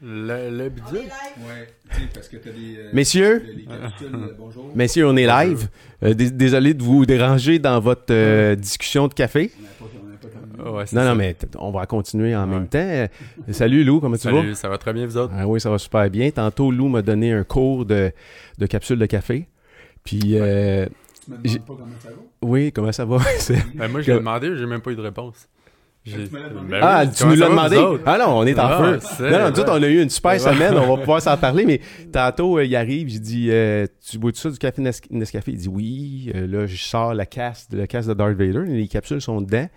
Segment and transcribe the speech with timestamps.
[0.00, 0.98] Le, le bidule?
[1.40, 1.68] Ouais,
[2.14, 2.76] parce que t'as des.
[2.78, 4.70] euh, Messieurs, les euh, bonjour.
[4.76, 5.68] messieurs, on est live.
[6.04, 9.50] Euh, dés- désolé de vous déranger dans votre euh, discussion de café.
[9.58, 10.70] On n'a pas, on n'a pas terminé.
[10.78, 11.08] Ouais, c'est Non, ça.
[11.08, 12.54] non, mais t- on va continuer en Ouais.
[12.58, 12.78] même temps.
[12.78, 13.08] Euh,
[13.50, 14.36] salut Lou, comment tu vas?
[14.40, 15.32] Salut, ça va très bien, vous autres?
[15.36, 16.30] Ah oui, ça va super bien.
[16.30, 18.12] Tantôt, Lou m'a donné un cours de,
[18.58, 19.48] de capsule de café.
[20.04, 20.86] Puis, euh,
[21.24, 22.16] Tu me J'ai- demandes pas comment ça va?
[22.42, 23.18] oui, comment ça va?
[23.40, 25.48] C'est- Ben, moi, je l'ai demandé, j'ai même pas eu de réponse.
[26.68, 27.76] Ben ah, oui, tu nous l'as demandé?
[28.06, 29.30] Ah non, on est en Ah, feu.
[29.30, 30.74] Non, non, nous autres, on a eu une super semaine.
[30.76, 31.64] On va pouvoir s'en parler.
[31.64, 31.80] Mais
[32.12, 35.52] tantôt, euh, il arrive, j'ai dit euh, Tu bois-tu ça du café Nes- Nescafé?
[35.52, 36.32] Il dit Oui.
[36.34, 38.62] Euh, là, je sors la casse, de la casse de Darth Vader.
[38.66, 39.68] Les capsules sont dedans.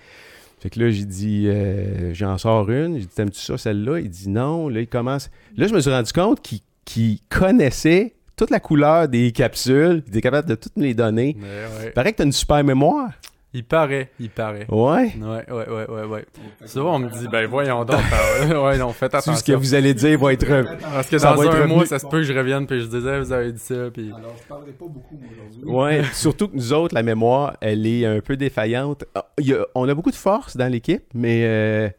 [0.60, 2.96] Fait que là, j'ai dit euh, J'en sors une.
[2.96, 4.00] J'ai dit T'aimes-tu ça, celle-là?
[4.00, 4.70] Il dit Non.
[4.70, 5.30] Là, il commence.
[5.58, 6.42] Là, je me suis rendu compte
[6.86, 10.04] qu'il connaissait toute la couleur des capsules.
[10.08, 11.36] Il était capable de toutes me les donner.
[11.40, 11.88] Ouais.
[11.88, 13.10] Il paraît que t'as une super mémoire.
[13.54, 14.66] Il paraît, il paraît.
[14.70, 15.12] Ouais?
[15.20, 16.26] Ouais, ouais, ouais, ouais, ouais.
[16.66, 18.00] Souvent, on me dit, ben voyons donc.
[18.50, 19.58] par- ouais, non, faites Tout ce que attention.
[19.60, 20.48] vous allez dire va être.
[20.80, 22.86] Parce que Ça dans va un mois, ça se peut que je revienne puis je
[22.86, 24.10] disais, vous avez dit ça, puis...
[24.16, 25.70] Alors, je parlerai pas beaucoup moi, aujourd'hui.
[25.70, 29.04] Ouais, surtout que nous autres, la mémoire, elle est un peu défaillante.
[29.16, 31.90] Ah, il y a- on a beaucoup de force dans l'équipe, mais euh,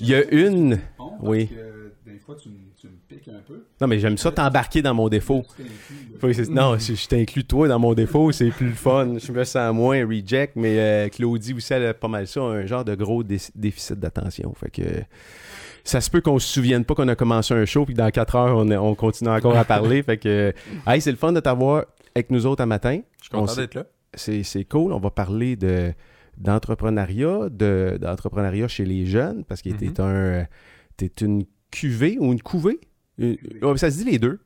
[0.00, 1.48] il y a une- Bon, parce oui.
[1.48, 2.54] que des fois, tu, me-
[3.28, 3.64] un peu.
[3.80, 5.44] non, mais j'aime ça t'embarquer dans mon défaut.
[6.50, 9.16] Non, si je t'inclus toi dans mon défaut, c'est plus le fun.
[9.18, 12.66] Je me sens moins reject, mais euh, Claudie aussi, elle a pas mal ça, un
[12.66, 14.52] genre de gros dé- déficit d'attention.
[14.54, 14.82] Fait que
[15.84, 18.34] ça se peut qu'on se souvienne pas qu'on a commencé un show, puis dans 4
[18.36, 20.02] heures, on, on continue encore à parler.
[20.02, 20.52] Fait que,
[20.86, 23.00] hey, c'est le fun de t'avoir avec nous autres un matin.
[23.18, 23.84] Je suis content d'être là.
[24.14, 24.92] c'est cool.
[24.92, 25.92] On va parler de
[26.38, 29.94] d'entrepreneuriat, de d'entrepreneuriat chez les jeunes, parce que t'es Mhm.
[30.00, 30.46] un
[30.96, 32.78] t'es une cuvée ou une couvée.
[33.18, 34.38] Une- ouais, ça se dit les deux.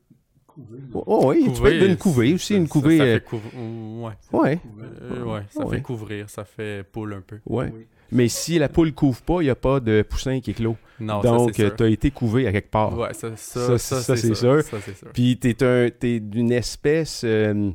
[0.56, 1.00] Là.
[1.06, 2.98] Oh, oui, tu peux être d'une couvée aussi, ça- une couvée.
[2.98, 3.52] Ça, euh, fait couvrir.
[3.54, 4.12] Ouais.
[4.32, 4.60] ouais.
[4.82, 5.76] Euh, ça Ouais.
[5.76, 7.38] fait couvrir, ça fait poule un peu.
[7.46, 7.72] ouais.
[7.74, 7.86] Oui.
[8.12, 10.76] Mais si la poule couvre pas, il n'y a pas de poussin qui éclot.
[10.98, 12.98] Non, Donc, tu as été couvé à quelque part.
[12.98, 14.36] Ouais, ça, ça, Ça, ça, ça, c'est sûr.
[14.36, 14.62] sûr.
[14.64, 15.08] Ça, c'est sûr.
[15.14, 17.70] Puis t'es un t'es d'une espèce euh,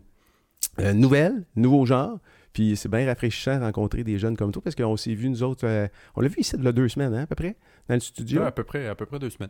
[0.82, 2.20] euh, nouvelle, nouveau genre.
[2.52, 5.42] Puis c'est bien rafraîchissant de rencontrer des jeunes comme toi parce qu'on s'est vu nous
[5.44, 7.56] autres, euh, on l'a vu ici il y a deux semaines hein, à peu près,
[7.88, 8.42] dans le studio.
[8.42, 9.50] Ouais, à peu près, à peu près deux semaines.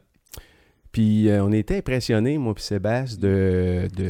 [0.96, 4.04] Puis euh, on était impressionnés, moi puis Sébastien, de, Tu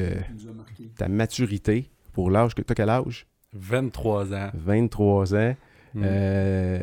[0.83, 3.25] as ta maturité pour l'âge que t'as quel âge?
[3.53, 4.49] 23 ans.
[4.53, 5.55] 23 ans.
[5.95, 6.01] Mm.
[6.05, 6.79] Euh,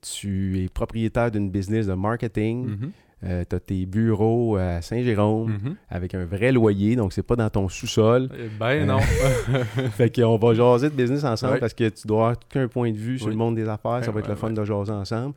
[0.00, 2.66] tu es propriétaire d'une business de marketing.
[2.68, 2.90] Mhm.
[3.24, 5.76] Euh, tu as tes bureaux à Saint-Jérôme Mhm.
[5.90, 8.30] avec un vrai loyer, donc c'est pas dans ton sous-sol.
[8.38, 8.98] Eh Ben non.
[9.92, 12.96] fait qu'on va jaser de business ensemble parce que tu dois avoir qu'un point de
[12.96, 13.32] vue sur Oui.
[13.34, 14.02] le monde des affaires.
[14.04, 15.34] ça va être le fun de jaser ensemble.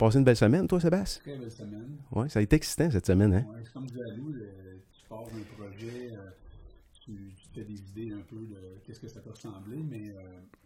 [0.00, 1.20] Passer une belle semaine, toi, Sébastien?
[1.22, 1.98] Très belle semaine.
[2.10, 3.44] Ouais, ça a été excitant cette semaine, hein?
[3.46, 6.30] Ouais, c'est comme Alou, le- tu pars d'un projet, euh,
[7.04, 10.08] tu, tu te fais des idées un peu de qu'est-ce que ça peut ressembler, mais
[10.08, 10.22] euh,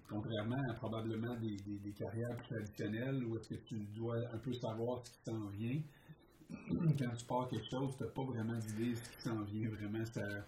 [0.09, 4.39] contrairement à probablement des, des- des carrières plus traditionnelles où est-ce que tu dois un
[4.39, 5.81] peu savoir ce qui s'en vient,
[6.99, 9.69] quand tu pars quelque chose, tu n'as pas vraiment d'idée de ce qui s'en vient
[9.69, 10.05] vraiment.
[10.07, 10.45] ça-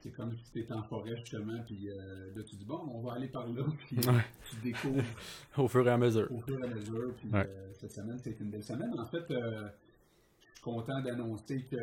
[0.00, 3.00] c'est comme si tu étais en forêt justement, puis euh, là tu dis bon, on
[3.00, 4.24] va aller par là, puis Ouais.
[4.50, 5.02] tu découvres
[5.58, 6.28] Au fur et à mesure.
[6.32, 7.12] au fur et à mesure.
[7.16, 7.46] Puis Ouais.
[7.48, 8.92] euh, cette semaine, c'est une belle semaine.
[8.98, 9.68] En fait, euh,
[10.50, 11.76] je suis content d'annoncer que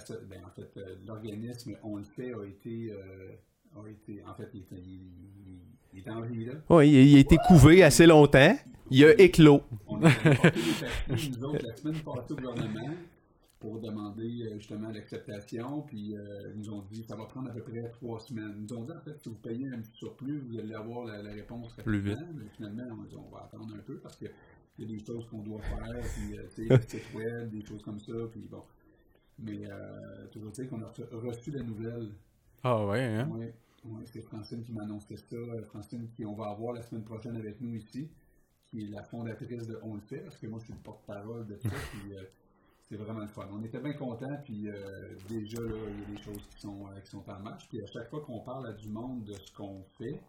[0.00, 2.92] so- ben, en fait, l'organisme On le fait a été,
[3.76, 5.00] a été en fait, il, est- il-
[5.46, 5.60] il-
[5.92, 6.52] il est en vie là.
[6.68, 8.56] Oui, il, il a été couvé assez longtemps.
[8.92, 9.62] Il a éclos.
[9.86, 10.34] On a porté les
[11.06, 12.94] papiers, nous autres, la semaine passée au gouvernement
[13.60, 15.82] pour demander euh, justement l'acceptation.
[15.82, 18.54] Puis euh, ils nous ont dit ça va prendre à peu près trois semaines.
[18.56, 21.04] Ils nous ont dit en fait, si vous payez un petit surplus, vous allez avoir
[21.04, 22.32] la, la réponse Plus rapidement.
[22.34, 24.30] Mais finalement, on, dit, on va attendre un peu parce qu'il
[24.78, 27.64] y a des choses qu'on doit faire, puis euh, tu sais, des sites web, des
[27.64, 28.12] choses comme ça.
[28.32, 28.62] Puis bon.
[29.38, 32.10] Mais euh, toujours dire qu'on a reçu- la nouvelle.
[32.62, 33.28] Ah ouais, hein?
[33.30, 33.46] Oui,
[33.84, 35.36] ouais, c'est Francine qui m'a annoncé ça.
[35.66, 38.08] Francine, qui on va avoir la semaine prochaine avec nous ici,
[38.66, 41.46] qui est la fondatrice de On le fait, parce que moi, je suis le porte-parole
[41.46, 41.68] de ça.
[41.92, 42.14] puis,
[42.90, 43.46] c'est vraiment le fun.
[43.52, 44.74] On était bien contents, puis euh,
[45.28, 47.68] déjà, là, il y a des choses qui sont, euh, qui sont en marche.
[47.68, 50.20] Puis à chaque fois qu'on parle à du monde de ce qu'on fait,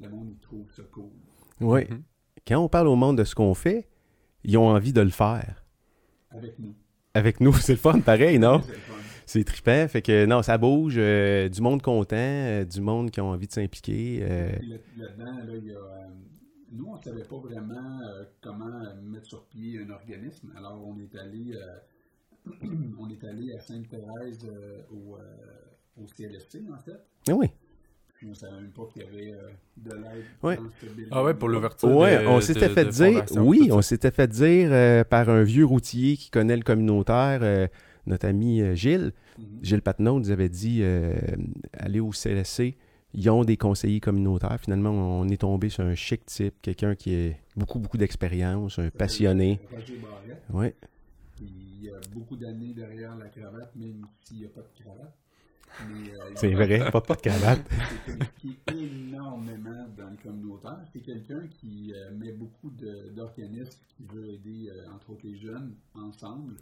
[0.00, 1.10] le monde, il trouve ça cool.
[1.60, 1.82] Oui.
[1.88, 2.02] Mhm.
[2.48, 3.88] Quand on parle au monde de ce qu'on fait,
[4.44, 5.64] ils ont envie de le faire.
[6.30, 6.74] Avec nous.
[7.14, 8.62] Avec nous, c'est le fun, pareil, non?
[9.26, 9.86] C'est trippant.
[9.88, 10.94] Fait que non, ça bouge.
[10.96, 14.20] euh, du monde content, euh, du monde qui ont envie de s'impliquer.
[14.22, 14.50] euh,
[14.96, 16.06] Là-dedans, là, il y a, euh,
[16.76, 20.52] nous, on ne savait pas vraiment euh, comment mettre sur pied un organisme.
[20.56, 22.50] Alors, on est allé, euh,
[22.98, 27.00] on est allé à Sainte-Thérèse euh, au, euh, au CLSC, en fait.
[27.28, 27.46] ah oui.
[28.14, 30.24] Puis on ne savait même pas qu'il y avait euh, de l'aide
[30.82, 31.06] building.
[31.10, 31.94] Ah ouais, pour l'ouverture.
[31.94, 35.28] Ouais, de- on s'était de- fait de dire, oui, on s'était fait dire euh, par
[35.28, 37.66] un vieux routier qui connaît le communautaire, euh,
[38.06, 39.44] notre ami Gilles, Mhm.
[39.62, 41.12] Gilles Patnaud nous avait dit euh,
[41.74, 42.74] allez au CLSC,
[43.16, 44.58] ils ont des conseillers communautaires.
[44.60, 48.90] Finalement, on est tombé sur un chic type, quelqu'un qui a beaucoup, beaucoup d'expérience, un
[48.90, 49.58] passionné.
[51.34, 54.82] Puis il y a beaucoup d'années derrière la cravate, même s'il n'y a pas de
[54.82, 55.14] cravate.
[55.80, 57.60] Euh, C'est vrai, pas, pas de cravate.
[58.06, 60.80] c'est impliqué énormément dans le communautaire.
[60.92, 65.74] C'est quelqu'un qui euh, met beaucoup d'organismes qui veut aider, euh, entre autres les jeunes,
[65.94, 66.56] ensemble.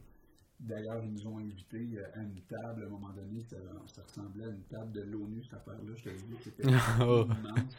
[0.60, 3.40] D'ailleurs, ils nous ont invités euh, à une table à un moment donné.
[3.42, 3.56] Ça,
[3.86, 5.92] ça ressemblait à une table de l'ONU, cette affaire-là.
[5.96, 6.64] Je te le dis, c'était
[7.00, 7.26] Oh.
[7.26, 7.76] immense.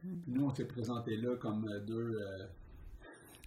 [0.00, 2.20] Puis nous, on s'est présentés là comme euh, deux.
[2.20, 2.46] euh,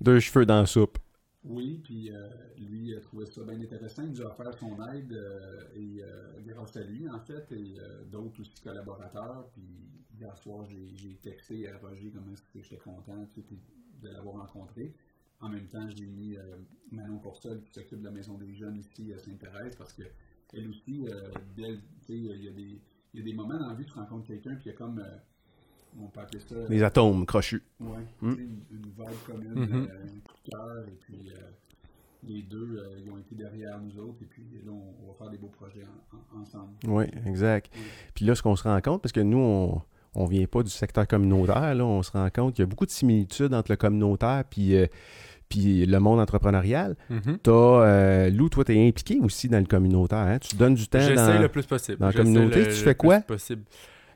[0.01, 0.97] Deux cheveux dans la soupe.
[1.43, 2.27] oui, puis euh,
[2.57, 4.03] lui a trouvé ça bien intéressant.
[4.03, 6.01] Il nous a offert son aide euh, et
[6.45, 7.75] grâce à lui, en fait, et
[8.11, 9.47] d'autres aussi collaborateurs.
[9.53, 9.63] Puis
[10.19, 13.25] hier soir, j'ai texté à Roger comment j'étais content
[14.01, 14.93] de l'avoir rencontré.
[15.41, 16.41] En même temps, j'ai mis euh,
[16.91, 20.03] Manon Porcel qui s'occupe de la maison des jeunes ici à Sainte-Thérèse parce que
[20.53, 22.79] elle aussi, euh, sais, il y, a des-
[23.13, 24.75] il y a des moments dans la vie où tu rencontres quelqu'un puis il y
[24.75, 25.17] a comme, euh,
[25.99, 27.63] on peut appeler ça, Les atomes crochus.
[27.79, 27.87] Mm.
[28.19, 29.87] tu sais, une, une vibe commune, Mhm.
[29.89, 31.41] euh, un coup de cœur, et puis euh,
[32.23, 35.29] les deux, ils ont été derrière nous autres, et puis là, on, on va faire
[35.29, 36.73] des beaux projets en- en- ensemble.
[36.87, 37.69] Oui, exact.
[37.75, 37.79] Mm.
[38.15, 39.81] Puis là, ce qu'on se rend compte, parce que nous, on
[40.15, 42.85] on vient pas du secteur communautaire, là, on se rend compte qu'il y a beaucoup
[42.85, 44.87] de similitudes entre le communautaire puis, euh,
[45.49, 46.95] puis le monde entrepreneurial.
[47.09, 47.37] Mhm.
[47.43, 50.19] T'as, euh, Lou, toi, tu es impliqué aussi dans le communautaire.
[50.19, 50.39] Hein?
[50.39, 51.41] Tu donnes du temps J'essaie dans...
[51.41, 51.97] le plus possible.
[51.99, 53.19] dans la J'essaie communauté, le- tu fais quoi?
[53.21, 53.63] possible.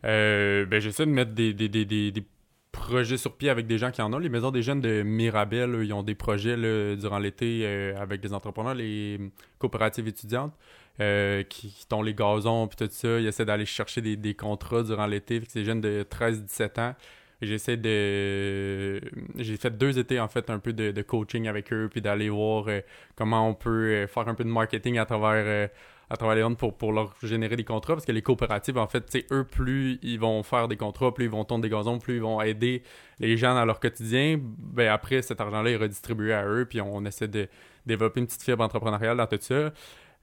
[0.06, 2.24] Euh, ben, j'essaie de mettre des, des, des, des, des
[2.72, 4.20] projets sur pied avec des gens qui en ont.
[4.20, 6.56] Les maisons des jeunes de Mirabel, ils ont des projets
[6.96, 9.20] durant l'été euh, avec des entrepreneurs, les
[9.58, 10.54] coopératives étudiantes.
[11.02, 14.84] euh, qui, qui tondent les gazons puis tout ça, ils essaient d'aller chercher des, contrats
[14.84, 15.40] durant l'été.
[15.40, 16.96] Des jeunes de 13-17 ans.
[17.42, 19.00] J'essaie de...
[19.38, 22.30] J'ai fait deux étés, en fait, un peu de, de coaching avec eux, puis d'aller
[22.30, 22.82] voir euh,
[23.16, 25.68] comment on peut euh, faire un peu de marketing à travers, euh,
[26.10, 27.94] à travers les ventes pour, pour leur générer des contrats.
[27.94, 31.26] Parce que les coopératives, en fait, sais, eux, plus ils vont faire des contrats, plus
[31.26, 32.84] ils vont tondre des gazons, plus ils vont aider
[33.20, 34.38] les gens dans leur quotidien.
[34.42, 37.48] Ben après, cet argent-là est redistribué à eux, puis on essaie de
[37.86, 39.72] développer une petite fibre entrepreneuriale dans tout ça.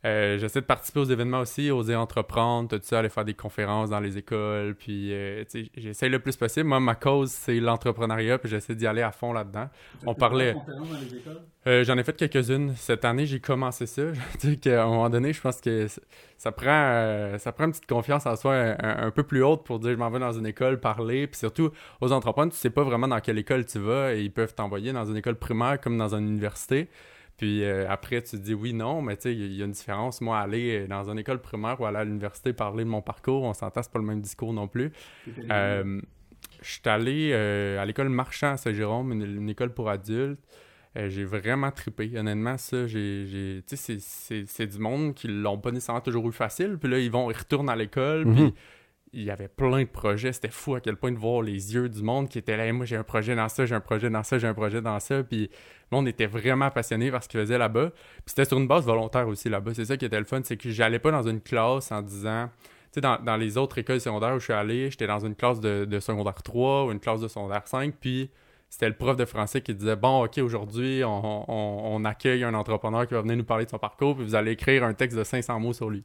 [0.04, 3.90] Euh, j'essaie de participer aux événements aussi, oser entreprendre, tout ça, aller faire des conférences
[3.90, 5.42] dans les écoles, puis euh,
[5.76, 6.68] j'essaie le plus possible.
[6.68, 9.68] Moi, ma cause, c'est l'entrepreneuriat, puis j'essaie d'y aller à fond là-dedans.
[10.06, 10.54] On parlait-?
[11.66, 12.74] Euh, J'en ai fait quelques-unes.
[12.76, 14.02] Cette année, j'ai commencé ça.
[14.42, 15.88] Je dis qu'à un moment donné, je pense que
[16.36, 19.64] ça prend, ça prend une petite confiance en soi un, un- un peu plus haute
[19.64, 21.26] pour dire je m'en vais dans une école, parler.
[21.26, 21.70] Puis surtout,
[22.00, 24.92] aux entrepreneurs, tu sais pas vraiment dans quelle école tu vas et ils peuvent t'envoyer
[24.92, 26.88] dans une école primaire comme dans une université.
[27.36, 29.54] Puis euh, après, tu te dis oui, non, mais tu sais, il y, a- il
[29.56, 30.20] y a une différence.
[30.20, 33.52] Moi, aller dans une école primaire ou aller à l'université parler de mon parcours, on
[33.52, 34.90] s'entend, c'est pas le même discours non plus.
[35.50, 36.00] Euh,
[36.62, 40.38] je suis allé euh, à l'école Marchand à Saint-Jérôme, une, une école pour adultes.
[40.96, 42.10] Euh, j'ai vraiment trippé.
[42.16, 43.26] Honnêtement, ça, j'ai.
[43.26, 46.78] j'ai- Tu sais, c'est- c'est c'est du monde qui l'ont pas nécessairement toujours eu facile.
[46.80, 48.24] Puis là, ils vont, ils retournent à l'école.
[48.24, 48.34] Mhm.
[48.34, 48.54] Puis
[49.16, 50.32] il y avait plein de projets.
[50.32, 52.70] C'était fou à quel point de voir les yeux du monde qui étaient là.
[52.72, 55.00] Moi, j'ai un projet dans ça, j'ai un projet dans ça, j'ai un projet dans
[55.00, 55.24] ça.
[55.24, 55.48] Puis
[55.90, 57.90] le monde était vraiment passionné par ce qu'ils faisaient là-bas.
[57.90, 59.72] Puis c'était sur une base volontaire aussi là-bas.
[59.74, 60.42] C'est ça qui était le fun.
[60.44, 62.50] C'est que j'allais pas dans une classe en disant.
[62.92, 65.60] Tu sais, dans, les autres écoles secondaires où je suis allé, j'étais dans une classe
[65.60, 67.94] de, secondaire 3 ou une classe de secondaire 5.
[67.98, 68.30] Puis
[68.68, 72.52] c'était le prof de français qui disait Bon, OK, aujourd'hui, on, on- on accueille un
[72.52, 75.16] entrepreneur qui va venir nous parler de son parcours, puis vous allez écrire un texte
[75.16, 76.04] de 500 mots sur lui.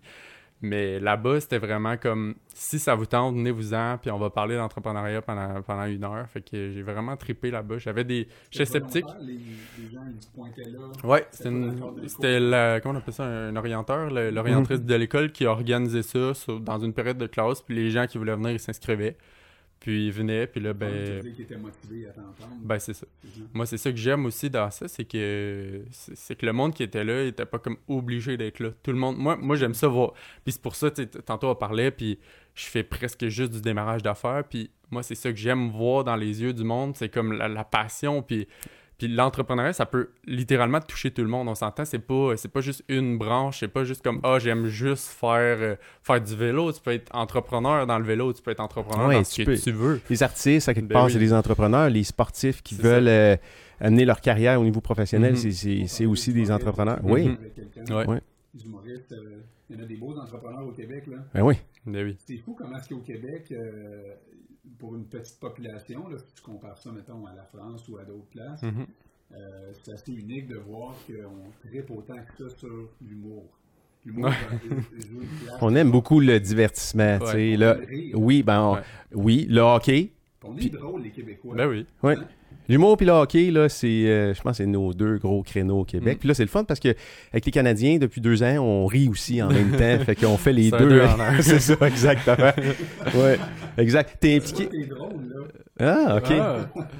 [0.64, 5.22] Mais là-bas, c'était vraiment comme si ça vous tente, venez-vous-en, puis on va parler d'entrepreneuriat
[5.24, 6.28] pendant, pendant une heure.
[6.30, 7.80] Fait que j'ai vraiment trippé là-bas.
[7.80, 8.28] J'avais des.
[8.52, 9.06] J'étais sceptique.
[9.22, 10.80] Les, les gens, ils se pointaient là.
[11.04, 11.26] Ouais,
[12.08, 16.34] C'était la, comment on appelle ça, un orienteur, l'orientrice de l'école qui a organisé ça
[16.36, 19.18] sur- dans une période de classe, puis les gens qui voulaient venir, ils s'inscrivaient,
[19.82, 22.56] puis ils venaient, puis là, ben, qui étaient motivés à t'entendre.
[22.62, 23.08] ben c'est ça.
[23.24, 23.42] ça.
[23.52, 26.84] Moi, c'est ça que j'aime aussi dans ça, c'est que c'est que le monde qui
[26.84, 28.70] était là, il était pas comme obligé d'être là.
[28.84, 30.14] Tout le monde, moi, moi j'aime ça voir.
[30.44, 32.20] Puis c'est pour ça, tantôt on parlait, puis
[32.54, 36.16] je fais presque juste du démarrage d'affaires, puis moi, c'est ça que j'aime voir dans
[36.16, 38.48] les yeux du monde, c'est comme la, la passion, puis
[39.02, 41.48] puis l'entrepreneuriat, ça peut littéralement toucher tout le monde.
[41.48, 44.68] On s'entend, c'est pas, c'est pas juste une branche, c'est pas juste comme ah j'aime
[44.68, 46.72] juste faire euh, faire du vélo.
[46.72, 49.38] Tu peux être entrepreneur dans le vélo, tu peux être entrepreneur Ouais, dans tu ce
[49.38, 49.58] que peux.
[49.58, 50.00] tu veux.
[50.10, 51.12] Les artistes, à quelque Ben part, oui.
[51.14, 51.90] c'est des entrepreneurs.
[51.90, 53.36] Les sportifs qui veulent euh,
[53.80, 55.38] amener leur carrière au niveau professionnel, Mhm.
[55.38, 57.00] c'est- c'est c'est aussi des entrepreneurs.
[57.04, 57.38] tu Oui, Mhm.
[57.56, 58.06] quelqu'un, Ouais.
[58.08, 58.22] Ouais.
[58.54, 59.40] Les humoristes, euh,
[59.70, 61.18] il y en a des beaux entrepreneurs au Québec, là.
[61.34, 61.56] ben oui.
[61.88, 62.16] Ben oui.
[62.28, 64.14] C'est fou comment est-ce qu'au Québec, euh,
[64.80, 68.04] pour une petite population, là, si tu compares ça, mettons, à la France ou à
[68.04, 68.86] d'autres places, Mhm.
[69.34, 73.46] euh, c'est assez unique de voir qu'on tripe autant que ça sur l'humour.
[74.06, 74.78] L'humour Ouais.
[75.62, 77.20] On aime beaucoup le divertissement.
[77.20, 77.78] tu sais, rire.
[78.16, 78.82] oui, ben, on- Ouais.
[79.14, 80.12] oui, le hockey.
[80.44, 81.56] On est Puis- drôle, les Québécois.
[81.56, 81.86] Ben oui.
[82.02, 82.16] Ouais.
[82.18, 82.26] Hein?
[82.72, 85.82] L'humour puis le hockey, là, c'est, euh, je pense, que c'est nos deux gros créneaux
[85.82, 86.16] au Québec.
[86.16, 86.20] Mm.
[86.20, 86.96] Puis là, c'est le fun parce que
[87.34, 90.00] avec les Canadiens, depuis deux ans, on rit aussi en même temps.
[90.06, 91.02] fait qu'on fait les deux.
[91.42, 92.52] c'est ça, exactement.
[93.16, 93.38] ouais,
[93.78, 94.16] exact.
[94.22, 94.70] T'es impliqué.
[94.72, 95.42] C'est drôle, là.
[95.80, 96.32] Ah, ok.
[96.32, 96.58] Ah.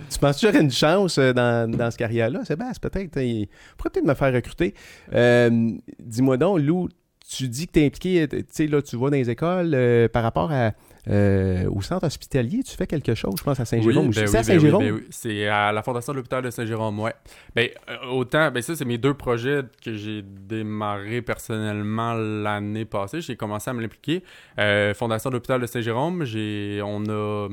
[0.10, 2.44] Tu penses que j'aurais une chance euh, dans, dans ce carrière-là?
[2.44, 3.18] Sébastien, peut-être.
[3.18, 3.48] hein, Il
[3.78, 4.74] pourrait peut-être me faire recruter.
[5.14, 6.90] Euh, Dis-moi donc, Lou,
[7.30, 10.10] tu dis que tu es impliqué, tu sais, là, tu vas dans les écoles euh,
[10.10, 10.72] par rapport à,
[11.10, 14.08] euh, au centre hospitalier, tu fais quelque chose, je pense, à Saint-Jérôme.
[14.08, 14.84] Oui, ben c'est ben oui, Saint-Jérôme?
[14.84, 15.08] ben oui.
[15.10, 17.14] C'est à la Fondation de l'hôpital de Saint-Jérôme, ouais.
[17.56, 23.22] Ben, euh, autant, ben ça, c'est mes deux projets que j'ai démarré personnellement l'année passée.
[23.22, 24.24] J'ai commencé à me l'impliquer.
[24.60, 27.50] Euh, Fondation de l'hôpital de Saint-Jérôme, j'ai, on a...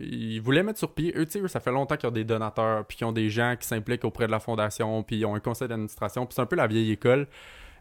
[0.00, 2.24] Ils voulaient mettre sur pied, eux, tu sais, eux, ça fait longtemps qu'ils ont des
[2.24, 5.34] donateurs, puis qu'ils ont des gens qui s'impliquent auprès de la fondation, puis ils ont
[5.34, 7.28] un conseil d'administration, puis c'est un peu la vieille école.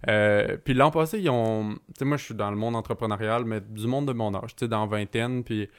[0.08, 1.74] Euh, puis l'an passé, ils ont.
[1.74, 4.56] Tu sais, moi, je suis dans le monde entrepreneurial, mais du monde de mon âge,
[4.56, 5.44] tu sais, dans vingtaine.
[5.44, 5.70] Puis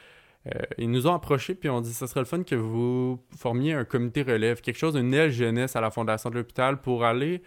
[0.47, 3.73] euh, ils nous ont approchés, puis on dit ça serait le fun que vous formiez
[3.75, 7.43] un comité relève, quelque chose, une aile jeunesse à la fondation de l'hôpital pour aller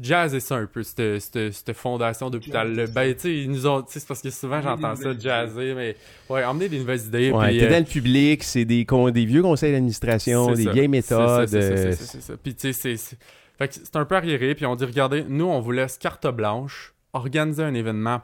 [0.00, 2.86] jazzer ça un peu, cette, cette, cette fondation d'hôpital.
[2.94, 3.82] Ben, tu sais, ils nous ont.
[3.82, 5.96] Tu sais, c'est parce que souvent j'entends ça, jazzer, mais.
[6.28, 7.30] Ouais, emmener des nouvelles idées.
[7.32, 10.72] Ouais, t'es euh, dans le public, c'est des, con- des vieux conseils d'administration, des ça.
[10.72, 11.48] vieilles méthodes.
[11.48, 12.34] c'est ça, c'est ça, c'est ça.
[12.42, 13.16] Puis tu sais, c'est...
[13.60, 16.26] Fait que c'est un peu arriéré, puis on dit, regardez, nous, on vous laisse carte
[16.26, 18.22] blanche, organiser un événement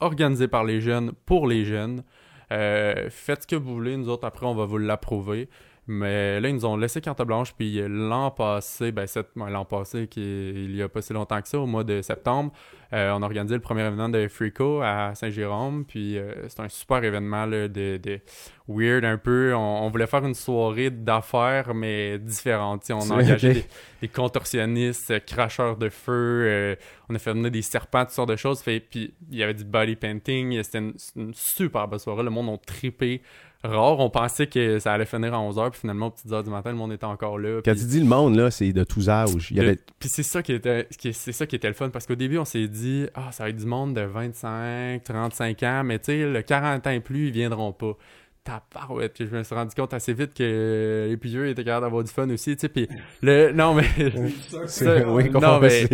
[0.00, 2.04] organisé par les jeunes, pour les jeunes.
[2.52, 5.50] Euh, faites ce que vous voulez, nous autres, après, on va vous l'approuver.
[5.90, 10.20] Mais là, ils nous ont laissé carte blanche, puis l'an passé, ben, l'an passé, qui
[10.20, 12.52] est- il y a pas si longtemps que ça, au mois de septembre,
[12.92, 16.68] euh, on a organisé le premier événement de Freako à Saint-Jérôme, puis euh, c'est un
[16.68, 18.20] super événement là, de, de
[18.68, 19.54] weird un peu.
[19.54, 22.84] On, on voulait faire une soirée d'affaires, mais différente.
[22.90, 23.64] On a engagé des,
[24.02, 26.12] des contorsionnistes, euh, cracheurs de feu,
[26.46, 26.76] euh,
[27.08, 28.60] on a fait venir des serpents, toutes sortes de choses.
[28.60, 32.22] Fait, puis il y avait du body painting, c'était une, une super belle soirée.
[32.22, 33.22] Le monde a trippé.
[33.64, 36.50] Rare, on pensait que ça allait finir à 11h, puis finalement, aux petites heures du
[36.50, 37.60] matin, le monde était encore là.
[37.64, 39.48] Quand puis- tu dis le monde, là, c'est de tous âges.
[39.50, 39.76] Il y.
[39.98, 42.44] Puis c'est ça qui était c'est ça qui était le fun parce qu'au début on
[42.44, 46.24] s'est dit ah ça va être du monde de 25, 35 ans mais tu sais
[46.30, 47.96] le 40 ans et plus ils viendront pas.
[48.44, 51.84] Tabarouette, puis je me suis rendu compte assez vite que les plus vieux étaient capables
[51.84, 52.88] d'avoir du fun aussi, tu sais, puis
[53.22, 53.84] le non mais
[54.66, 55.88] ça- oui, non mais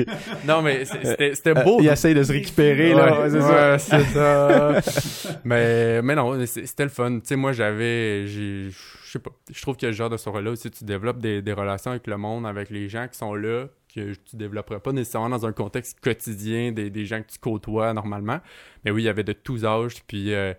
[0.47, 1.79] non mais c'était beau.
[1.79, 3.13] Euh, il essaye de se récupérer, là.
[3.13, 4.71] Ouais, ouais, c'est ça.
[4.71, 5.41] ouais, c'est ça.
[5.45, 7.19] mais, mais non, c'était le fun.
[7.21, 8.27] Tu sais, moi, j'avais.
[8.27, 8.71] Je
[9.05, 9.31] sais pas.
[9.53, 12.17] Je trouve que le genre de soirée-là aussi, tu développes des, des relations avec le
[12.17, 16.01] monde, avec les gens qui sont là, que tu développerais pas nécessairement dans un contexte
[16.01, 18.41] quotidien des, des gens que tu côtoies normalement.
[18.85, 19.97] Mais oui, il y avait de tous âges.
[20.07, 20.53] Puis euh,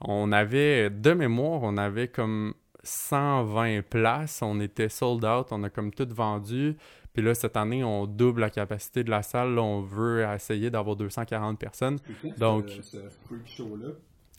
[0.00, 4.40] on avait, de mémoire, on avait comme 120 places.
[4.42, 5.48] On était sold out.
[5.50, 6.76] On a comme tout vendu.
[7.12, 9.54] Puis là, cette année, on double la capacité de la salle.
[9.54, 11.98] Là, on veut essayer d'avoir 240 personnes.
[12.38, 12.96] Donc- ce, ce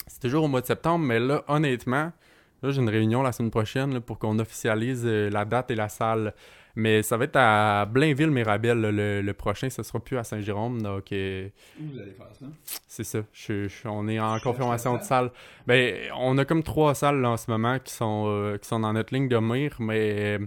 [0.08, 2.12] C'est toujours au mois de septembre, mais là, honnêtement,
[2.64, 5.76] là, j'ai une réunion la semaine prochaine là, pour qu'on officialise euh, la date et
[5.76, 6.34] la salle.
[6.76, 10.82] Mais ça va être à Blainville-Mirabel le, le prochain, ce sera plus à Saint-Jérôme.
[10.82, 12.46] Donc, où vous allez faire ça?
[12.88, 13.20] c'est ça.
[13.34, 15.32] Je- je- on est en Je confirmation de salle.
[15.68, 18.80] Ben, on a comme trois salles là, en ce moment qui sont, euh, qui sont
[18.80, 20.46] dans notre ligne de mire, mais euh,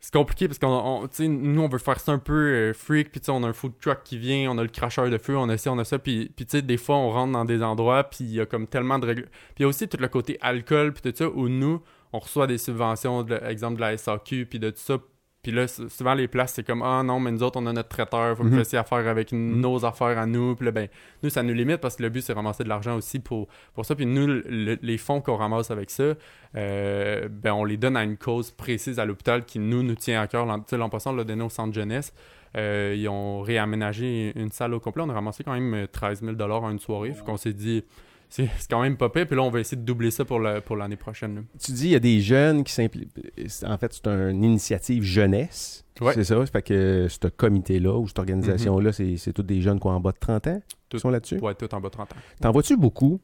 [0.00, 3.44] c'est compliqué parce qu'on, nous, on veut faire ça un peu euh, freak, puis on
[3.44, 5.70] a un food truck qui vient, on a le cracheur de feu, on a ça,
[5.72, 8.24] on a ça, puis, puis tu sais, des fois, on rentre dans des endroits, puis
[8.24, 9.22] il y a comme tellement de règles.
[9.54, 11.80] Puis il y a aussi tout le côté alcool, puis tout ça, où nous,
[12.12, 14.98] on reçoit des subventions, de, exemple de la SAQ, puis de tout ça.
[15.42, 17.72] Puis là, sou- souvent, les places, c'est comme Ah non, mais nous autres, on a
[17.72, 18.60] notre traiteur, faut que vous Mhm.
[18.60, 20.54] fassiez affaire avec nos affaires à nous.
[20.54, 20.86] Puis là, ben,
[21.24, 23.48] nous, ça nous limite parce que le but, c'est de ramasser de l'argent aussi pour,
[23.74, 23.96] pour ça.
[23.96, 26.14] Puis nous, le- le- les fonds qu'on ramasse avec ça,
[26.56, 30.20] euh, ben, on les donne à une cause précise à l'hôpital qui nous, nous tient
[30.20, 30.46] à cœur.
[30.46, 32.12] L'an tu sais, l'an passé, on l'a donné au centre jeunesse.
[32.56, 35.02] Euh, ils ont réaménagé une salle au complet.
[35.04, 37.12] On a ramassé quand même euh, 13 000 en une soirée.
[37.14, 37.82] Fait qu'on s'est dit,
[38.34, 39.26] c'est quand même pas pire.
[39.26, 41.34] Puis là, on va essayer de doubler ça pour le- pour l'année prochaine.
[41.36, 41.40] là.
[41.62, 43.10] Tu dis, il y a des jeunes qui s'impliquent.
[43.66, 45.84] En fait, c'est une initiative jeunesse.
[46.00, 46.14] Ouais.
[46.14, 46.36] C'est ça.
[46.44, 49.90] Ça fait que ce comité-là ou cette organisation-là, c'est c'est tous des jeunes qui ont
[49.90, 51.36] en bas de 30 ans Tout- qui sont là-dessus?
[51.36, 52.16] Pour être tout en bas de 30 ans.
[52.40, 53.20] T'en vois-tu beaucoup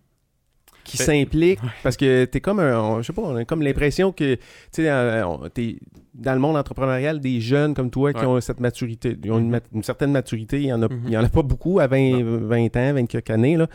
[0.85, 1.61] qui Ben- s'impliquent?
[1.83, 4.41] parce que t'es comme un, on- je sais pas, on a comme l'impression que tu
[4.73, 5.79] sais, euh, t'es
[6.15, 8.27] dans le monde entrepreneurial des jeunes comme toi qui Ouais.
[8.27, 9.51] ont cette maturité, ils ont une, Mhm.
[9.51, 11.01] mat- une certaine maturité, il y en a, Mhm.
[11.07, 13.67] il y en a pas beaucoup à 20, 20 ans, 20 quelques années là.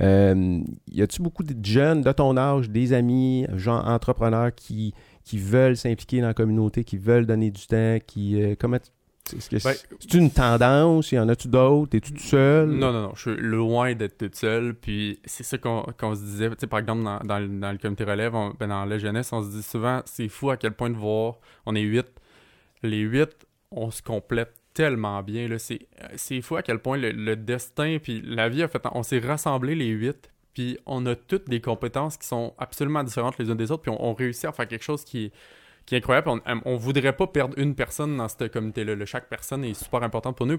[0.00, 0.60] Euh,
[0.92, 5.76] y a-tu beaucoup de jeunes de ton âge, des amis, genre entrepreneurs qui qui veulent
[5.76, 8.78] s'impliquer dans la communauté, qui veulent donner du temps, qui euh, comment
[9.30, 12.70] Ben, c'est c'est une tendance, il y en a-tu d'autres, es-tu tout seul?
[12.70, 13.12] Non, non, non.
[13.14, 14.72] Je suis loin d'être toute seule.
[14.74, 16.48] Puis c'est ça qu'on se disait.
[16.50, 18.96] Tu sais, par exemple, dans, dans, le- dans le comité relève, on- ben, dans la
[18.98, 21.34] jeunesse, on se dit souvent, c'est fou à quel point de voir.
[21.66, 22.06] On est huit.
[22.82, 23.28] Les huit,
[23.70, 25.48] on se complète tellement bien.
[25.58, 28.80] C'est fou à quel point le, destin, puis la vie fait.
[28.92, 30.30] On s'est rassemblés les huit.
[30.54, 33.82] Puis on a toutes des compétences qui sont absolument différentes les unes des autres.
[33.82, 35.32] Puis on, réussit à faire quelque chose qui
[35.90, 36.28] est incroyable.
[36.30, 38.94] On, on voudrait pas perdre une personne dans cette communauté-là.
[38.94, 39.04] là.
[39.04, 40.58] Chaque personne est super importante pour nous.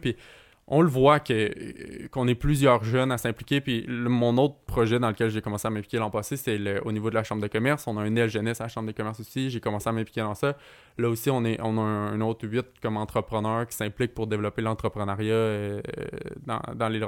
[0.71, 3.59] On le voit que qu'on est plusieurs jeunes à s'impliquer.
[3.59, 7.09] Puis mon autre projet dans lequel j'ai commencé à m'impliquer l'an passé, c'est au niveau
[7.09, 7.87] de la chambre de commerce.
[7.87, 9.49] On a un aile jeunesse à la chambre de commerce aussi.
[9.49, 10.55] J'ai commencé à m'impliquer dans ça.
[10.99, 15.33] Là aussi, on, est, a un, autre huit comme entrepreneurs qui s'impliquent pour développer l'entrepreneuriat
[15.33, 15.81] euh,
[16.45, 17.01] dans, dans les.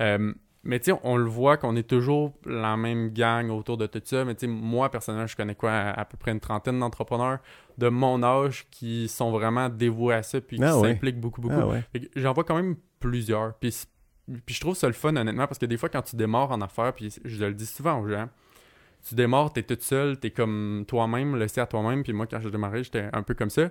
[0.00, 0.32] Euh,
[0.66, 4.02] mais tu sais, on le voit qu'on est toujours la même gang autour de tout
[4.04, 4.24] ça.
[4.24, 7.38] Mais tu sais, moi, personnellement, je connais quoi, à, à peu près une trentaine d'entrepreneurs
[7.78, 10.92] de mon âge qui sont vraiment dévoués à ça puis qui Ah ouais.
[10.92, 11.54] s'impliquent beaucoup, beaucoup.
[11.60, 11.84] Ah ouais.
[12.16, 13.54] J'en vois quand même plusieurs.
[13.54, 13.74] Puis,
[14.44, 16.60] puis je trouve ça le fun, honnêtement, parce que des fois, quand tu démarres en
[16.60, 18.28] affaires, puis je le dis souvent aux gens,
[19.08, 22.02] tu démarres, t'es toute seule, t'es comme toi-même, laissé à toi-même.
[22.02, 23.68] Puis moi, quand je démarrais, j'étais un peu comme ça.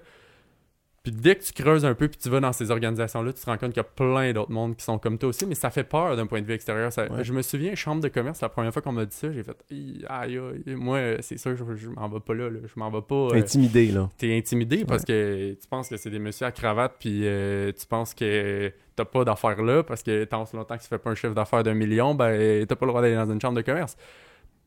[1.06, 3.46] Puis dès que tu creuses un peu, puis tu vas dans ces organisations-là, tu te
[3.46, 5.70] rends compte qu'il y a plein d'autres mondes qui sont comme toi aussi, mais ça
[5.70, 6.92] fait peur d'un point de vue extérieur.
[6.92, 7.24] Ça- Ouais.
[7.24, 9.56] Je me souviens, chambre de commerce, la première fois qu'on m'a dit ça, j'ai fait
[9.70, 12.60] aïe, aïe, moi, c'est sûr, je, je m'en vais pas là, là.
[12.64, 13.16] je m'en vais pas.
[13.16, 14.10] euh, Intimidé, là.
[14.18, 17.86] t'es intimidé parce que tu penses que c'est des messieurs à cravate puis euh, tu
[17.86, 21.16] penses que t'as pas d'affaires là parce que tant longtemps que tu fais pas un
[21.16, 23.96] chiffre d'affaires d'un million, ben t'as pas le droit d'aller dans une chambre de commerce.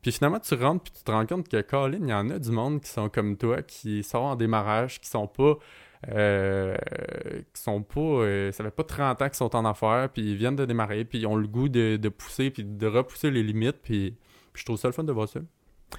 [0.01, 2.39] Puis finalement, tu rentres puis tu te rends compte que Colin, il y en a
[2.39, 5.57] du monde qui sont comme toi, qui sont en démarrage, qui sont pas
[6.07, 6.75] euh,
[7.53, 10.35] qui sont pas euh, ça fait pas 30 ans qu'ils sont en affaires puis ils
[10.37, 13.43] viennent de démarrer puis ils ont le goût de, de pousser puis de repousser les
[13.43, 14.15] limites puis,
[14.53, 15.41] puis je trouve ça le fun de voir ça.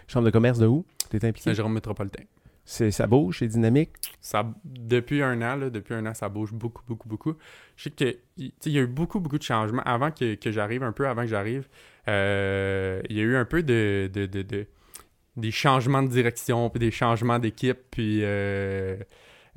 [0.07, 0.87] Chambre de commerce de où?
[1.11, 1.51] T'es impliqué?
[1.51, 2.23] Saint-Jérôme métropolitain.
[2.65, 3.91] C'est, ça bouge, c'est dynamique?
[4.21, 7.35] Ça, depuis un an, là, depuis un an, ça bouge beaucoup, beaucoup, beaucoup.
[7.75, 10.83] Je sais que il y a eu beaucoup, beaucoup de changements avant que, que j'arrive,
[10.85, 11.69] un peu avant que j'arrive.
[12.07, 14.67] euh, il y a eu un peu de, de, de- de-
[15.37, 18.97] des changements de direction, puis des changements d'équipe, puis euh,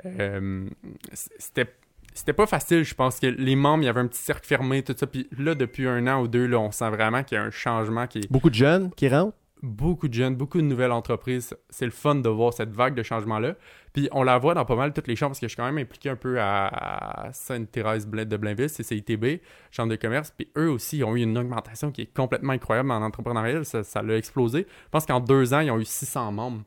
[0.05, 0.65] euh,
[1.13, 1.73] c'était
[2.15, 4.83] c'était pas facile, je pense que les membres, il y avait un petit cercle fermé,
[4.83, 5.07] tout ça.
[5.07, 7.49] Puis là, depuis un an ou deux, là, on sent vraiment qu'il y a un
[7.49, 9.35] changement qui est Beaucoup de jeunes qui rentrent?
[9.63, 11.55] beaucoup de jeunes, beaucoup de nouvelles entreprises.
[11.69, 13.55] C'est le fun de voir cette vague de changement-là.
[13.93, 15.65] Puis on la voit dans pas mal toutes les chambres parce que je suis quand
[15.65, 19.41] même impliqué un peu à, Sainte-Thérèse de Blainville, c'est CITB,
[19.71, 20.31] chambre de commerce.
[20.31, 23.63] Puis eux aussi, ils ont eu une augmentation qui est complètement incroyable en entrepreneuriat.
[23.63, 24.67] Ça, ça l'a explosé.
[24.67, 26.63] Je pense qu'en deux ans, ils ont eu 600 membres.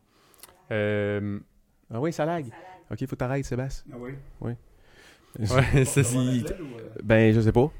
[0.72, 1.38] Euh,
[1.92, 2.46] Ah oui, ça lag.
[2.90, 3.92] Ok, faut t'arrêter, Sébastien.
[3.94, 4.12] Ah oui?
[5.40, 7.70] ouais, c'est On Si- l'enlève ou, euh, Ben, je sais pas.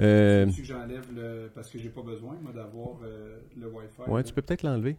[0.00, 1.50] Euh, veux-tu que j'enlève le.
[1.54, 4.10] Parce que j'ai pas besoin, moi, d'avoir euh, le Wi-Fi.
[4.10, 4.24] ouais, là?
[4.24, 4.96] tu peux peut-être l'enlever.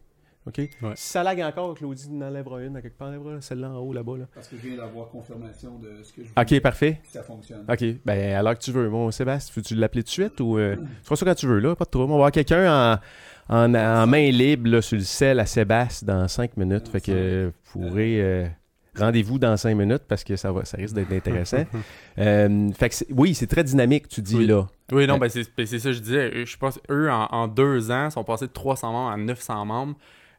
[0.48, 0.58] OK.
[0.60, 0.70] Ouais.
[0.96, 3.08] Si ça lag encore, Claudie en enlèvera une à quelque part.
[3.08, 4.18] enlèvera celle-là en haut, là-bas.
[4.20, 4.26] Là.
[4.34, 7.02] Parce que je viens d'avoir confirmation de ce que je OK, voulais, parfait.
[7.12, 7.66] ça fonctionne.
[7.68, 7.84] OK.
[8.06, 8.88] Ben, l'heure que tu veux.
[8.90, 10.60] Bon, Sébastien, veux-tu l'appeler tout de suite ou.
[10.60, 10.76] Euh...
[11.02, 11.76] Tu feras ça quand tu veux, là.
[11.76, 12.06] Pas de trouble.
[12.06, 12.94] On va avoir quelqu'un
[13.50, 16.88] en, en, en main libre là, sur le sel à Sébastien dans 5 minutes.
[16.90, 18.46] Fait que euh, vous pourrez.
[19.00, 21.64] Euh, Rendez-vous dans 5 minutes parce que ça, va, ça risque d'être intéressant.
[22.18, 24.48] Euh, fait que oui, c'est très dynamique, tu dis Oui.
[24.48, 24.68] là.
[24.94, 25.20] Oui, non, Ouais.
[25.22, 26.46] ben c'est ben, c'est ça que je disais.
[26.46, 29.96] Je pense eux, en, en deux ans, sont passés de 300 membres à 900 membres.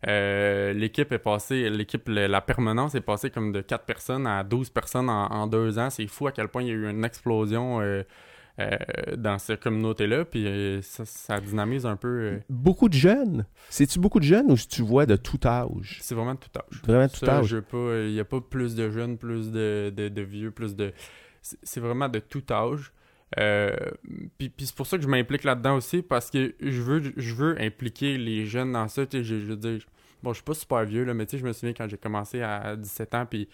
[0.08, 4.70] Euh, l'équipe est passée, l'équipe, la permanence est passée comme de 4 personnes à 12
[4.70, 5.90] personnes en, en deux ans.
[5.90, 8.02] C'est fou à quel point il y a eu une explosion euh,
[8.58, 8.76] euh,
[9.16, 10.24] dans cette communauté-là.
[10.24, 12.08] Puis euh, ça, ça dynamise un peu.
[12.08, 13.44] euh, Beaucoup de jeunes.
[13.68, 15.98] C'est-tu beaucoup de jeunes ou tu vois de tout âge?
[16.00, 16.82] c'est vraiment de tout âge.
[16.84, 17.56] Vraiment de tout Ça, âge.
[18.06, 20.92] il n'y a pas plus de jeunes, plus de, de, de vieux, plus de.
[21.42, 22.92] C'est vraiment de tout âge.
[23.38, 23.74] Euh,
[24.38, 27.34] puis puis c'est pour ça que je m'implique là-dedans aussi, parce que je veux, je
[27.34, 29.02] veux impliquer les jeunes dans ça.
[29.12, 29.80] Je, je veux dire,
[30.22, 31.98] bon, je suis pas super vieux, là, mais tu sais, je me souviens quand j'ai
[31.98, 33.48] commencé à 17 ans, puis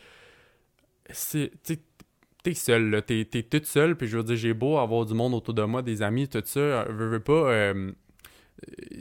[1.11, 1.51] c'est.
[2.43, 5.15] T'es seul, là, t'es, t'es toute seule, puis je veux dire, j'ai beau avoir du
[5.15, 7.33] monde autour de moi, des amis, tout ça, euh, veux, pas.
[7.33, 7.93] euh,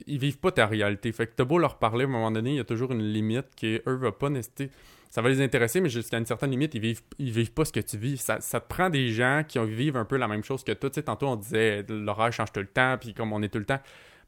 [0.07, 1.11] ils vivent pas ta réalité.
[1.11, 3.01] Fait que t'as beau leur parler, à un moment donné, il y a toujours une
[3.03, 4.69] limite qui, eux, va pas nécessiter.
[5.09, 7.73] Ça va les intéresser, mais jusqu'à une certaine limite, ils vivent, ils vivent pas ce
[7.73, 8.17] que tu vis.
[8.17, 10.71] Ça, ça te prend des gens qui ont- vivent un peu la même chose que
[10.71, 10.89] toi.
[10.89, 13.59] Tu sais, tantôt, on disait l'horaire change tout le temps, puis comme on est tout
[13.59, 13.79] le temps.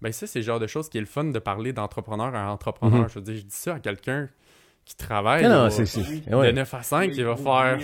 [0.01, 2.51] Ben, ça, c'est le genre de choses qui est le fun de parler d'entrepreneur à
[2.51, 3.03] entrepreneur.
[3.03, 3.09] Mhm.
[3.09, 4.27] Je veux dire, je dis ça à quelqu'un
[4.85, 5.43] qui travaille.
[5.43, 5.85] Non, là, c'est.
[5.85, 6.51] c'est- de ouais.
[6.53, 7.79] 9 à 5, Oui, il va faire.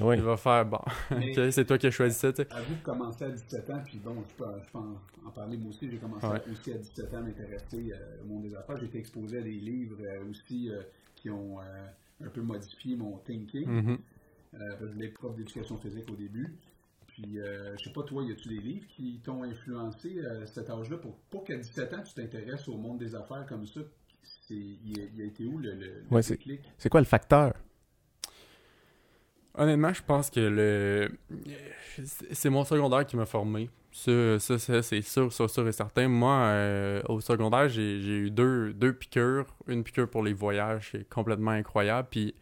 [0.00, 0.16] ouais.
[0.16, 0.78] Il va faire, bon,
[1.10, 2.48] ok, c'est toi qui as choisi ça, tu sais.
[2.52, 5.56] Avoue que commencer à 17 ans, puis bon, je peux, je peux en, en parler
[5.56, 5.90] moi aussi.
[5.90, 6.40] J'ai commencé Ouais.
[6.52, 8.76] aussi à 17 ans à m'intéresser euh, au monde des affaires.
[8.78, 10.82] J'ai été exposé à des livres euh, aussi euh,
[11.16, 11.64] qui ont euh,
[12.24, 13.98] un peu modifié mon thinking.
[14.52, 16.54] Parce que je prof d'éducation physique au début.
[17.06, 20.46] Puis, euh, je sais pas, toi, y a-tu des livres qui t'ont influencé euh, à
[20.46, 23.80] cet âge-là pour, pour qu'à 17 ans, tu t'intéresses au monde des affaires comme ça?
[24.48, 26.38] C'est, il, a, il a été où le, Ouais, c'est-
[26.90, 27.54] quoi le facteur?
[29.54, 31.10] Honnêtement, je pense que le
[32.32, 33.68] c'est mon secondaire qui m'a formé.
[33.92, 36.08] Ça, ça, ça, c'est sûr, ça, sûr et certain.
[36.08, 39.46] Moi, euh, au secondaire, j'ai j'ai eu deux, deux piqûres.
[39.68, 42.08] Une piqûre pour les voyages, c'est complètement incroyable.
[42.10, 42.34] Puis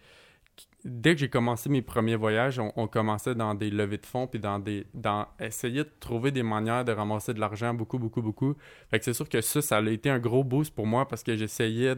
[0.85, 4.40] dès que j'ai commencé mes premiers voyages, on, commençait dans des levées de fonds, puis
[4.40, 8.55] dans des, dans essayer de trouver des manières de ramasser de l'argent, beaucoup, beaucoup, beaucoup.
[8.90, 11.23] Fait que c'est sûr que ça, ça a été un gros boost pour moi parce
[11.23, 11.95] que j'essayais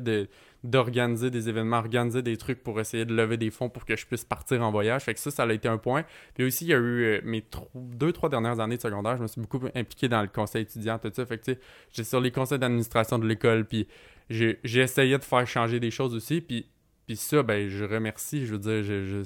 [0.64, 4.06] d'organiser des événements, organiser des trucs pour essayer de lever des fonds pour que je
[4.06, 5.02] puisse partir en voyage.
[5.04, 6.04] Fait que ça, ça a été un point.
[6.34, 9.22] Puis aussi, il y a eu euh, mes deux, trois dernières années de secondaire, je
[9.22, 11.24] me suis beaucoup impliqué dans le conseil étudiant, tout ça.
[11.24, 11.60] Fait que tu sais,
[11.92, 13.86] j'étais sur les conseils d'administration de l'école, puis
[14.28, 16.40] j'ai essayé de faire changer des choses aussi.
[16.40, 16.66] Puis
[17.06, 18.46] puis ça, ben, je remercie.
[18.46, 19.22] Je veux dire, je,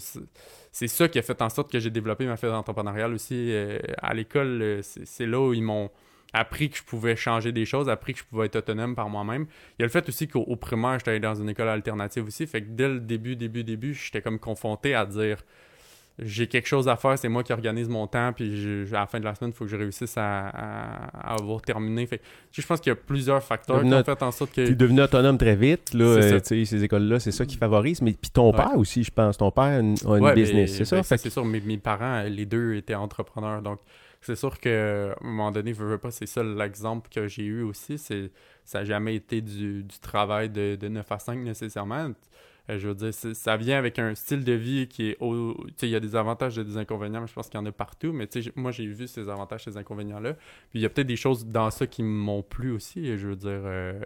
[0.73, 3.53] c'est ça qui a fait en sorte que j'ai développé ma fête entrepreneuriale aussi.
[3.53, 5.91] Euh, à l'école, euh, c'est là où ils m'ont
[6.33, 9.47] appris que je pouvais changer des choses, appris que je pouvais être autonome par moi-même.
[9.79, 12.47] Il y a le fait aussi qu'au primaire, j'étais dans une école alternative aussi.
[12.47, 15.39] Fait que dès le début, début, début, j'étais comme confronté à dire
[16.19, 19.21] j'ai quelque chose à faire, c'est moi qui organise mon temps, puis à la fin
[19.21, 20.49] de la semaine, il faut que je réussisse à,
[21.13, 22.07] avoir terminé.
[22.07, 24.65] Fait, je pense qu'il y a plusieurs facteurs qui ont fait en sorte que...
[24.65, 28.13] Tu es devenu autonome très vite, là, euh, ces écoles-là, c'est ça qui favorise, mais
[28.13, 29.95] puis ton père aussi, je pense, ton père a une,
[30.35, 30.97] business, c'est ça?
[30.97, 33.81] Ben, c'est sûr, mes, mes parents, les deux étaient entrepreneurs, donc
[34.23, 37.63] c'est sûr qu'à un moment donné, je veux pas, c'est ça l'exemple que j'ai eu
[37.63, 38.31] aussi, c'est
[38.65, 42.11] ça n'a jamais été du, travail de, de 9 à 5 nécessairement
[42.69, 45.17] euh, je veux dire, ça vient avec un style de vie qui est.
[45.21, 45.57] Au...
[45.83, 47.73] Il y a des avantages et des inconvénients, mais je pense qu'il y en a
[47.73, 48.13] partout.
[48.13, 50.35] Mais moi, j'ai vu ces avantages, ces inconvénients-là.
[50.35, 53.17] Puis il y a peut-être des choses dans ça qui m'ont plu aussi.
[53.17, 53.51] Je veux dire.
[53.65, 54.01] Euh,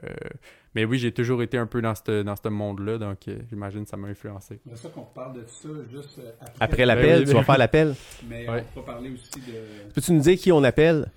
[0.74, 3.90] mais oui, j'ai toujours été un peu dans ce dans monde-là, donc euh, j'imagine que
[3.90, 4.60] ça m'a influencé.
[4.68, 6.54] C'est ça qu'on parle de ça juste après?
[6.60, 7.94] Après l'appel, tu vas faire l'appel.
[8.28, 9.92] Mais on va parler aussi de.
[9.94, 11.10] Peux-tu nous dire qui on appelle?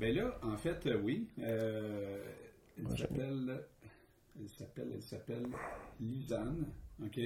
[0.00, 1.28] Ben là, en fait, oui.
[1.38, 3.64] elle s'appelle.
[4.40, 4.88] Elle s'appelle.
[4.94, 5.46] Elle s'appelle
[6.00, 6.66] Lisanne.
[7.04, 7.20] OK.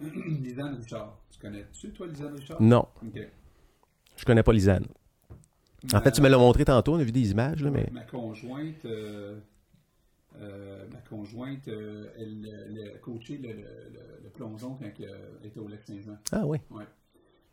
[0.40, 1.18] Lisanne Richard.
[1.30, 2.60] Tu connais-tu, toi, Lisanne Richard?
[2.62, 2.86] Non.
[3.02, 3.20] OK.
[4.16, 4.86] Je connais pas Lisanne.
[5.94, 7.88] En fait, tu me l'as montré tantôt, on a vu des images, là, mais...
[7.92, 9.38] Ma conjointe, euh,
[10.40, 15.82] euh, ma conjointe, euh, elle, a coaché le, le, plongeon quand elle était au lac
[15.84, 16.18] Saint-Jean.
[16.32, 16.58] Ah oui?
[16.70, 16.84] Oui.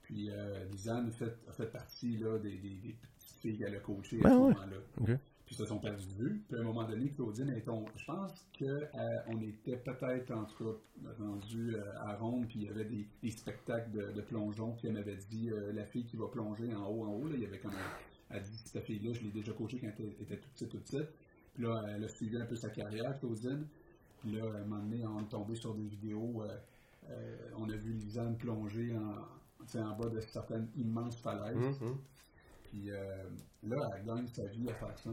[0.01, 0.29] Puis
[0.71, 4.19] Lisanne a fait, a fait partie là, des, des, des petites filles qu'elle a coachées
[4.23, 5.17] à ce moment-là.
[5.45, 6.43] Puis se sont perdus de vue.
[6.47, 7.91] Puis à un moment donné, Claudine est tombée.
[7.95, 10.77] Je pense qu'on euh, était peut-être en tout
[11.19, 14.87] rendu euh, à Rome, puis il y avait des, des spectacles de, de, plongeon, puis
[14.87, 17.27] elle m'avait dit euh, la fille qui va plonger en haut, en haut.
[17.27, 17.73] Là, il y avait comme
[18.31, 21.09] elle dit cette fille-là, je l'ai déjà coachée quand elle était toute petite, toute petite.
[21.53, 23.67] Puis là, elle a suivi un peu sa carrière, Claudine.
[24.21, 26.43] Puis là, à un moment donné, on est tombé sur des vidéos.
[27.55, 31.55] on a vu Lisanne plonger en, en bas de certaines immenses falaises.
[31.55, 31.95] Mm-hmm.
[32.63, 32.89] Puis
[33.63, 35.11] là, elle gagne sa vie à faire ça.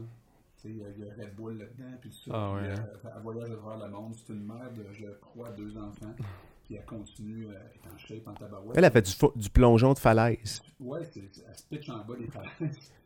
[0.65, 2.31] Il y a Red Bull là-dedans, puis tout ça.
[2.33, 2.69] Ah, ouais.
[2.69, 2.89] Hein.
[3.15, 4.15] elle voyage à travers le monde.
[4.15, 6.15] C'est une mère de, je crois, deux enfants
[6.63, 8.77] qui a continué à être en shape en tabarouette.
[8.77, 10.61] Elle a fait du, du plongeon de falaise.
[10.79, 12.91] Oui, elle se pitch en bas des falaises.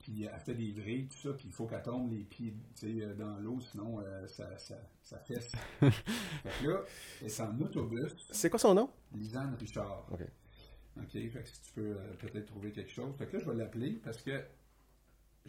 [0.00, 3.14] puis elle fait des vrilles, tout ça, puis il faut qu'elle tombe les pieds euh,
[3.14, 5.52] dans l'eau, sinon euh, ça, ça, ça fesse.
[5.80, 5.90] fait
[6.62, 6.80] que là,
[7.20, 8.14] elle est en autobus.
[8.30, 8.90] C'est quoi son nom?
[9.14, 10.06] Lisanne Richard.
[10.10, 10.20] OK.
[10.96, 13.14] OK, fait que si tu peux euh, peut-être trouver quelque chose.
[13.16, 14.42] Fait que là, je vais l'appeler parce que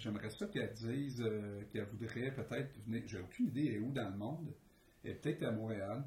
[0.02, 3.04] j'aimerais ça qu'elle dise euh, qu'elle voudrait peut-être venir.
[3.06, 4.54] J'ai aucune idée elle est où dans le monde?
[5.04, 6.04] Elle est peut-être à Montréal.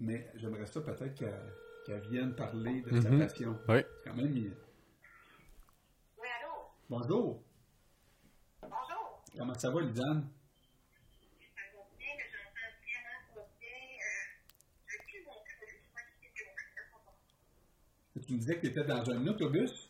[0.00, 3.18] Mais j'aimerais ça peut-être qu'elle vienne parler de sa mhm.
[3.20, 3.58] passion.
[3.68, 3.78] Oui.
[4.04, 4.32] Quand même.
[4.32, 4.52] Oui,
[6.18, 6.52] allô?
[6.88, 7.42] Bonjour.
[8.62, 9.24] Bonjour.
[9.36, 10.28] Comment ça va, Lisanne?
[18.26, 19.87] Tu me disais que tu étais dans un autobus?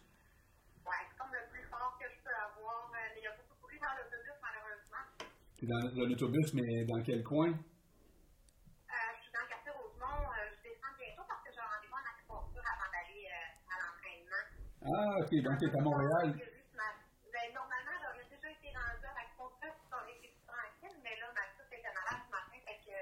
[5.58, 7.50] Tu es dans l'autobus, mais dans quel coin?
[7.50, 10.30] Euh, je suis dans le quartier Rosemont.
[10.30, 13.74] Euh, je descends bientôt parce que j'ai un rendez-vous en acupuncture avant d'aller euh, à
[13.82, 14.46] l'entraînement.
[14.86, 16.30] Ah, ok, donc tu es à Montréal.
[16.30, 21.26] Ben, normalement, j'aurais déjà été rendu à l'acupuncture pour on était plus tranquille, mais là,
[21.34, 22.94] ma soeur était malade ce matin, fait que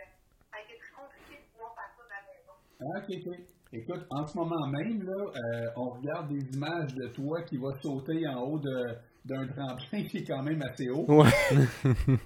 [0.49, 2.57] ça a été très compliqué de pouvoir faire ça de la maison.
[2.57, 3.56] Ah, ok, ok.
[3.77, 7.75] Écoute, en ce moment même, là, euh, on regarde des images de toi qui va
[7.83, 11.05] sauter en haut de d'un tremplin qui est quand même assez haut.
[11.09, 11.29] Ouais.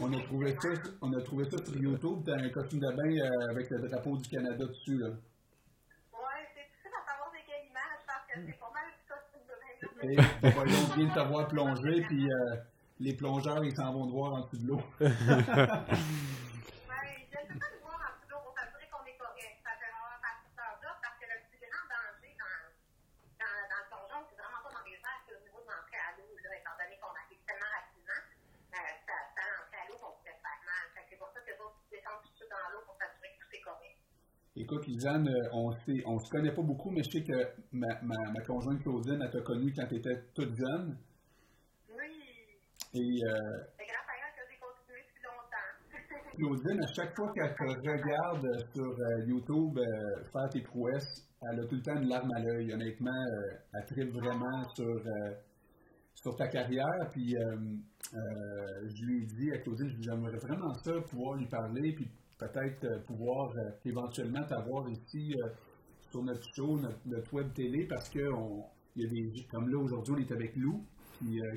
[0.00, 0.68] on, a trouvé ça,
[1.02, 2.22] on a trouvé ça sur YouTube.
[2.24, 4.98] T'as un costume de bain euh, avec le drapeau du Canada dessus.
[4.98, 5.08] Là.
[5.08, 9.44] Ouais, c'est difficile à savoir de quelle image parce que c'est pas mal du costume
[9.46, 10.24] de bain.
[10.42, 12.56] Et on va donc bien t'avoir plongé, puis euh,
[13.00, 14.80] les plongeurs, ils s'en vont te voir en dessous de l'eau.
[34.58, 37.36] Écoute, Lisanne, euh, on ne se connaît pas beaucoup, mais je sais que
[37.72, 40.96] ma, ma, ma conjointe Claudine, elle t'a connue quand tu étais toute jeune.
[41.90, 42.08] Oui.
[42.94, 42.98] Et.
[42.98, 46.32] Euh, c'est grâce à elle que j'ai continué depuis longtemps.
[46.38, 51.60] Claudine, à chaque fois qu'elle te regarde sur euh, YouTube euh, faire tes prouesses, elle
[51.60, 52.72] a tout le temps une larme à l'œil.
[52.72, 55.34] Honnêtement, euh, elle tripe vraiment sur, euh,
[56.14, 57.10] sur ta carrière.
[57.12, 57.56] Puis euh,
[58.14, 62.84] euh, je lui ai dit à Claudine, j'aimerais vraiment ça, pouvoir lui parler, puis peut-être
[62.84, 65.48] euh, pouvoir euh, éventuellement t'avoir ici euh,
[66.10, 68.64] sur notre show, notre, notre web télé, parce que on-
[68.98, 70.82] il y a des comme là aujourd'hui, on est avec Lou,
[71.18, 71.54] qui, euh,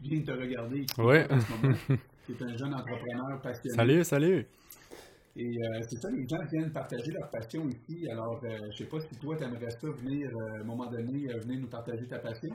[0.00, 0.86] vient te regarder
[1.50, 1.74] moment,
[2.26, 3.74] qui est un jeune entrepreneur passionné.
[3.76, 4.46] Salut, salut.
[5.34, 8.08] Et euh, c'est ça, les gens viennent partager leur passion ici.
[8.10, 11.26] Alors, euh, je sais pas si toi, tu aimerais ça venir, à un moment donné,
[11.40, 12.54] venir nous partager ta passion.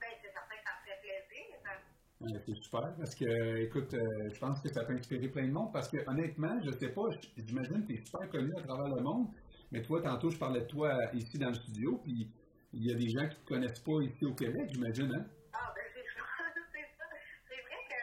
[0.00, 1.58] Ben, c'est certain que ça me ferait plaisir.
[1.66, 1.76] Euh,
[2.20, 5.72] c'est super parce que, écoute, euh, je pense que ça peut inspirer plein de monde
[5.72, 7.02] parce que, honnêtement, je sais pas,
[7.36, 9.28] j'imagine que tu es super connu à travers le monde,
[9.70, 12.28] mais toi, tantôt, je parlais de toi euh, ici dans le studio, puis
[12.72, 15.24] il y a des gens qui te connaissent pas ici au Québec, j'imagine, hein?
[15.52, 16.24] Ah, ben, c'est ça.
[16.72, 17.04] c'est ça.
[17.48, 18.00] C'est vrai que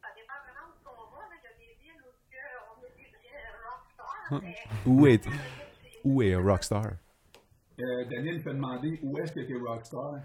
[0.00, 1.26] ça dépend vraiment où on va.
[1.34, 4.56] Il y a des villes où que on est des vrais rockstars, mais.
[4.86, 5.26] Où est,
[6.04, 6.92] où est Rockstar?
[7.78, 10.14] Euh, Daniel fait demander où est-ce que tu es rockstar?
[10.14, 10.18] Euh,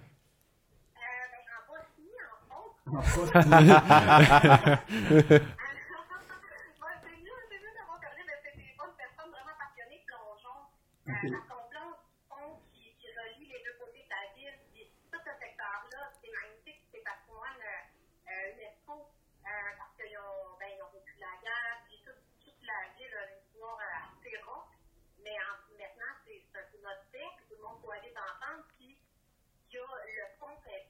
[0.96, 2.76] ben, en Bosnie, en France.
[2.80, 2.81] En fait, Ouais,
[7.02, 10.60] c'est mieux, c'est mieux d'avoir parlé de ces des bonnes personnes vraiment passionnées de plongeon.
[11.08, 11.32] Euh, Ok.
[11.32, 14.58] Parce qu'on plonge du pont qui, qui relie les deux côtés de la ville.
[14.74, 19.08] Puis tout ce secteur-là, c'est magnifique, c'est patrimoine euh, euh, UNESCO.
[19.48, 23.16] Euh, parce qu'ils ont, ben, ils ont vécu la guerre, puis toute, toute la ville
[23.16, 24.68] a une histoire euh, assez rock.
[25.24, 28.12] Mais en, maintenant, c'est c'est un peu notre fait, puis tout le monde doit aller
[28.14, 28.68] d'entendre.
[28.78, 29.00] Puis
[29.72, 30.84] il y a le pont fait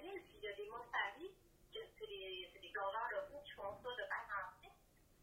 [0.00, 0.68] ville, puis il y a des
[1.72, 4.56] que c'est des, c'est des plongeurs locaux qui font ça de père en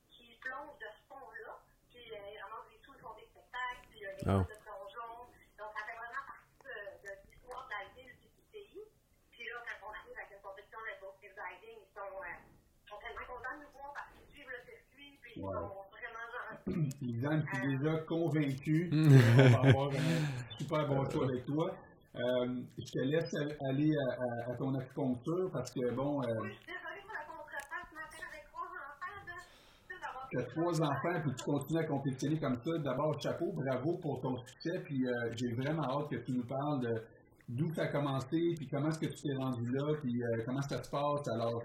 [0.09, 3.85] qui plongent de ce pont-là, puis euh, ils ramassent des sous, ils font des spectacles,
[3.89, 4.45] puis euh, des Oh.
[4.45, 5.11] de plongeon.
[5.57, 8.85] Donc ça fait vraiment partie de, de l'histoire de la ville du pays.
[9.31, 12.39] Puis là, quand on arrive avec une compétition de Ghost Diving, ils sont, euh,
[12.87, 16.25] sont tellement contents de nous voir parce qu'ils suivent le circuit, puis ils sont vraiment
[16.31, 16.89] gentils.
[17.01, 20.21] Lisanne, je suis déjà convaincu qu'on va avoir un
[20.55, 21.73] super bon show avec toi.
[22.17, 23.33] Euh, je te laisse
[23.69, 27.13] aller à, à- à ton acupuncture parce que, bon, euh, Oui, je suis désolée pour
[27.13, 30.29] la contreface ce matin avec trois enfants.
[30.31, 32.77] Tu as trois enfants puis tu continues à compétitionner comme ça.
[32.79, 34.79] D'abord, chapeau, bravo pour ton succès.
[34.85, 37.03] Puis euh, j'ai vraiment hâte que tu nous parles de
[37.49, 40.61] d'où ça a commencé, puis comment est-ce que tu t'es rendu là, puis euh, comment
[40.63, 41.27] ça se passe.
[41.27, 41.61] Alors,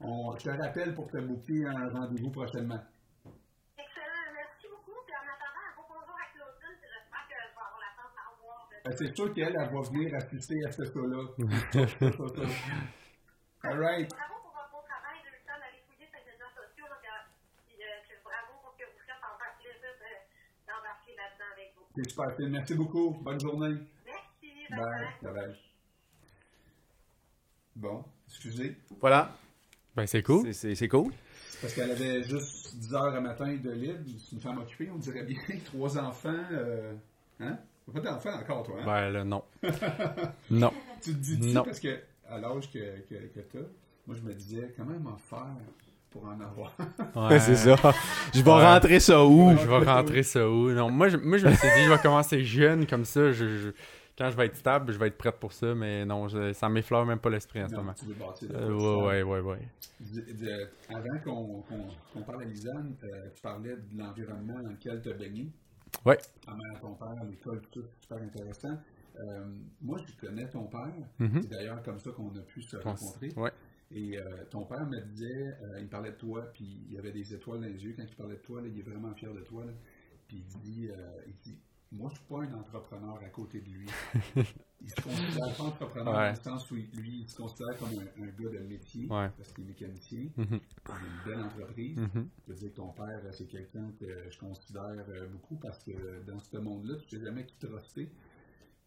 [0.00, 2.80] on, je te rappelle pour te booker un rendez-vous prochainement.
[3.76, 4.96] Excellent, merci beaucoup.
[5.04, 7.92] Puis en attendant, un beau bonjour à Claudine, puis j'espère que je vais avoir la
[7.92, 8.68] chance d'en voir.
[8.72, 11.22] Euh, C'est sûr qu'elle, elle va venir assister à ce show-là.
[13.62, 14.08] All right.
[14.10, 16.86] Bravo pour votre beau travail de le temps d'aller fouiller sur les réseaux sociaux.
[16.86, 16.96] Euh,
[17.66, 19.08] puis, euh, que- bravo pour ce que vous faites.
[19.10, 20.22] Ça me fait plaisir de-
[20.70, 21.84] d'embarquer là-dedans avec vous.
[21.96, 22.48] C'est super.
[22.50, 23.10] Merci beaucoup.
[23.22, 23.74] Bonne journée.
[24.06, 24.50] Merci.
[24.70, 24.78] Bye.
[24.78, 25.18] bye.
[25.22, 25.56] Bye bye.
[27.74, 28.76] Bon, excusez.
[29.00, 29.36] Voilà.
[29.94, 30.42] Ben, c'est cool.
[30.46, 31.12] C'est- C'est c'est cool.
[31.60, 34.04] Parce qu'elle avait juste 10 heures à matin de libre.
[34.18, 35.40] C'est une femme occupée, on dirait bien.
[35.64, 36.44] Trois enfants.
[36.52, 36.94] Euh...
[37.40, 37.58] Hein?
[37.92, 38.84] Pas d'enfants encore, toi, hein?
[38.84, 39.42] Ben, là, non.
[40.50, 40.72] non.
[41.00, 41.62] Tu te dis Non.
[41.62, 43.58] parce que à l'âge que, que, que t'as,
[44.06, 45.46] moi je me disais comment m'en faire
[46.10, 46.74] pour en avoir?
[47.30, 47.38] Ouais.
[47.40, 47.76] c'est ça.
[48.34, 48.64] Je vais Ouais.
[48.64, 49.56] rentrer ça où?
[49.56, 50.70] Je vais rentrer ça où?
[50.70, 53.46] Non, moi, je, moi, je me suis dit, je vais commencer jeune, comme ça, je,
[53.58, 53.70] je-
[54.18, 56.68] quand je vais être stable, je vais être prête pour ça, mais non, je- ça
[56.68, 57.92] m'effleure même pas l'esprit en ce moment.
[57.94, 58.72] tu veux bâtir Euh,
[59.06, 59.58] ouais, ouais, ouais, ouais.
[60.00, 64.70] De- de- avant qu'on qu'on- qu'on parle à Lisanne, euh, tu parlais de l'environnement dans
[64.70, 65.50] lequel tu as baigné.
[66.44, 68.78] Ta mère, ton père, l'école, tout super intéressant.
[69.18, 69.44] Euh,
[69.80, 70.92] moi, je connais ton père.
[71.18, 71.42] Mhm.
[71.42, 73.32] C'est d'ailleurs comme ça qu'on a pu se rencontrer.
[73.36, 73.50] Ouais.
[73.90, 77.12] Et euh, ton père me disait, euh, il parlait de toi, puis il y avait
[77.12, 78.60] des étoiles dans les yeux quand il parlait de toi.
[78.60, 79.64] là, il est vraiment fier de toi.
[79.64, 79.72] là.
[80.28, 80.90] Puis il dit,
[81.26, 81.58] il dit
[81.92, 83.86] Moi, je suis pas un entrepreneur à côté de lui.
[84.82, 86.24] il se considère pas entrepreneur Ouais.
[86.24, 89.30] dans le sens où lui, il se considère comme un, un gars de métier, Ouais.
[89.36, 90.28] parce qu'il est mécanicien.
[90.36, 90.46] Mhm.
[90.50, 91.96] Il a une belle entreprise.
[91.96, 92.28] Mhm.
[92.46, 95.82] Je veux dire que ton père, euh, c'est quelqu'un que je considère euh, beaucoup parce
[95.84, 98.10] que euh, dans ce monde-là, tu ne sais jamais qui truster.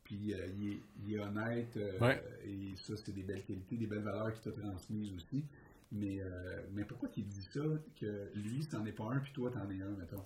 [0.04, 2.22] Puis euh, il, est, il est honnête euh, Ouais.
[2.46, 5.46] et ça, c'est des belles qualités, des belles valeurs qu'il t'a transmises aussi.
[5.92, 7.62] Mais, euh, mais pourquoi tu dis ça,
[8.00, 10.22] que lui, c'en est pas un, puis toi, t'en es un, mettons?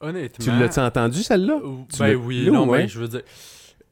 [0.00, 0.44] Honnêtement.
[0.44, 1.60] Tu l'as-tu entendu, celle-là?
[1.98, 3.22] Ben oui, non, mais je veux dire.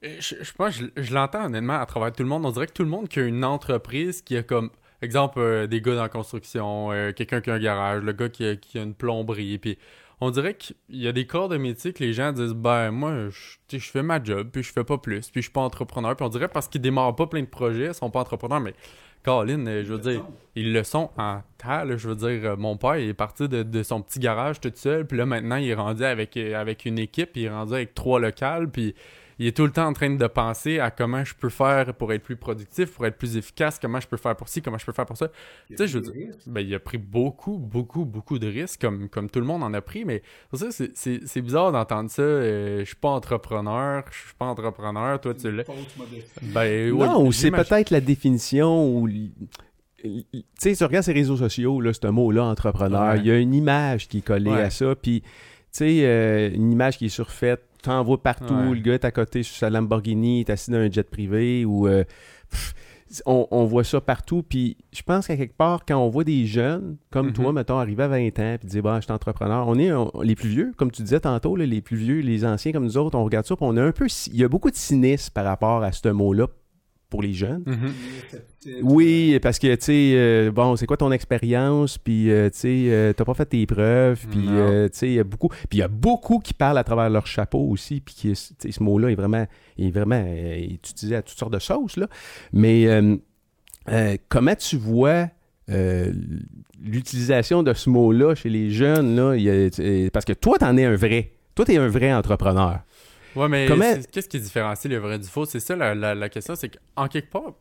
[0.04, 2.46] euh, Je, je pense que je, je l'entends honnêtement à travers tout le monde.
[2.46, 4.70] On dirait que tout le monde qui a une entreprise qui a comme.
[5.02, 8.28] Exemple, euh, des gars dans la construction, euh, quelqu'un qui a un garage, le gars
[8.30, 9.58] qui a, qui a une plomberie.
[9.58, 9.76] Puis
[10.22, 13.28] on dirait qu'il y a des corps de métier que les gens disent Ben, moi,
[13.28, 16.16] je, je fais ma job, puis je fais pas plus, puis je suis pas entrepreneur.
[16.16, 18.60] Puis on dirait parce qu'ils démarrent pas plein de projets, ils sont pas entrepreneurs.
[18.60, 18.74] Mais,
[19.26, 22.76] Colin, euh, je veux dire, ils le sont en tas, je veux dire, euh, mon
[22.76, 25.68] père il est parti de, de son petit garage tout seul, puis là maintenant il
[25.68, 28.94] est rendu avec, euh, avec une équipe, il est rendu avec trois locales, puis
[29.38, 32.12] il est tout le temps en train de penser à comment je peux faire pour
[32.12, 34.86] être plus productif, pour être plus efficace, comment je peux faire pour ci, comment je
[34.86, 35.28] peux faire pour ça.
[35.68, 36.12] Tu sais, je veux dire,
[36.46, 39.74] ben, il a pris beaucoup, beaucoup, beaucoup de risques, comme, comme tout le monde en
[39.74, 42.22] a pris, mais pour ça, c'est- c'est c'est bizarre d'entendre ça.
[42.22, 45.64] euh, je suis pas entrepreneur, je suis pas entrepreneur, toi tu l'es.
[46.42, 50.24] Ben, ouais, non, c'est peut-être la définition ou tu
[50.58, 53.18] sais, tu regardes ces réseaux sociaux, là, ce mot-là, entrepreneur, Ouais.
[53.20, 54.62] il y a une image qui est collée Ouais.
[54.62, 55.28] à ça, puis, tu
[55.72, 58.74] sais, euh, une image qui est surfaite, tu en vois partout, Ouais.
[58.74, 61.86] le gars est à côté sur sa Lamborghini, est assis dans un jet privé, ou...
[61.88, 62.04] euh,
[62.50, 62.74] pff,
[63.24, 66.44] on, on voit ça partout, puis je pense qu'à quelque part, quand on voit des
[66.46, 67.32] jeunes, comme Mhm.
[67.34, 70.10] toi, mettons, arriver à 20 ans, puis dire, bah, je suis entrepreneur, on est on-
[70.22, 72.96] les plus vieux, comme tu disais tantôt, là, les plus vieux, les anciens comme nous
[72.98, 74.06] autres, on regarde ça, puis on a un peu...
[74.26, 76.48] Il y a beaucoup de cynisme par rapport à ce mot-là
[77.08, 77.62] pour les jeunes.
[77.66, 77.92] Mhm.
[78.28, 78.74] Sceptique.
[78.82, 82.84] Oui, parce que, tu sais, euh, bon, c'est quoi ton expérience, puis, euh, tu sais,
[82.88, 85.48] euh, t'as pas fait tes preuves, puis, euh, tu sais, il y a beaucoup...
[85.48, 88.34] Puis il y a beaucoup qui parlent à travers leur chapeau aussi, puis qui, tu
[88.34, 89.46] sais, ce mot-là est vraiment,
[89.78, 92.08] est vraiment est utilisé à toutes sortes de sauces, là.
[92.52, 92.88] Mais
[94.28, 95.28] comment tu vois
[96.82, 99.34] l'utilisation de ce mot-là chez les jeunes, là?
[99.36, 101.32] il y a- parce que toi, t'en es un vrai.
[101.54, 102.80] Toi, t'es un vrai entrepreneur.
[103.36, 103.66] Ouais, mais
[104.12, 105.44] qu'est-ce qui différencie le vrai du faux?
[105.44, 107.52] C'est ça la, la- la question, c'est qu'en quelque part,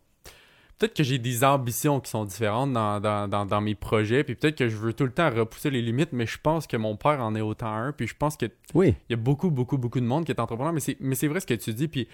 [0.77, 4.35] peut-être que j'ai des ambitions qui sont différentes dans, dans- dans- dans mes projets, puis
[4.35, 6.95] peut-être que je veux tout le temps repousser les limites, mais je pense que mon
[6.95, 8.95] père en est autant un, puis je pense qu'il Oui.
[9.09, 11.39] y a beaucoup, beaucoup, beaucoup de monde qui est entrepreneur, mais c'est, mais c'est vrai
[11.39, 12.07] ce que tu dis, puis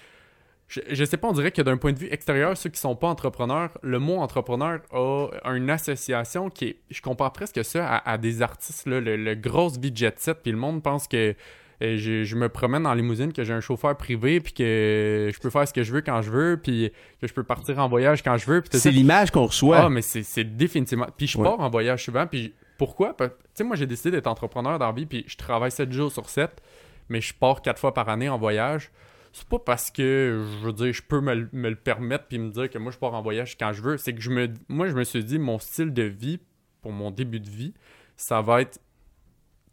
[0.67, 2.95] je, je sais pas, on dirait que d'un point de vue extérieur, ceux qui sont
[2.95, 8.12] pas entrepreneurs, le mot entrepreneur a une association qui est, je compare presque ça à,
[8.12, 11.36] à des artistes, là, le, le de jet set, puis le monde pense que
[11.81, 15.49] je, je me promène en limousine, que j'ai un chauffeur privé, puis que je peux
[15.49, 18.21] faire ce que je veux quand je veux, puis que je peux partir en voyage
[18.23, 18.63] quand je veux.
[18.71, 19.79] C'est l'image qu'on reçoit.
[19.85, 21.07] Ah, mais c'est définitivement.
[21.17, 21.43] Puis je Ouais.
[21.43, 23.15] pars en voyage souvent, puis pourquoi?
[23.19, 26.11] Tu sais, moi, j'ai décidé d'être entrepreneur dans la vie, puis je travaille 7 jours
[26.11, 26.61] sur 7,
[27.09, 28.91] mais je pars 4 fois par année en voyage.
[29.33, 32.37] C'est pas parce que, je veux dire, je peux me, le- me le permettre, puis
[32.37, 33.97] me dire que moi, je pars en voyage quand je veux.
[33.97, 36.39] C'est que je me, moi, je me suis dit, mon style de vie,
[36.81, 37.73] pour mon début de vie,
[38.17, 38.79] ça va être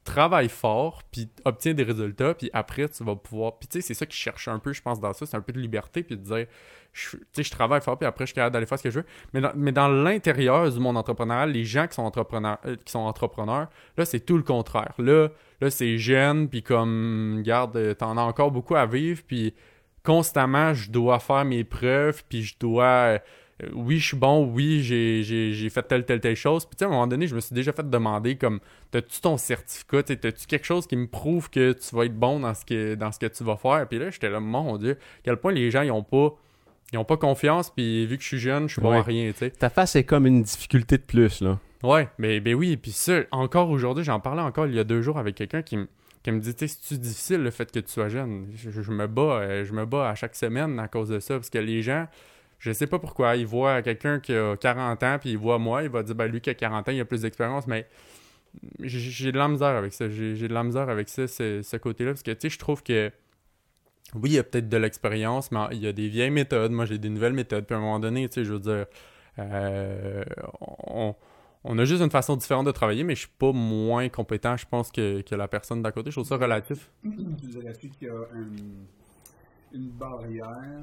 [0.08, 3.58] travaille fort, puis obtiens des résultats, puis après, tu vas pouvoir...
[3.58, 5.40] Puis tu sais, c'est ça qu'ils cherchent un peu, je pense, dans ça, c'est un
[5.42, 6.46] peu de liberté, puis de dire,
[6.92, 9.00] tu sais, je travaille fort, puis après, je suis capable d'aller faire ce que je
[9.00, 9.06] veux.
[9.34, 12.90] Mais dans, mais dans l'intérieur du monde entrepreneurial, les gens qui sont entrepreneurs, euh, qui
[12.90, 14.94] sont entrepreneurs là, c'est tout le contraire.
[14.98, 15.28] Là,
[15.60, 19.54] là c'est jeune, puis comme, regarde, euh, t'en as encore beaucoup à vivre, puis
[20.02, 22.84] constamment, je dois faire mes preuves, puis je dois...
[22.84, 23.18] euh,
[23.74, 26.64] oui, je suis bon, oui, j'ai- fait telle, telle, telle chose.
[26.64, 29.20] Puis, tu sais, à un moment donné, je me suis déjà fait demander, comme, t'as-tu
[29.20, 30.02] ton certificat?
[30.04, 32.94] Tu T'as-tu quelque chose qui me prouve que tu vas être bon dans ce que,
[32.94, 33.86] dans ce que tu vas faire?
[33.88, 36.34] Puis là, j'étais là, mon Dieu, à quel point les gens, ils ont pas,
[36.92, 38.98] ils ont pas confiance, puis vu que je suis jeune, je suis bon Ouais.
[38.98, 39.50] à rien, tu sais.
[39.50, 41.58] Ta face est comme une difficulté de plus, là.
[41.82, 45.00] Ouais, mais ben oui, puis ça, encore aujourd'hui, j'en parlais encore il y a deux
[45.02, 45.86] jours avec quelqu'un qui me
[46.24, 48.48] qui me dit, tu sais, c'est-tu difficile le fait que tu sois jeune?
[48.56, 51.20] Je, je- je me bats, euh, je me bats à chaque semaine à cause de
[51.20, 52.06] ça, parce que les gens,
[52.58, 55.82] je sais pas pourquoi, ils voient quelqu'un qui a 40 ans, puis ils voient moi,
[55.84, 57.86] il va dire, ben lui qui a 40 ans, il a plus d'expérience, mais
[58.80, 62.22] j'ai de la misère avec ça, j'ai de la misère avec ça, ce, côté-là, parce
[62.22, 63.12] que, tu sais, je trouve que,
[64.14, 66.86] oui, il y a peut-être de l'expérience, mais il y a des vieilles méthodes, moi
[66.86, 68.86] j'ai des nouvelles méthodes, puis à un moment donné, tu sais, je veux dire,
[69.38, 70.24] euh,
[71.62, 74.66] on, a juste une façon différente de travailler, mais je suis pas moins compétent, je
[74.66, 76.10] pense, que, que la personne d'à côté.
[76.10, 76.90] Je trouve ça relatif.
[77.02, 80.82] Tu dirais-tu qu'il y a un- une barrière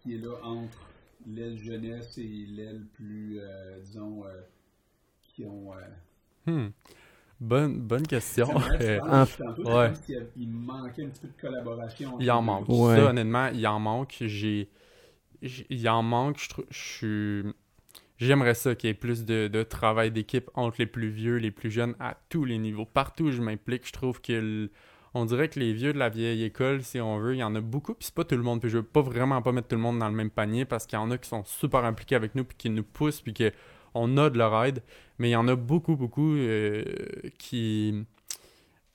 [0.00, 0.91] qui est là entre
[1.26, 4.40] l'aile jeunesse et l'aile plus, euh, disons, euh,
[5.22, 5.72] qui ont...
[5.74, 5.80] euh,
[6.46, 6.70] Hmm.
[7.40, 8.46] Bonne, bonne question.
[8.46, 9.74] tantôt, ouais.
[9.74, 9.92] a-
[10.36, 12.16] il manquait un petit peu de collaboration.
[12.20, 12.68] il en manque.
[12.68, 12.96] Ouais.
[12.96, 14.16] Ça, honnêtement, il en manque.
[14.20, 14.68] J'ai.
[15.70, 16.38] Il en manque.
[16.70, 17.52] Je.
[18.18, 21.50] J'aimerais ça qu'il y ait plus de, de travail d'équipe entre les plus vieux, les
[21.50, 22.84] plus jeunes, à tous les niveaux.
[22.86, 24.70] Partout où je m'implique, je trouve que.
[25.14, 27.54] On dirait que les vieux de la vieille école, si on veut, il y en
[27.54, 28.60] a beaucoup, puis c'est pas tout le monde.
[28.60, 30.86] Puis je veux pas vraiment pas mettre tout le monde dans le même panier parce
[30.86, 33.34] qu'il y en a qui sont super impliqués avec nous, puis qui nous poussent, puis
[33.34, 33.52] que
[33.94, 34.82] on a de leur aide.
[35.18, 36.82] Mais il y en a beaucoup, beaucoup euh,
[37.38, 38.04] qui.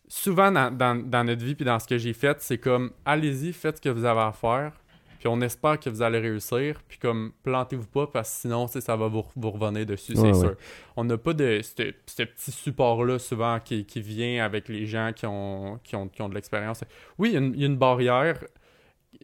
[0.08, 3.52] Souvent dans, dans- dans notre vie, puis dans ce que j'ai fait, c'est comme allez-y,
[3.54, 4.72] faites ce que vous avez à faire,
[5.20, 8.96] puis on espère que vous allez réussir, puis comme plantez-vous pas parce que sinon, ça
[8.96, 10.50] va vous, vous revenir dessus, c'est Ouais, sûr.
[10.50, 10.56] ouais.
[10.96, 15.12] On n'a pas de ce ce petit support-là souvent qui, qui vient avec les gens
[15.16, 16.84] qui ont, qui ont, qui ont de l'expérience.
[17.18, 18.40] Oui, il y, a une, il y a une barrière.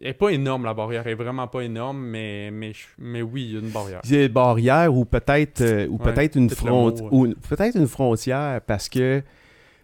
[0.02, 1.04] Elle n'est pas énorme, la barrière.
[1.06, 4.02] Elle est vraiment pas énorme, mais, mais, mais oui, il y a une barrière.
[4.06, 7.76] Il y a une barrière ou peut-être euh, ou Ouais, peut-être une front- ou peut-être
[7.78, 9.22] une frontière parce que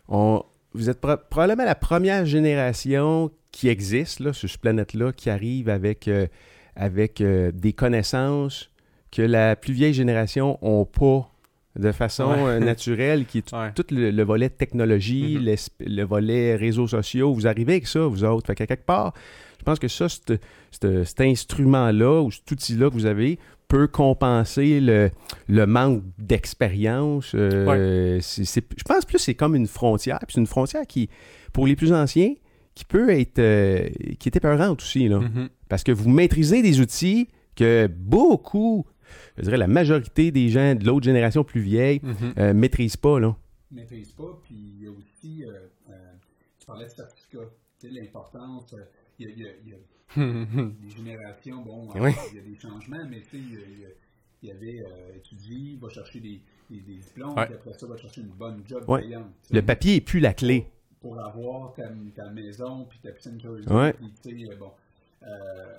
[0.08, 0.44] on,
[0.74, 5.70] vous êtes pro- probablement la première génération qui existe là, sur cette planète-là qui arrive
[5.70, 6.28] avec, euh,
[6.76, 8.70] avec euh, des connaissances
[9.12, 11.30] que la plus vieille génération n'a pas
[11.76, 12.40] de façon Ouais.
[12.50, 13.72] euh, naturelle, qui est tout, Ouais.
[13.74, 15.56] tout le, le volet technologie, Mhm.
[15.88, 17.34] le volet réseaux sociaux.
[17.34, 18.48] Vous arrivez avec ça, vous autres.
[18.48, 19.14] Fait qu'à quelque part,
[19.60, 25.10] je pense que ça, cet instrument-là ou cet outil-là que vous avez peut compenser le,
[25.48, 27.34] le manque d'expérience.
[27.36, 30.20] Euh, je pense plus que c'est comme une frontière.
[30.20, 31.10] Puis c'est une frontière qui,
[31.54, 32.34] pour les plus anciens,
[32.80, 35.10] qui peut être euh, qui est épeurante aussi.
[35.10, 35.20] Là.
[35.20, 35.50] Mhm.
[35.68, 38.86] Parce que vous maîtrisez des outils que beaucoup,
[39.38, 42.34] je dirais la majorité des gens de l'autre génération plus vieille, Mhm.
[42.38, 43.20] euh, maîtrisent pas.
[43.20, 43.36] Là.
[43.72, 44.40] ne maîtrise pas.
[44.44, 45.52] Puis il y a aussi, euh,
[45.90, 45.94] euh,
[46.58, 47.40] tu parlais de certificat,
[47.80, 48.74] tu sais, l'importance.
[48.74, 48.78] euh,
[49.20, 52.12] Il y a, il y a- il y a des générations, bon, Oui.
[52.32, 53.88] il y a des changements, mais tu sais, il y il
[54.42, 57.46] il avait euh, étudié, va chercher des, des, des diplômes, Ouais.
[57.46, 59.02] puis après ça, va chercher une bonne job Ouais.
[59.02, 59.26] payante.
[59.52, 60.68] Le papier est plus la clé.
[61.02, 63.94] Pour avoir ta, ta maison, puis ta piscine creusée, Ouais.
[63.94, 64.72] puis tu sais, euh, bon.
[65.24, 65.78] euh,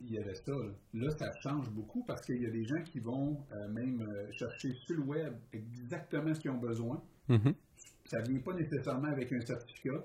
[0.00, 0.52] il y avait ça.
[0.52, 0.70] Là.
[0.94, 4.72] Là, ça change beaucoup parce qu'il y a des gens qui vont euh, même chercher
[4.74, 7.02] sur le web exactement ce qu'ils ont besoin.
[7.28, 7.52] Mhm.
[8.04, 10.04] Ça vient pas nécessairement avec un certificat.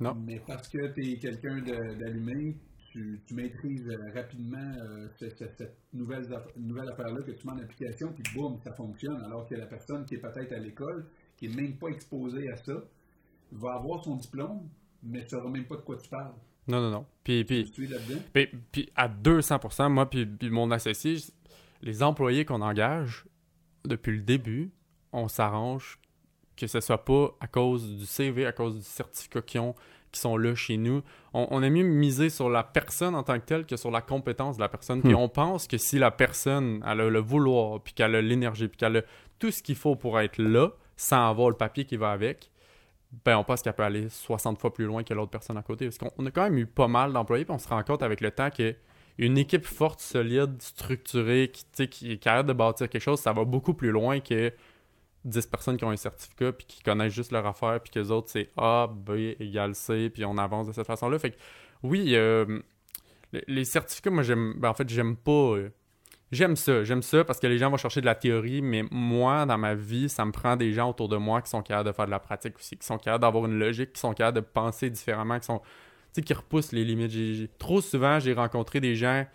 [0.00, 0.14] Non.
[0.14, 2.56] Mais parce que tu es quelqu'un d'allumé,
[2.92, 6.24] tu, tu maîtrises rapidement euh, ce- ce- cette nouvelle
[6.88, 9.20] affaire-là que tu mets en application, puis boum, ça fonctionne.
[9.24, 11.06] Alors que la personne qui est peut-être à l'école,
[11.36, 12.74] qui n'est même pas exposée à ça,
[13.54, 14.68] va avoir son diplôme,
[15.02, 16.32] mais ne saura même pas de quoi tu parles.
[16.66, 17.06] Non, non, non.
[17.22, 18.20] Puis, puis, Tu es là-dedans?
[18.32, 21.16] puis, puis à 200%, moi puis, puis mon associé,
[21.82, 23.24] les employés qu'on engage,
[23.84, 24.72] depuis le début,
[25.12, 25.98] on s'arrange
[26.56, 29.74] que ce soit pas à cause du CV, à cause du certificat qu'ils ont,
[30.12, 31.02] qui sont là chez nous.
[31.34, 34.00] On, on aime mieux miser sur la personne en tant que telle que sur la
[34.00, 35.02] compétence de la personne.
[35.02, 35.16] Puis Hmm.
[35.16, 38.78] on pense que si la personne elle a le vouloir, puis qu'elle a l'énergie, puis
[38.78, 39.02] qu'elle a
[39.38, 42.50] tout ce qu'il faut pour être là, sans avoir le papier qui va avec,
[43.24, 45.86] ben on pense qu'elle peut aller 60 fois plus loin que l'autre personne à côté.
[45.86, 48.02] Parce qu'on on a quand même eu pas mal d'employés, puis on se rend compte
[48.02, 48.74] avec le temps que
[49.18, 53.44] une équipe forte, solide, structurée, qui, qui est capable de bâtir quelque chose, ça va
[53.44, 54.52] beaucoup plus loin que
[55.24, 58.10] 10 personnes qui ont un certificat puis qui connaissent juste leur affaire puis que les
[58.10, 61.18] autres c'est A, B égale C puis on avance de cette façon-là.
[61.18, 61.36] Fait que
[61.82, 62.60] oui, euh,
[63.32, 65.70] les, les certificats, moi j'aime ben, en fait j'aime pas euh,
[66.34, 69.46] j'aime ça, j'aime ça parce que les gens vont chercher de la théorie, mais moi
[69.46, 71.92] dans ma vie, ça me prend des gens autour de moi qui sont capables de
[71.94, 74.40] faire de la pratique aussi, qui sont capables d'avoir une logique, qui sont capables de
[74.42, 77.58] penser différemment, qui sont tu sais qui repoussent les limites.
[77.58, 79.26] Trop souvent, j'ai rencontré des gens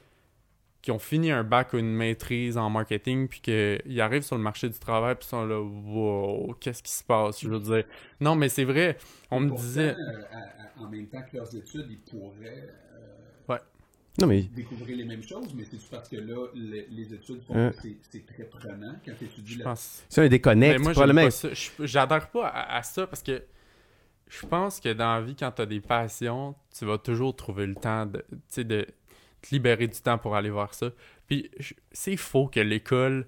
[0.81, 4.41] qui ont fini un bac ou une maîtrise en marketing, puis qu'ils arrivent sur le
[4.43, 7.41] marché du travail, puis ils sont là, wow, qu'est-ce qui se passe?
[7.41, 7.83] Je veux dire,
[8.21, 8.97] non, mais c'est vrai,
[9.29, 13.18] on me Pourtant, disait, euh, à- en même temps que leurs études, ils pourraient euh,
[14.19, 17.55] Non, mais découvrir les mêmes choses, mais c'est parce que là, le- les études font
[17.55, 17.71] Hein.
[17.71, 20.03] que c'est- très prenant quand tu étudies je la pense.
[20.09, 20.79] c'est un Mais déconnect.
[20.81, 21.29] moi, probablement.
[21.29, 21.49] ça.
[21.79, 23.43] J'adhère pas à, à ça parce que
[24.27, 27.65] je pense que dans la vie, quand tu as des passions, tu vas toujours trouver
[27.65, 28.85] le temps de, tu sais, de
[29.41, 30.91] te libérer du temps pour aller voir ça.
[31.27, 31.49] Puis
[31.91, 33.27] c'est faux que l'école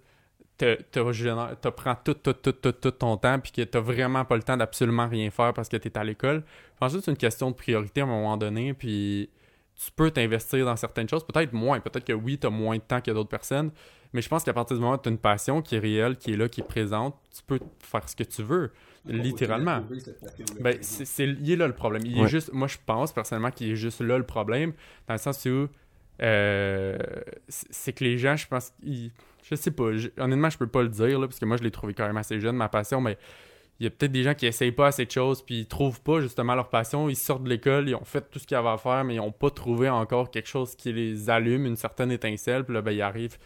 [0.58, 4.36] te, te prend tout, tout, tout, tout, tout ton temps puis que tu vraiment pas
[4.36, 6.44] le temps d'absolument rien faire parce que tu es à l'école.
[6.74, 8.74] Je pense que c'est une question de priorité à un moment donné.
[8.76, 9.30] Puis
[9.84, 12.82] tu peux t'investir dans certaines choses, peut-être moins, peut-être que oui, tu as moins de
[12.82, 13.72] temps que d'autres personnes,
[14.14, 16.18] mais je pense qu'à partir du moment où tu as une passion qui est réelle,
[16.18, 18.72] qui est là, qui est présente, tu peux faire ce que tu veux,
[19.24, 19.80] littéralement.
[20.60, 22.04] Ben, c'est, il est là le problème.
[22.06, 24.74] Il est juste, moi, je pense personnellement qu'il est juste là le problème,
[25.08, 25.68] dans le sens où
[26.22, 26.98] euh,
[27.48, 29.12] c'est c'est que les gens, je pense, ils-
[29.44, 31.64] je sais pas, je- honnêtement, je peux pas le dire, là, parce que moi, je
[31.64, 33.18] l'ai trouvé quand même assez jeune, ma passion, mais
[33.82, 36.02] il y a peut-être des gens qui essayent pas assez de choses, puis ils trouvent
[36.02, 38.60] pas justement leur passion, ils sortent de l'école, ils ont fait tout ce qu'il y
[38.60, 41.76] avait à faire, mais ils ont pas trouvé encore quelque chose qui les allume, une
[41.76, 43.40] certaine étincelle, puis là, ben, ils arrivent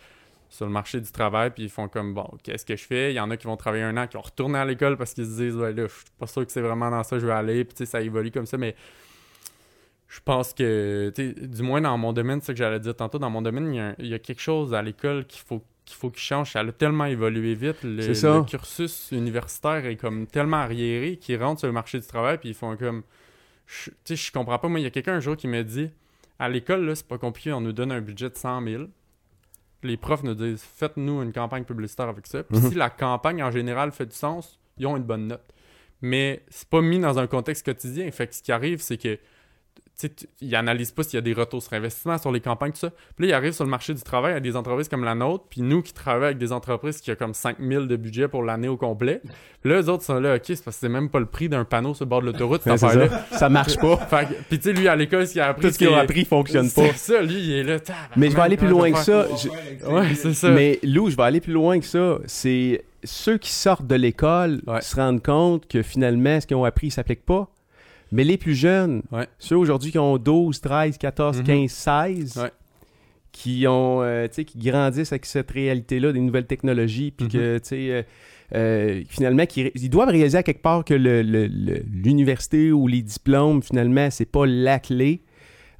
[0.49, 3.13] sur le marché du travail, puis ils font comme, bon, qu'est-ce que je fais?
[3.13, 5.13] Il y en a qui vont travailler un an, qui vont retourner à l'école parce
[5.13, 7.21] qu'ils se disent, ouais, là, je suis pas sûr que c'est vraiment dans ça que
[7.21, 8.75] je vais aller, puis tu sais, ça évolue comme ça, mais
[10.09, 13.29] je pense que, du moins dans mon domaine, c'est ce que j'allais dire tantôt, dans
[13.29, 16.51] mon domaine, il y a quelque chose à l'école qu'il faut qu'il faut qu'il change.
[16.51, 17.83] Ça a tellement évolué vite.
[17.83, 18.37] Le, C'est ça.
[18.37, 22.49] le cursus universitaire est comme tellement arriéré qu'ils rentrent sur le marché du travail puis
[22.49, 23.03] ils font comme...
[23.67, 24.67] Tu sais, je comprends pas.
[24.67, 25.89] Moi, il y a quelqu'un un jour qui m'a dit,
[26.37, 28.83] à l'école, là, c'est pas compliqué, on nous donne un budget de 100 000.
[29.83, 32.43] Les profs nous disent, faites-nous une campagne publicitaire avec ça.
[32.43, 32.69] Puis Mhm.
[32.69, 35.43] si la campagne, en général, fait du sens, ils ont une bonne note.
[36.01, 38.09] Mais c'est pas mis dans un contexte quotidien.
[38.11, 39.17] Fait que ce qui arrive, c'est que
[40.41, 42.89] ils analysent pas s'il y a des retours sur investissement sur les campagnes, tout ça.
[43.15, 45.45] Puis là, ils arrivent sur le marché du travail à des entreprises comme la nôtre,
[45.49, 48.67] puis nous qui travaillons avec des entreprises qui ont comme 5000 de budget pour l'année
[48.67, 49.21] au complet.
[49.61, 51.49] Puis là, eux autres sont là, OK, c'est parce que c'est même pas le prix
[51.49, 52.89] d'un panneau sur le bord de l'autoroute, cette ça.
[53.31, 53.97] ça marche pas.
[54.09, 55.93] Fait Puis tu sais, lui, à l'école, ce qu'il a appris, Tout ce qu'ils ont
[55.93, 56.87] c'est- appris fonctionne pas.
[56.93, 57.77] C'est ça, lui, il est là.
[58.15, 59.27] Mais je vais aller plus comment loin que ça.
[59.37, 60.49] Je- Ouais, c'est ça.
[60.49, 62.17] Mais Lou, je vais aller plus loin que ça.
[62.25, 64.81] C'est ceux qui sortent de l'école Ouais.
[64.81, 67.47] se rendent compte que finalement, ce qu'ils ont appris ne s'applique pas.
[68.11, 69.27] Mais les plus jeunes, Ouais.
[69.39, 71.43] ceux aujourd'hui qui ont 12, 13, 14, Mhm.
[71.43, 72.51] 15, 16, Ouais.
[73.31, 77.89] qui ont, euh, qui grandissent avec cette réalité-là, des nouvelles technologies, puis que, tu sais,
[77.91, 78.03] euh,
[78.55, 84.25] euh, finalement, ils doivent réaliser à quelque part que l'université ou les diplômes, finalement, c'est
[84.31, 85.21] pas la clé.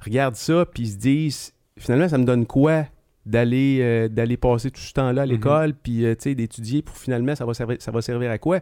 [0.04, 2.86] Regardent ça, puis ils se disent, finalement, ça me donne quoi
[3.24, 5.32] d'aller euh, d'aller passer tout ce temps-là à Mhm.
[5.32, 8.38] l'école, puis, euh, tu sais, d'étudier pour finalement, ça va servir, ça va servir à
[8.38, 8.60] quoi?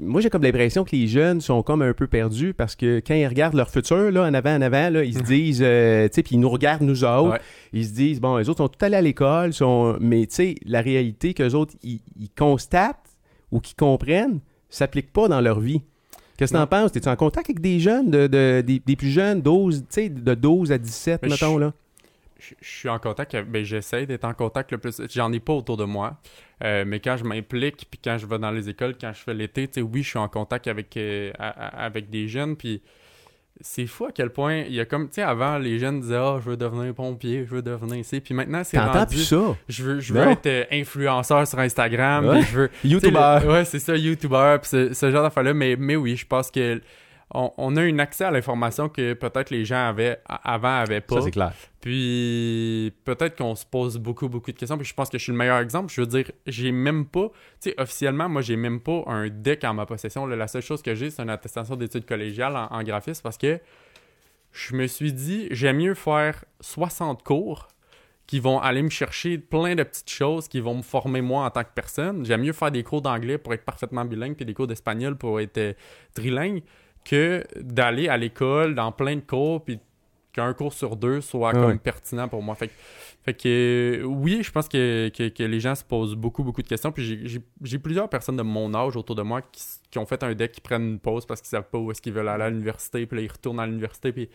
[0.00, 3.14] Moi, j'ai comme l'impression que les jeunes sont comme un peu perdus parce que quand
[3.14, 6.14] ils regardent leur futur, là, en avant, en avant, là, ils se disent, euh, tu
[6.14, 7.40] sais, puis ils nous regardent, nous autres, Ouais.
[7.72, 9.96] ils se disent, bon, les autres sont tout allés à l'école, sont...
[10.00, 12.96] mais tu sais, la réalité qu'eux autres, ils, ils constatent
[13.52, 15.82] ou qu'ils comprennent, s'applique pas dans leur vie.
[16.36, 16.92] Qu'est-ce que t'en penses?
[16.92, 20.08] T'es-tu en contact avec des jeunes, de, de- des, des plus jeunes, 12, tu sais,
[20.08, 21.72] de 12 à 17, Mais mettons, je- là?
[22.38, 25.00] Je, suis en contact, ben, j'essaie d'être en contact le plus.
[25.12, 26.16] J'en ai pas autour de moi,
[26.64, 29.34] euh, mais quand je m'implique, puis quand je vais dans les écoles, quand je fais
[29.34, 32.80] l'été, tu sais, oui, je suis en contact avec, euh, avec des jeunes, puis
[33.60, 36.14] c'est fou à quel point il y a comme, tu sais, avant, les jeunes disaient,
[36.16, 39.24] ah, je veux devenir pompier, je veux devenir ici, puis maintenant, c'est T'entends rendu, plus
[39.24, 39.56] ça?
[39.68, 40.30] je veux, je veux Non.
[40.30, 42.42] être euh, influenceur sur Instagram, Ouais.
[42.42, 43.38] je veux, YouTuber.
[43.42, 45.54] le- Ouais, c'est ça, YouTuber, puis ce, ce genre d'affaires-là.
[45.54, 46.80] Mais, mais oui, je pense que
[47.34, 51.16] on, on a un accès à l'information que peut-être les gens avaient avant avaient pas.
[51.16, 51.52] Ça, c'est clair.
[51.80, 54.76] Puis peut-être qu'on se pose beaucoup, beaucoup de questions.
[54.76, 55.92] Puis je pense que je suis le meilleur exemple.
[55.92, 57.28] Je veux dire, j'ai même pas,
[57.60, 60.26] tu sais, officiellement, moi, j'ai même pas un deck en ma possession.
[60.26, 63.38] Là, la seule chose que j'ai, c'est une attestation d'études collégiales en, en graphisme parce
[63.38, 63.60] que
[64.52, 67.68] je me suis dit, j'aime mieux faire 60 cours
[68.26, 71.50] qui vont aller me chercher plein de petites choses qui vont me former moi en
[71.50, 72.26] tant que personne.
[72.26, 75.40] J'aime mieux faire des cours d'anglais pour être parfaitement bilingue puis des cours d'espagnol pour
[75.40, 75.72] être euh,
[76.14, 76.62] trilingue
[77.08, 79.78] que d'aller à l'école dans plein de cours puis
[80.32, 81.60] qu'un cours sur deux soit Ouais.
[81.60, 82.54] comme pertinent pour moi.
[82.54, 82.72] Fait, que-
[83.24, 83.48] fait que
[84.00, 86.92] euh, oui, je pense que, que, que les gens se posent beaucoup, beaucoup de questions.
[86.92, 87.26] Puis
[87.64, 89.40] j'ai- plusieurs personnes de mon âge autour de moi
[89.90, 92.00] qui, ont fait un deck, qui prennent une pause parce qu'ils savent pas où est-ce
[92.02, 93.06] qu'ils veulent aller à l'université.
[93.06, 94.12] Puis là, ils retournent à l'université.
[94.12, 94.28] Puis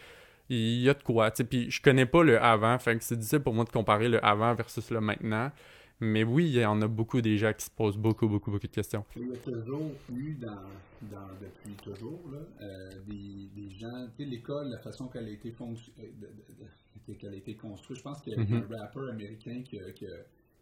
[0.50, 1.32] il y a de quoi.
[1.32, 2.78] Puis je connais pas le avant.
[2.80, 5.52] Fait que c'est difficile pour moi de comparer le avant versus le maintenant.
[6.00, 8.68] Mais oui, il y en a beaucoup des gens qui se posent beaucoup, beaucoup, beaucoup
[8.68, 9.06] de questions.
[9.16, 14.24] Il y a toujours eu, dans, dans, depuis toujours, là, euh, des, des gens, tu
[14.24, 18.34] sais, l'école, la façon qu'elle a été euh, qu'elle a été construite, je pense qu'il
[18.34, 18.66] y a Mhm.
[18.72, 20.18] un rappeur américain qui a, qui a,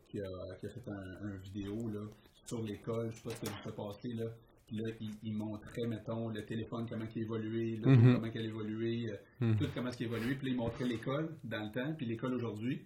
[0.07, 2.01] qui a, qui a fait un, un vidéo là,
[2.45, 4.25] sur l'école, je sais pas si ça vous fait passer, là,
[4.67, 8.13] puis là, il, il montrait, mettons, le téléphone, comment il a évolué, l'auto, Mhm.
[8.15, 9.57] comment il a évolué, euh, Mhm.
[9.57, 12.34] tout comment il a évolué, puis là, il montrait l'école dans le temps, puis l'école
[12.34, 12.82] aujourd'hui,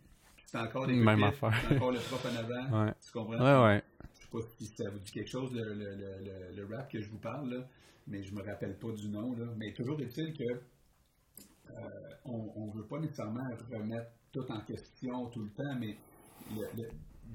[0.45, 1.61] c'est encore des Même pupitres, affaire.
[1.69, 2.93] c'est encore le prof en avant, Ouais.
[3.05, 3.33] tu comprends?
[3.63, 3.83] Ouais, ouais.
[4.13, 7.01] Je sais pas si ça vous dit quelque chose, le, le, le, le- rap que
[7.01, 7.67] je vous parle, là,
[8.07, 9.33] mais je me rappelle pas du nom.
[9.35, 9.45] Là.
[9.57, 11.89] Mais toujours est-il que euh,
[12.25, 15.97] on ne veut pas nécessairement remettre tout en question tout le temps, mais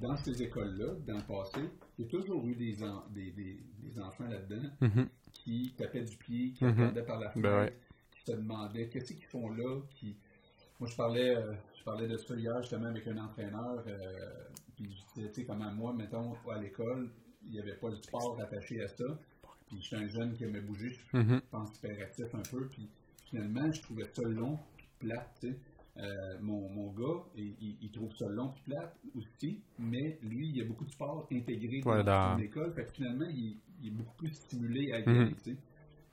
[0.00, 1.61] dans ces écoles-là, dans le passé,
[1.98, 5.08] il y a toujours eu des, en- des, des, des enfants là-dedans Mhm.
[5.32, 6.70] qui tapaient du pied, qui Mhm.
[6.72, 7.76] regardaient par la fenêtre, Ben ouais.
[8.12, 9.80] qui se demandaient qu'est-ce qu'ils font là.
[9.90, 10.16] Qui...
[10.81, 13.85] Moi, je parlais, euh, je parlais de ça hier justement avec un entraîneur.
[13.87, 17.11] euh, puis je disais, tu sais, comment moi, mettons, à l'école,
[17.45, 19.05] il n'y avait pas le sport attaché à ça.
[19.66, 21.41] Puis j'étais un jeune qui aimait bouger, je Mhm.
[21.51, 22.66] pense hyperactif un peu.
[22.68, 22.89] Puis
[23.28, 24.59] finalement, je trouvais ça long,
[24.99, 25.59] plate, tu sais.
[25.99, 30.49] Euh, mon, mon gars, il, il- il trouve ça long puis plate aussi, mais lui,
[30.49, 32.72] il y a beaucoup de sport intégré dans Ouais, dans- son école.
[32.72, 35.16] Fait que finalement, il, il est beaucoup plus stimulé à y Mhm.
[35.20, 35.57] aller, tu sais.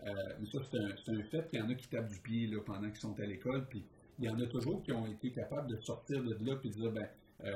[0.05, 2.19] Euh, mais ça, c'est un, c'est un fait qu'il y en a qui tapent du
[2.19, 3.65] pied là, pendant qu'ils sont à l'école.
[3.69, 3.85] Puis
[4.19, 6.73] il y en a toujours qui ont été capables de sortir de là et de
[6.73, 7.07] dire ben,
[7.43, 7.51] euh,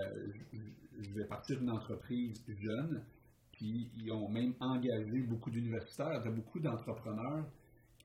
[0.99, 3.01] je, vais partir d'une entreprise jeune.
[3.51, 7.45] Puis ils ont même engagé beaucoup d'universitaires, beaucoup d'entrepreneurs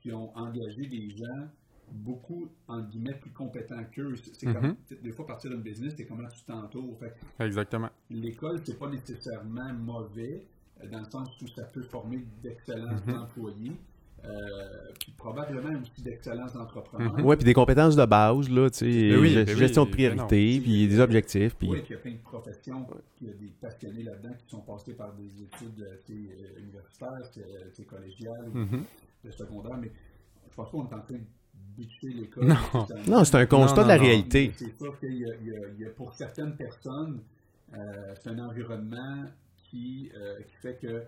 [0.01, 1.49] qui ont engagé des gens
[1.91, 4.15] beaucoup, en guillemets, plus compétents qu'eux.
[4.33, 6.99] C'est comme, des fois, partir d'un business, c'est comment tu t'entoures.
[7.39, 7.91] Exactement.
[8.11, 10.45] l'école, c'est pas nécessairement mauvais,
[10.83, 13.15] euh, dans le sens où ça peut former d'excellents Mhm.
[13.19, 13.73] employés,
[14.25, 14.29] euh,
[14.99, 17.25] puis probablement aussi d'excellents entrepreneurs.
[17.25, 19.91] Ouais, puis des compétences de base, là, tu sais, Ben oui, ben oui, gestion de
[19.91, 20.62] ben priorité, non.
[20.62, 21.69] puis des objectifs, puis...
[21.69, 24.35] Oui, puis il y a plein de professions, puis il y a des passionnés là-dedans
[24.39, 27.31] qui sont passés par des études euh, euh, universitaires,
[27.89, 28.85] collégiales, Mhm.
[29.25, 29.91] de secondaire, mais
[30.51, 31.21] je pense qu'on est en train de
[31.77, 32.47] bitcher l'école.
[32.49, 32.57] Non.
[33.07, 34.53] Non, c'est un constat Non, de la réalité.
[34.57, 37.21] C'est sûr qu'il y a, y y pour certaines personnes,
[37.75, 39.25] euh, c'est un environnement
[39.71, 41.03] qui, euh, qui fait que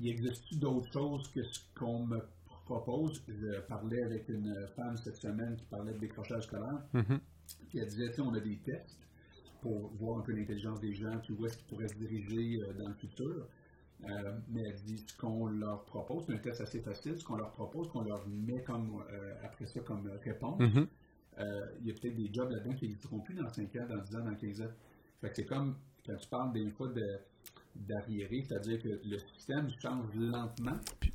[0.00, 2.18] il existe d'autres choses que ce qu'on me
[2.64, 3.22] propose.
[3.28, 7.20] Je parlais avec une femme cette semaine qui parlait de décrochage scolaire, Mhm.
[7.68, 8.98] puis elle disait, on a des tests
[9.60, 12.72] pour voir un peu l'intelligence des gens, puis où est-ce qu'ils pourraient se diriger euh,
[12.74, 13.46] dans le futur.
[14.04, 17.36] Euh, mais elle dit ce qu'on leur propose, c'est un test assez facile, ce qu'on
[17.36, 20.60] leur propose, qu'on leur met comme euh, après ça comme réponse.
[20.60, 20.86] Mhm.
[21.38, 24.02] Euh, il y a peut-être des jobs là-dedans qui n'existeront plus dans 5 ans, dans
[24.02, 24.70] 10 ans, dans 15 ans.
[25.20, 27.18] Fait que c'est comme quand tu parles des fois de
[27.76, 30.78] d'arriéré, c'est-à-dire que le système change lentement.
[31.00, 31.12] Puis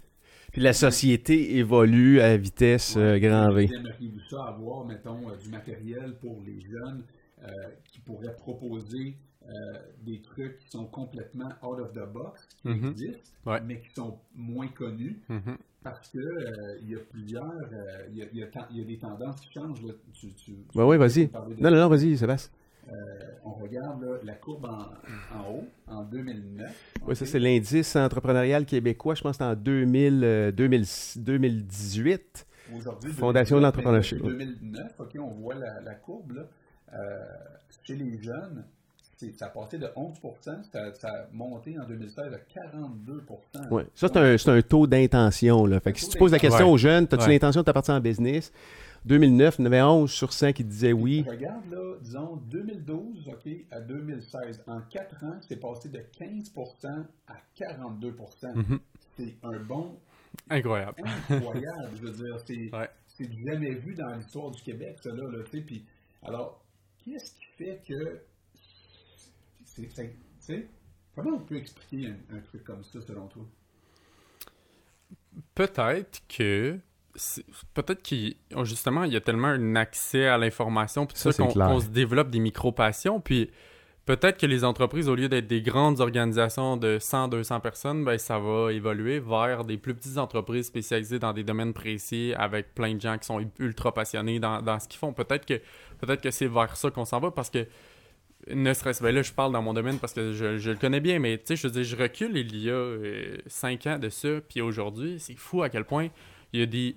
[0.55, 3.67] la société évolue à vitesse euh, grand V.
[3.67, 7.03] Vous aimeriez-vous ça avoir, mettons, euh, du matériel pour les jeunes
[7.43, 7.47] euh,
[7.91, 9.15] qui pourraient proposer
[9.47, 12.89] euh, des trucs qui sont complètement out of the box, qui Mhm.
[12.91, 13.61] existent, Ouais.
[13.65, 15.57] mais qui sont moins connus Mhm.
[15.81, 18.65] parce que euh, il y a plusieurs, euh, il y, a, il y a ten-
[18.71, 19.81] il y a des tendances qui changent.
[19.83, 19.93] Là.
[20.13, 21.29] Tu, tu, tu- Ouais, ouais, tu vas-y.
[21.61, 22.51] Non, non, non, vas-y, Sébastien.
[23.45, 26.69] On regarde là, la courbe en, en haut, en 2009.
[27.07, 29.15] Oui, ça, c'est l'indice entrepreneurial québécois.
[29.15, 30.85] Je pense que c'est en 2000, euh, 2000
[31.17, 32.45] 2018.
[32.77, 34.19] Aujourd'hui, Fondation de 2009, l'entrepreneurship.
[34.23, 36.41] mais depuis 2009, OK, on voit la, la courbe, là.
[36.93, 37.19] Euh,
[37.83, 38.63] chez les jeunes,
[39.17, 43.85] c'est- ça a passé de 11 ça, ça a monté en 2016 à 42% Ouais.
[43.95, 45.65] Ça, c'est un, c'est un taux d'intention.
[45.79, 47.29] Fait que si tu poses la question aux jeunes, as-tu Ouais.
[47.33, 48.51] l'intention de t'appartenir en business?
[49.05, 51.23] 2009, il y en avait 11 sur 100 qui disaient oui.
[51.27, 54.63] Regarde, là, disons, 2012 OK, à 2016.
[54.67, 58.15] En 4 ans, c'est passé de 15% à 42
[58.55, 58.79] Mhm.
[59.17, 59.99] C'est un bon
[60.49, 61.01] Incroyable.
[61.29, 61.89] incroyable.
[61.95, 62.89] je veux dire, c'est Ouais.
[63.45, 65.23] jamais vu dans l'histoire du Québec, ça, là.
[65.29, 65.85] là, tu sais, puis,
[66.23, 66.63] alors,
[67.03, 68.21] qu'est-ce qui fait que.
[69.65, 70.67] c'est- c'est- Tu sais,
[71.15, 73.43] comment on peut expliquer un, un truc comme ça, selon toi?
[75.55, 76.79] Peut-être que.
[77.73, 81.87] Peut-être qu'il justement il y a tellement un accès à l'information puis Ça, qu'on se
[81.87, 83.49] développe des micro-passions puis
[84.05, 88.17] peut-être que les entreprises au lieu d'être des grandes organisations de 100 200 personnes ben
[88.17, 92.95] ça va évoluer vers des plus petites entreprises spécialisées dans des domaines précis avec plein
[92.95, 95.13] de gens qui sont ultra passionnés dans, dans ce qu'ils font.
[95.13, 95.61] Peut-être que
[95.99, 97.67] peut-être que c'est vers ça qu'on s'en va parce que
[98.47, 101.01] ne serait-ce ben là je parle dans mon domaine parce que je, je le connais
[101.01, 102.95] bien mais tu sais je veux dire je recule il y a
[103.47, 106.07] 5 ans de ça puis aujourd'hui c'est fou à quel point
[106.53, 106.95] il y a des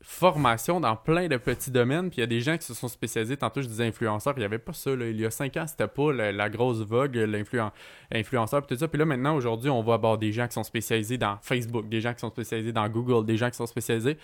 [0.00, 2.88] formations dans plein de petits domaines puis il y a des gens qui se sont
[2.88, 5.08] spécialisés tantôt je disais influenceurs il y avait pas ça là.
[5.08, 8.98] il y a 5 ans c'était pas la, grosse vogue l'influenceur puis tout ça puis
[8.98, 12.12] là maintenant aujourd'hui on va avoir des gens qui sont spécialisés dans Facebook des gens
[12.12, 14.18] qui sont spécialisés dans Google des gens qui sont spécialisés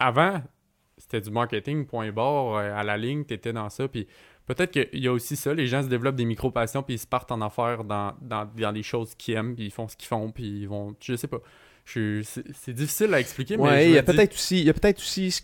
[0.00, 0.42] avant
[0.98, 4.08] c'était du marketing point barre euh, à la ligne t'étais dans ça puis
[4.46, 7.06] Peut-être qu'il y a aussi ça, les gens se développent des micro-passions puis ils se
[7.06, 10.06] partent en affaires dans, dans, dans des choses qu'ils aiment, puis ils font ce qu'ils
[10.06, 10.94] font, puis ils vont.
[11.00, 11.40] Je sais pas.
[11.86, 13.62] C'est difficile à expliquer, mais.
[13.62, 15.40] Ouais, je il y a dis- peut-être aussi, il y a peut-être aussi ce,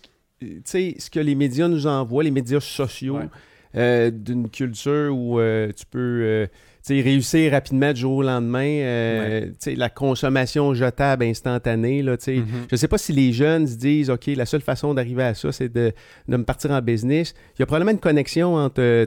[0.67, 3.29] ce que les médias nous envoient, les médias sociaux, Ouais.
[3.77, 6.47] euh, d'une culture où euh, tu peux euh,
[6.89, 8.67] réussir rapidement du jour au lendemain.
[8.67, 12.03] euh, La consommation jetable instantanée.
[12.03, 12.37] Là, tu sais.
[12.39, 12.47] Mhm.
[12.69, 15.35] Je ne sais pas si les jeunes se disent OK, la seule façon d'arriver à
[15.35, 15.93] ça, c'est de,
[16.29, 17.35] de me partir en business.
[17.57, 19.07] Il y a probablement une connexion entre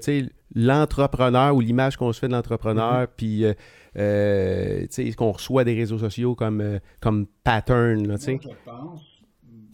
[0.55, 3.07] l'entrepreneur ou l'image qu'on se fait de l'entrepreneur, Mhm.
[3.17, 3.53] puis euh,
[3.97, 8.07] euh, tu sais, ce qu'on reçoit des réseaux sociaux comme, euh, comme pattern.
[8.07, 8.31] Là, tu sais.
[8.33, 9.21] Moi, je pense,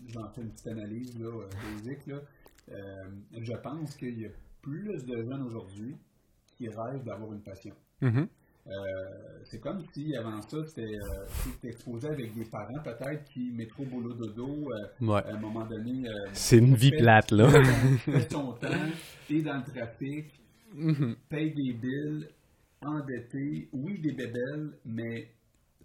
[0.07, 1.47] j'en fais une petite analyse là, euh,
[1.77, 2.15] basique, là,
[2.71, 3.03] euh,
[3.39, 4.29] je pense qu'il y a
[4.61, 5.95] plus de jeunes aujourd'hui
[6.57, 7.73] qui rêvent d'avoir une passion.
[8.01, 8.27] Mhm.
[8.67, 8.71] Euh,
[9.45, 13.49] c'est comme si avant ça, c'était euh, tu t'es exposé avec des parents peut-être qui,
[13.51, 15.23] métro, boulot, dodo, euh, Ouais.
[15.25, 16.07] à un moment donné.
[16.07, 17.49] euh, C'est une vie fait- plate, là.
[18.05, 18.67] fait son temps,
[19.31, 20.25] et dans le trafic,
[20.75, 21.15] Mhm.
[21.27, 22.27] paye des billes,
[22.81, 25.29] endetté, oui, des bébelles, mais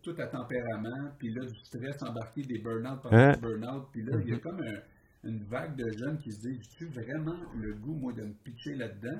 [0.02, 3.32] tout à tempérament, puis là, du stress embarqué, des burn-out par Hein?
[3.32, 6.40] des burn-out, puis là, il y a comme un- une vague de jeunes qui se
[6.40, 9.18] disent J'ai-tu vraiment le goût, moi, de me pitcher là-dedans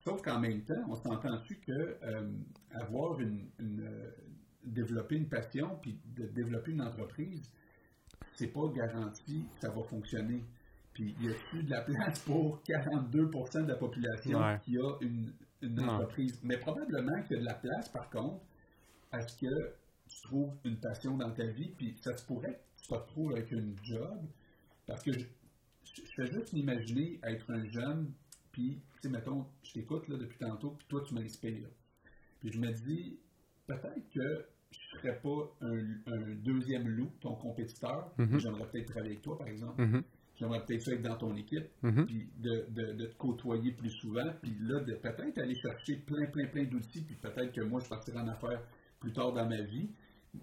[0.00, 2.28] Sauf qu'en même temps, on s'entend-tu que euh,
[2.72, 4.10] avoir une, une, euh,
[4.64, 7.50] développer une passion, puis de développer une entreprise,
[8.34, 10.42] c'est pas garanti que ça va fonctionner.
[10.92, 14.58] Puis, y a-tu de la place pour 42% de la population Ouais.
[14.62, 15.32] qui a une,
[15.66, 16.38] une entreprise?
[16.42, 18.42] Mais probablement qu'il y a de la place, par contre,
[19.12, 19.74] à ce que
[20.08, 23.32] tu trouves une passion dans ta vie, puis ça se pourrait que tu te retrouves
[23.32, 24.18] avec une job,
[24.86, 25.24] parce que je,
[26.16, 28.12] fais juste m'imaginer être un jeune,
[28.52, 31.68] puis, tu sais, mettons, je t'écoute là depuis tantôt, puis toi, tu m'inspires.
[32.40, 33.18] Puis je me dis,
[33.66, 38.12] peut-être que je ne serais pas un, un deuxième loup, ton compétiteur.
[38.18, 38.38] Mhm.
[38.38, 39.80] J'aimerais peut-être travailler avec toi, par exemple.
[39.82, 40.02] Mhm.
[40.36, 42.06] J'aimerais peut-être être dans ton équipe, Mhm.
[42.06, 46.26] puis de, de- de te côtoyer plus souvent, puis là, de peut-être aller chercher plein,
[46.26, 48.62] plein, plein d'outils, puis peut-être que moi, je partirai en affaires
[49.00, 49.90] plus tard dans ma vie,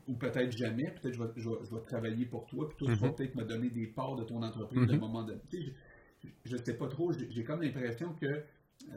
[0.07, 2.93] ou peut-être jamais, peut-être je vais, je, vais, je vais travailler pour toi, puis toi,
[2.95, 3.15] tu vas Mhm.
[3.15, 4.99] peut-être me donner des parts de ton entreprise à un Mhm.
[5.01, 5.41] moment donné.
[5.49, 5.73] Tu sais,
[6.45, 8.95] je ne sais pas trop, j'ai comme l'impression que euh,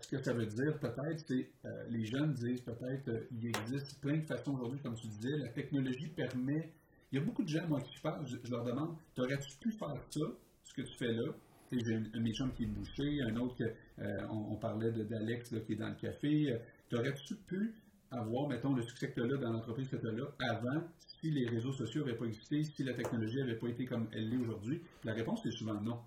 [0.00, 4.00] ce que ça veut dire, peut-être, c'est euh, les jeunes disent peut-être euh, il existe
[4.00, 6.72] plein de façons aujourd'hui, comme tu disais, la technologie permet.
[7.12, 9.70] Il y a beaucoup de gens, moi, qui je parle, je, leur demande T'aurais-tu pu
[9.70, 10.20] faire ça,
[10.64, 11.32] ce que tu fais là?
[11.70, 15.76] J'ai un, chums qui est bouché, un autre, euh, on, on parlait d'Alex qui est
[15.76, 16.52] dans le café.
[16.52, 16.58] Euh,
[16.90, 17.74] T'aurais-tu pu
[18.10, 20.82] avoir, mettons, le succès que tu as là dans l'entreprise que tu as là avant,
[21.06, 24.28] si les réseaux sociaux n'avaient pas existé, si la technologie n'avait pas été comme elle
[24.28, 24.82] l'est aujourd'hui?
[25.04, 25.98] La réponse est souvent non.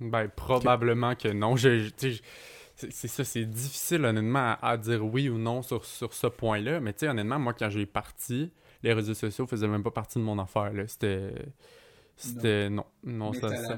[0.00, 1.56] Ben, probablement que non.
[1.56, 1.90] Je,
[2.74, 6.80] c'est ça, c'est difficile honnêtement à, à dire oui ou non sur, sur ce point-là.
[6.80, 8.50] Mais tu sais, honnêtement, moi, quand j'ai parti,
[8.86, 10.72] les réseaux sociaux faisaient même pas partie de mon affaire.
[10.72, 10.86] là.
[10.86, 11.32] C'était.
[12.16, 12.70] C'était.
[12.70, 13.76] Non, non, mais ça.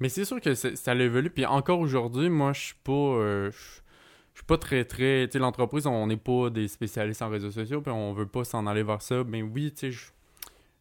[0.00, 1.30] Mais c'est sûr que ça l'évolue.
[1.30, 2.92] Puis encore aujourd'hui, moi, je suis pas.
[2.92, 5.26] euh, je suis pas très, très.
[5.26, 8.44] Tu sais, l'entreprise, on n'est pas des spécialistes en réseaux sociaux, puis on veut pas
[8.44, 9.24] s'en aller vers ça.
[9.24, 10.06] Mais oui, tu sais, je,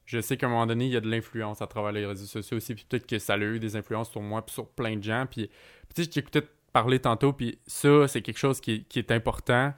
[0.06, 2.26] je sais qu'à un moment donné, il y a de l'influence à travers les réseaux
[2.26, 4.96] sociaux aussi, puis peut-être que ça a eu des influences sur moi, puis sur plein
[4.98, 5.26] de gens.
[5.30, 5.54] Puis, tu
[5.96, 6.44] sais, je t'écoutais
[6.74, 9.74] parler tantôt, puis ça, c'est quelque chose qui, est- qui est important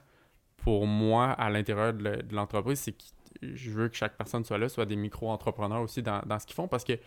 [0.56, 3.04] pour moi à l'intérieur de le- de l'entreprise, c'est que
[3.42, 6.54] je veux que chaque personne soit là, soit des micro-entrepreneurs aussi dans, dans ce qu'ils
[6.56, 7.00] font, parce que, tu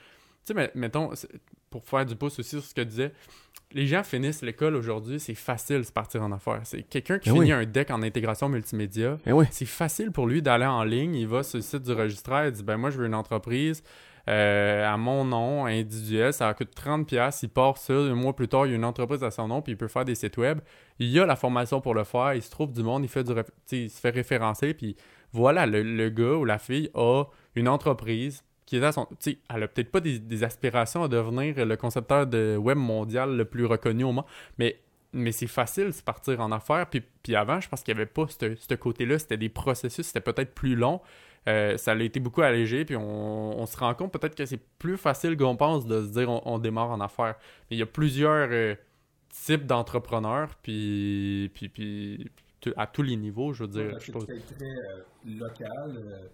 [0.44, 1.12] sais, mais- mettons,
[1.70, 3.12] pour faire du pouce aussi sur ce que tu disais,
[3.74, 6.60] les gens finissent l'école aujourd'hui, c'est facile de partir en affaires.
[6.66, 7.62] C'est quelqu'un qui Ben finit oui.
[7.62, 9.46] un deck en intégration multimédia, oui.
[9.52, 11.16] c'est facile pour lui d'aller en ligne.
[11.16, 13.82] Il va sur le site du registraire, il dit ben moi je veux une entreprise
[14.28, 18.48] euh, à mon nom individuel, ça coûte 30 pièces, il part ça, un mois plus
[18.48, 20.38] tard, il y a une entreprise à son nom puis il peut faire des sites
[20.38, 20.60] web.
[21.00, 23.24] Il y a la formation pour le faire, il se trouve du monde, il fait
[23.24, 23.34] du
[23.72, 24.96] il se fait référencer puis
[25.32, 27.26] voilà, le, le gars ou la fille a
[27.56, 31.10] une entreprise qui est à son tu sais, elle a peut-être pas des, aspirations à
[31.10, 34.26] devenir le concepteur de web mondial le plus reconnu au monde,
[34.58, 34.80] mais
[35.14, 36.90] mais c'est facile de partir en affaires.
[36.90, 39.20] Puis, puis avant, je pense qu'il n'y avait pas ce côté-là.
[39.20, 41.02] C'était des processus, c'était peut-être plus long.
[41.50, 42.86] Euh, ça a été beaucoup allégé.
[42.86, 46.30] Puis on, se rend compte peut-être que c'est plus facile qu'on pense de se dire
[46.30, 47.36] on, démarre en affaires.
[47.70, 48.76] Mais il y a plusieurs euh,
[49.30, 50.56] types d'entrepreneurs.
[50.64, 52.32] Puis, puis, puis
[52.76, 54.00] à tous les niveaux, je veux dire.
[54.00, 55.02] Je trouve- être très euh,
[55.40, 56.28] local, euh,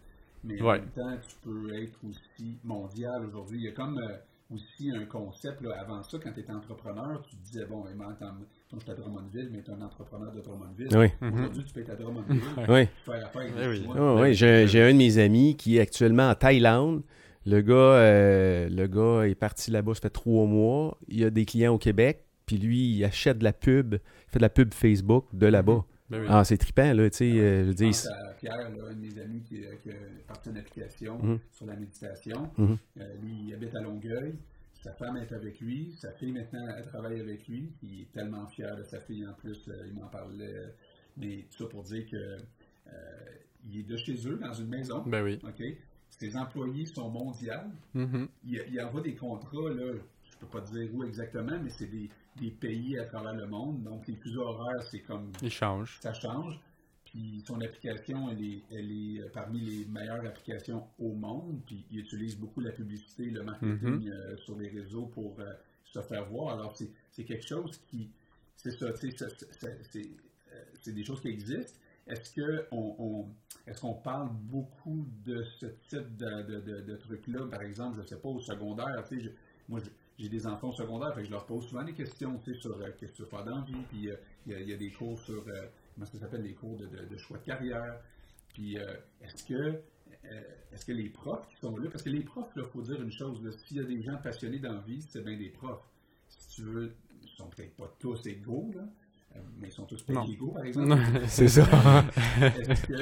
[0.44, 0.80] mais en Ouais.
[0.80, 3.60] même temps, tu peux être aussi mondial aujourd'hui.
[3.60, 4.18] Il y a comme euh,
[4.54, 5.62] aussi un concept.
[5.62, 9.50] Là, avant ça, quand tu étais entrepreneur, tu te disais, bon, je suis à Drummondville,
[9.52, 10.88] mais tu es un entrepreneur de Drummondville.
[10.96, 11.08] Oui.
[11.22, 12.86] Aujourd'hui, tu peux être à Drummondville, Oui.
[13.06, 13.86] faire affaire avec Eh oui.
[13.96, 17.04] Ah oui, j'ai un de mes amis qui est actuellement en Thaïlande.
[17.46, 20.98] Le gars, euh, le gars est parti là-bas, ça fait trois mois.
[21.08, 24.00] Il a des clients au Québec, puis lui, il achète de la pub, il
[24.32, 25.86] fait de la pub Facebook de là-bas.
[26.10, 26.28] Ben oui.
[26.30, 27.32] Ah, c'est trippant, là, tu sais.
[27.40, 29.94] euh, je à Pierre, là, un de mes amis qui, euh, qui a
[30.28, 31.40] parti une application Mhm.
[31.52, 32.50] sur la méditation.
[32.58, 32.78] Mhm.
[33.02, 34.36] Euh, lui, il habite à Longueuil.
[34.82, 35.94] Sa femme est avec lui.
[36.00, 37.74] Sa fille, maintenant, elle travaille avec lui.
[37.84, 39.70] Il est tellement fier de sa fille en plus.
[39.88, 40.74] il m'en parlait.
[41.18, 42.92] Mais tout ça pour dire que euh,
[43.66, 45.04] il est de chez eux, dans une maison.
[45.06, 45.40] Ben oui.
[45.44, 45.64] OK?
[46.10, 47.52] Ses employés sont mondiaux.
[47.94, 48.28] Mhm.
[48.46, 49.94] Il, il envoie des contrats, là,
[50.32, 52.10] je peux pas te dire où exactement, mais c'est des,
[52.40, 53.84] des pays à travers le monde.
[53.84, 55.32] Donc, les fuseaux horaires, c'est comme
[56.02, 56.60] ça change.
[57.06, 61.60] Puis son application, elle est, elle est euh, parmi les meilleures applications au monde.
[61.66, 65.54] Puis il utilise beaucoup la publicité, le marketing euh, sur les réseaux pour euh,
[65.86, 66.56] se faire voir.
[66.60, 66.76] Alors
[67.12, 68.10] c'est quelque chose qui,
[68.58, 70.10] c'est ça, tu c'est
[70.54, 71.80] euh, c'est des choses qui existent.
[72.08, 73.26] Est-ce que on,
[73.66, 78.08] est-ce qu'on parle beaucoup de ce type de, de, de, de trucs-là, par exemple, je
[78.08, 79.34] sais pas, au secondaire, tu sais,
[79.68, 82.40] moi je- j'ai des enfants au secondaire, fait que je leur pose souvent des questions,
[82.40, 84.16] tu sais, sur euh, qu'est-ce que tu veux faire dans la vie, puis euh,
[84.46, 86.76] il y a- il y, a des cours sur, euh, comment ça s'appelle, les cours
[86.78, 88.00] de, de- de choix de carrière,
[88.54, 88.78] puis
[89.22, 89.82] est-ce que
[90.74, 93.12] est-ce que les profs qui sont là, parce que les profs, il faut dire une
[93.12, 95.88] chose, s'il y a des gens passionnés dans la vie, c'est bien des profs.
[96.28, 96.94] Si tu veux,
[97.24, 98.84] ils sont peut-être pas tous égaux, là,
[99.60, 100.88] mais ils sont tous pas égaux, par exemple.
[101.28, 101.64] c'est ça.
[102.42, 102.94] Est-ce que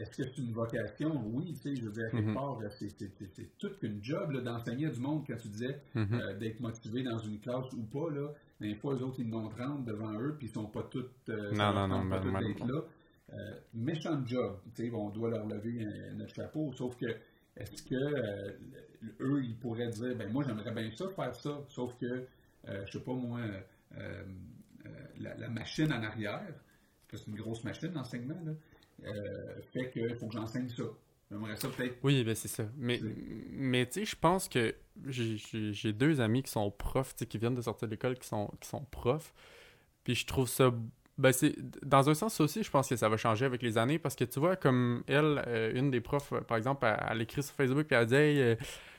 [0.00, 1.22] est-ce que c'est une vocation?
[1.26, 2.34] Oui, tu sais, je veux dire, à quelque Mhm.
[2.34, 5.80] part, c'est, c'est, c'est, c'est tout qu'une job d'enseigner à du monde quand tu disais
[5.94, 6.14] Mhm.
[6.14, 8.28] euh, d'être motivé dans une classe ou pas, là.
[8.60, 11.04] Des fois, eux autres, ils en ont 30 devant eux, puis ils sont pas tous.
[11.28, 12.80] euh, Non, non, non, pas ben, là.
[13.34, 13.36] Euh,
[13.74, 17.06] méchant job, tu sais, on doit leur lever euh, notre chapeau, sauf que
[17.56, 18.56] est-ce que
[19.20, 22.24] eux, ils pourraient dire, ben moi, j'aimerais bien ça, faire ça, sauf que,
[22.66, 23.40] je sais pas moi,
[25.18, 28.52] la, la machine en arrière, parce que c'est une grosse machine d'enseignement, là,
[29.72, 30.82] fait qu'il faut que j'enseigne ça.
[31.30, 31.96] J'aimerais ça peut-être.
[32.02, 32.64] Oui, ben c'est ça.
[32.76, 33.00] Mais,
[33.52, 34.74] mais tu sais, je pense que
[35.06, 38.68] j'ai- deux amis qui sont profs, qui viennent de sortir de l'école, qui sont, qui
[38.68, 39.32] sont profs.
[40.04, 40.72] Puis je trouve ça.
[41.18, 43.98] Ben c'est dans un sens aussi, je pense que ça va changer avec les années
[43.98, 47.22] parce que tu vois, comme elle, euh, une des profs, euh, par exemple, elle, elle
[47.22, 48.54] écrit sur Facebook puis elle dit Hey, euh,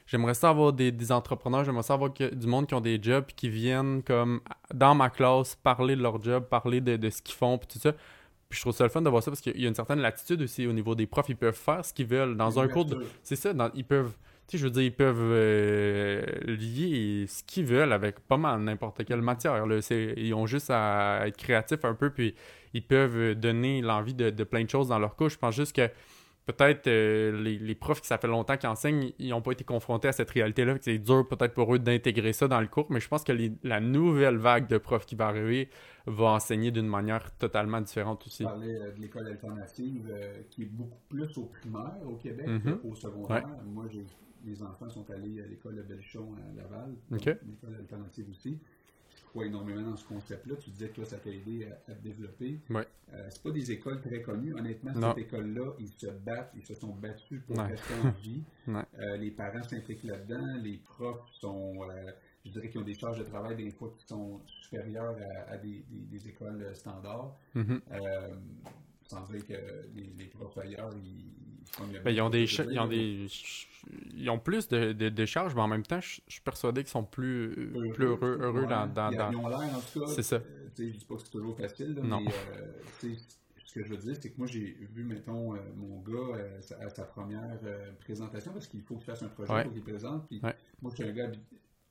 [0.06, 3.00] J'aimerais ça avoir des, des entrepreneurs, j'aimerais ça avoir que- du monde qui ont des
[3.02, 4.42] jobs qui viennent comme
[4.74, 7.78] dans ma classe parler de leur job, parler de, de ce qu'ils font puis tout
[7.80, 7.94] ça.
[8.50, 10.00] Puis je trouve ça le fun de voir ça parce qu'il y a une certaine
[10.00, 11.30] latitude aussi au niveau des profs.
[11.30, 12.36] Ils peuvent faire ce qu'ils veulent.
[12.36, 14.12] Dans un cours de, c'est ça, dans- ils peuvent,
[14.48, 18.60] tu sais, je veux dire, ils peuvent euh, lier ce qu'ils veulent avec pas mal
[18.62, 19.66] n'importe quelle matière.
[19.68, 19.82] Là.
[19.82, 22.34] C'est- Ils ont juste à être créatifs un peu, puis
[22.74, 25.30] ils peuvent donner l'envie de, de plein de choses dans leur cours.
[25.30, 25.88] Je pense juste que
[26.46, 29.64] peut-être euh, les, les profs qui ça fait longtemps qu'ils enseignent, ils n'ont pas été
[29.64, 30.76] confrontés à cette réalité-là.
[30.82, 33.54] C'est dur peut-être pour eux d'intégrer ça dans le cours, mais je pense que les-
[33.64, 35.70] la nouvelle vague de profs qui va arriver
[36.08, 38.44] va enseigner d'une manière totalement différente aussi.
[38.44, 42.48] Je parlais euh, de l'école alternative euh, qui est beaucoup plus au primaire au Québec
[42.48, 42.78] Mhm.
[42.80, 43.46] qu'au secondaire.
[43.66, 43.86] Moi,
[44.46, 47.26] les enfants sont allés à l'école de Belchon à Laval, Ok.
[47.26, 48.58] donc, une école alternative aussi.
[49.30, 50.56] Crois énormément dans ce concept-là.
[50.56, 52.60] Tu disais que toi, ça t'a aidé à, à te développer.
[52.70, 52.88] Ouais.
[53.14, 54.56] Euh, c'est pas des écoles très connues.
[54.56, 55.10] Honnêtement, Non.
[55.10, 58.44] cette école-là, ils se battent, ils se sont battus pour rester en vie.
[58.68, 60.46] Euh, les parents s'impliquent là-dedans.
[60.62, 62.12] Les profs sont, euh,
[62.46, 65.16] je dirais qu'ils ont des charges de travail des fois qui sont supérieures
[65.48, 67.36] à, à des, des- des écoles standards.
[67.56, 67.82] Mhm.
[67.92, 68.36] Euh,
[69.08, 69.54] sans dire que
[69.96, 71.34] les, les profs ailleurs, ils.
[72.04, 73.28] Ben, ils ont des ils ont des
[74.14, 76.82] ils ont plus de, de, de charges, mais en même temps, je je suis persuadé
[76.84, 80.02] qu'ils sont plus, plus heureux, heureux dans, dans, Ils, dans- ils ont l'air, en tout
[80.02, 80.08] cas.
[80.08, 80.36] C'est ça.
[80.36, 82.22] euh, je dis pas que c'est toujours facile, là, Non.
[82.22, 83.14] mais euh,
[83.66, 86.62] ce que je veux dire, c'est que moi, j'ai vu, mettons, euh, mon gars euh,
[86.62, 87.58] sa- à sa première
[88.00, 89.64] présentation, parce qu'il faut qu'il fasse un projet, Ouais.
[89.64, 90.28] faut qu'il présente.
[90.28, 90.56] Puis Ouais.
[90.82, 91.32] moi, je suis un gars,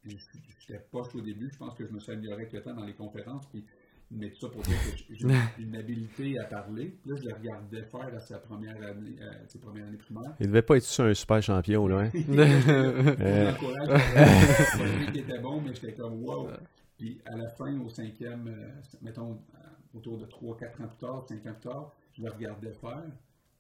[0.05, 2.75] je n'étais poche au début, je pense que je me suis amélioré avec le temps
[2.75, 3.47] dans les conférences.
[3.47, 3.65] Puis,
[4.11, 5.27] mais tout ça pour dire que j'ai
[5.63, 6.97] une habilité à parler.
[7.03, 10.35] Puis là, je le regardais faire à sa première année, euh, ses premières années primaires.
[10.41, 12.01] Il devait pas être sur un super champion, là.
[12.01, 12.11] Hein?
[13.19, 13.53] Euh...
[15.13, 16.49] Qui était bon, mais j'étais comme wow.
[16.97, 18.69] Puis à la fin, au cinquième, euh,
[19.03, 22.73] mettons euh, autour de 3-4 ans plus tard, 5 ans plus tard, je le regardais
[22.73, 23.05] faire,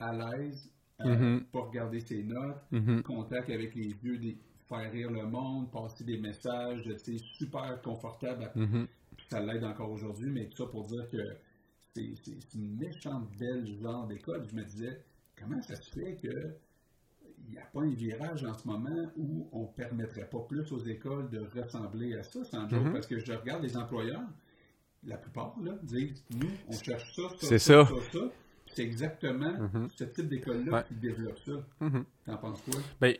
[0.01, 0.71] à l'aise,
[1.05, 1.45] euh, Mhm.
[1.53, 3.03] pas regarder ses notes, Mhm.
[3.03, 4.37] contact avec les vieux, des,
[4.69, 8.45] faire rire le monde, passer des messages, tu sais, super confortable.
[8.45, 8.87] à- Mhm.
[8.87, 8.98] puis
[9.29, 11.37] ça l'aide encore aujourd'hui, mais tout ça pour dire que
[11.95, 14.45] c'est une méchante belle genre d'école.
[14.51, 15.03] Je me disais,
[15.39, 16.55] comment ça se fait que
[17.47, 20.71] il n'y a pas un virage en ce moment où on ne permettrait pas plus
[20.73, 22.93] aux écoles de ressembler à ça, sans joke, Mhm.
[22.93, 24.23] parce que je regarde les employeurs,
[25.05, 27.95] la plupart là, disent, nous, on cherche ça, ça, C'est ça, ça.
[28.13, 28.19] ça.
[28.67, 29.89] C'est exactement Mhm.
[29.91, 30.85] ce type d'école-là Ouais.
[30.89, 31.53] qui développe ça.
[31.81, 32.05] Mhm.
[32.27, 32.81] T'en penses quoi?
[33.01, 33.17] Ben,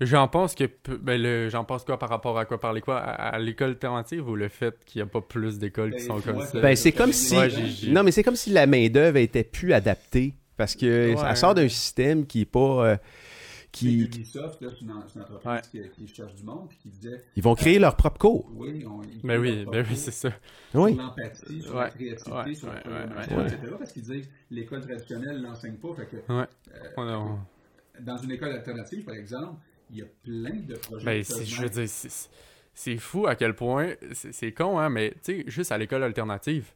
[0.00, 0.64] j'en pense que.
[1.00, 2.98] Ben, le- j'en pense quoi par rapport à quoi Parler quoi?
[2.98, 6.14] À, à l'école alternative ou le fait qu'il n'y a pas plus d'écoles qui Ben,
[6.16, 6.60] sont comme ça?
[6.60, 7.36] Ben, c'est comme si.
[7.90, 10.34] Non, mais c'est comme si la main-d'œuvre était plus adaptée.
[10.56, 11.16] Parce que Ouais.
[11.16, 12.86] ça sort d'un système qui est pas.
[12.86, 12.96] euh,
[13.72, 14.02] Qui...
[14.02, 15.60] Ubisoft, là, c'est une, c'est une entreprise Ouais.
[15.96, 18.48] qui, qui cherche du monde, puis qui disait, ils vont créer leur propre cours.
[18.54, 20.28] oui, on, ils Ben créent oui, ben oui, c'est ça.
[20.74, 20.94] Oui.
[20.94, 23.58] sur l'empathie, sur Ouais, la créativité, ouais, sur ouais, la ouais, etc.
[23.76, 25.88] Parce qu'ils disent l'école traditionnelle ne l'enseigne pas.
[25.96, 26.44] Fait que, Ouais.
[26.72, 27.38] euh, On a-
[28.00, 29.54] dans une école alternative, par exemple,
[29.94, 31.04] il y a plein de projets.
[31.04, 31.88] Ben, je veux dire,
[32.74, 33.92] c'est fou à quel point.
[34.12, 36.72] C'est con, hein, mais tu sais, juste à l'école alternative,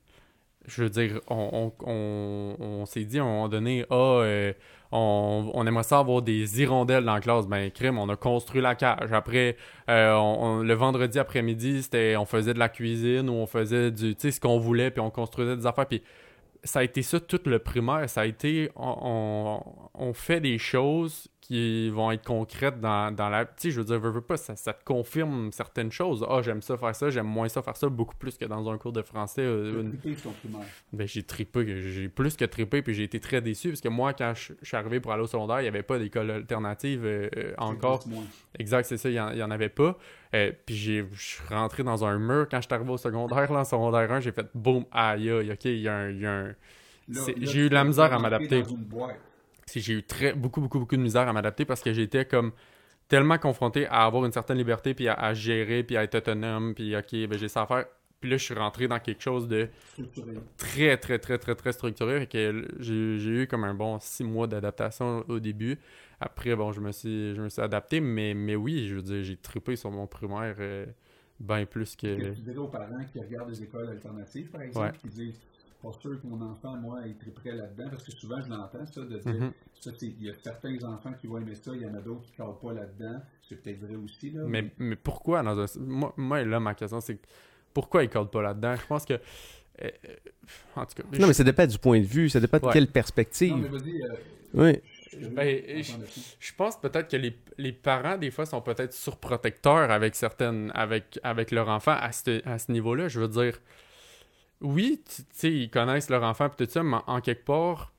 [0.66, 4.52] je veux dire, on, on, on, on s'est dit à un moment donné, ah, euh,
[4.92, 7.46] on, on aimerait ça avoir des hirondelles dans la classe.
[7.46, 9.12] Ben, crime, on a construit la cage.
[9.12, 9.56] Après,
[9.88, 14.20] euh, le vendredi après-midi, c'était, on faisait de la cuisine ou on faisait du, tu
[14.20, 15.86] sais, ce qu'on voulait, puis on construisait des affaires.
[15.86, 16.02] Puis
[16.64, 18.08] ça a été ça tout le primaire.
[18.10, 19.62] Ça a été, on,
[19.94, 23.46] on, on fait des choses qui vont être concrètes dans, dans la...
[23.46, 26.24] Tu sais, je veux dire, veux, veux pas, ça, ça te confirme certaines choses.
[26.28, 28.76] Ah, j'aime ça faire ça, j'aime moins ça faire ça, beaucoup plus que dans un
[28.76, 29.40] cours de français.
[29.40, 29.90] euh, une-
[30.22, 30.30] ton
[30.92, 34.12] ben, j'ai trippé, j'ai plus que trippé, puis j'ai été très déçu, parce que moi,
[34.12, 37.06] quand je je suis arrivé pour aller au secondaire, il n'y avait pas d'école alternative
[37.06, 38.00] euh, euh, encore.
[38.58, 39.96] Exact, c'est ça, il n'y en, avait pas.
[40.34, 43.50] Euh, puis j'ai- je suis rentré dans un mur quand je suis arrivé au secondaire.
[43.50, 46.10] Là, en secondaire 1, j'ai fait boum, aïe, aïe, ok, il y a un.
[46.10, 46.54] il y a un-
[47.40, 48.62] j'ai eu de la misère à m'adapter.
[49.74, 52.52] J'ai eu très, beaucoup, beaucoup, beaucoup de misère à m'adapter parce que j'étais comme
[53.08, 56.74] tellement confronté à avoir une certaine liberté, puis à, à gérer, puis à être autonome,
[56.74, 57.86] puis ok, ben j'ai ça à faire.
[58.20, 59.68] Puis là, je suis rentré dans quelque chose de
[60.56, 62.18] très, très, très, très, très structuré.
[62.20, 62.94] Fait que j'ai
[63.42, 65.78] eu comme un bon six mois d'adaptation au début.
[66.20, 69.22] Après, bon, je me suis, je me suis adapté, mais, mais oui, je veux dire,
[69.22, 70.86] j'ai trippé sur mon primaire euh,
[71.38, 72.34] bien plus Que que.
[72.34, 74.92] tu dirais aux parents qui regardent des écoles alternatives, par exemple, Ouais.
[75.00, 75.40] qui disent
[75.82, 79.00] pas sûr que mon enfant, moi, il triperait là-dedans, parce que souvent je l'entends, ça,
[79.02, 81.86] de dire ça, c'est- il y a certains enfants qui vont aimer ça, il y
[81.86, 83.20] en a d'autres qui ne pas là-dedans.
[83.48, 84.42] C'est peut-être vrai aussi, là.
[84.46, 85.66] Mais, mais pourquoi dans un.
[85.80, 87.18] Moi, moi, là, ma question, c'est
[87.72, 88.74] pourquoi ils codent pas là-dedans?
[88.76, 89.14] Je pense que.
[89.82, 89.88] euh,
[90.74, 91.18] en tout cas.
[91.18, 92.72] Non, mais ça dépend du point de vue, ça dépend de Ouais.
[92.72, 93.54] quelle Non, perspective.
[93.56, 94.02] mais vas-y.
[94.02, 94.14] euh,
[94.54, 94.80] Oui.
[95.30, 95.82] Ben.
[96.40, 101.18] Je pense peut-être que les, les parents, des fois, sont peut-être surprotecteurs avec certaines avec,
[101.22, 103.08] avec leur enfant à ce, à ce niveau-là.
[103.08, 103.58] Je veux dire,
[104.60, 107.92] oui, tu sais, ils connaissent leur enfant et tout ça, mais en quelque part,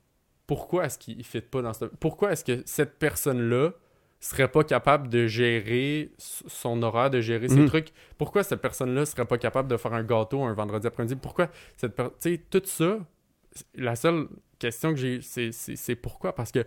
[0.48, 1.86] pourquoi est-ce qu'ils ne fit pas dans ce...
[1.86, 3.72] Pourquoi est-ce que cette personne-là
[4.20, 7.68] serait pas capable de gérer son horaire, de gérer ses Mhm.
[7.68, 7.94] trucs?
[8.18, 11.16] Pourquoi cette personne-là serait pas capable de faire un gâteau un vendredi après-midi?
[11.16, 12.98] Pourquoi cette per- Tu sais, tout ça,
[13.76, 16.34] la seule question que j'ai, c'est pourquoi?
[16.36, 16.66] Parce que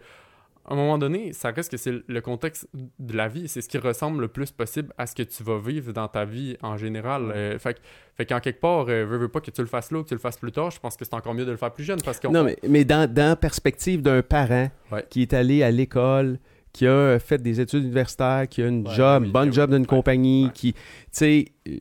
[0.64, 3.48] à un moment donné, ça reste que c'est le contexte de la vie.
[3.48, 6.24] C'est ce qui ressemble le plus possible à ce que tu vas vivre dans ta
[6.24, 7.32] vie en général.
[7.34, 7.80] Euh, fait,
[8.16, 10.08] fait qu'en quelque part, euh, veux, veux pas que tu le fasses là ou que
[10.08, 11.84] tu le fasses plus tard, je pense que c'est encore mieux de le faire plus
[11.84, 12.22] jeune parce.
[12.24, 15.04] Non, mais, mais dans, dans la perspective d'un parent Ouais.
[15.10, 16.38] qui est allé à l'école,
[16.72, 19.80] qui a fait des études universitaires, qui a une Ouais, job, oui, bonne job d'une
[19.82, 21.72] ouais, compagnie, qui, tu sais, euh,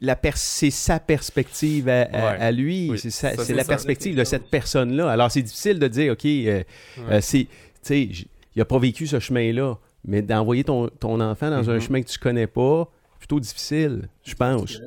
[0.00, 2.38] la pers- c'est sa perspective à, à- Ouais.
[2.40, 3.64] à lui, Oui, c'est sa- la ça.
[3.64, 5.10] perspective de cette personne-là.
[5.10, 6.62] Alors, c'est difficile de dire, OK, euh,
[7.10, 7.46] euh, c'est,
[7.82, 11.74] tu sais, il a pas vécu ce chemin-là, mais d'envoyer ton, ton enfant dans un
[11.74, 11.80] Mhm.
[11.80, 14.78] chemin que tu connais pas, plutôt difficile, je pense.
[14.78, 14.84] Que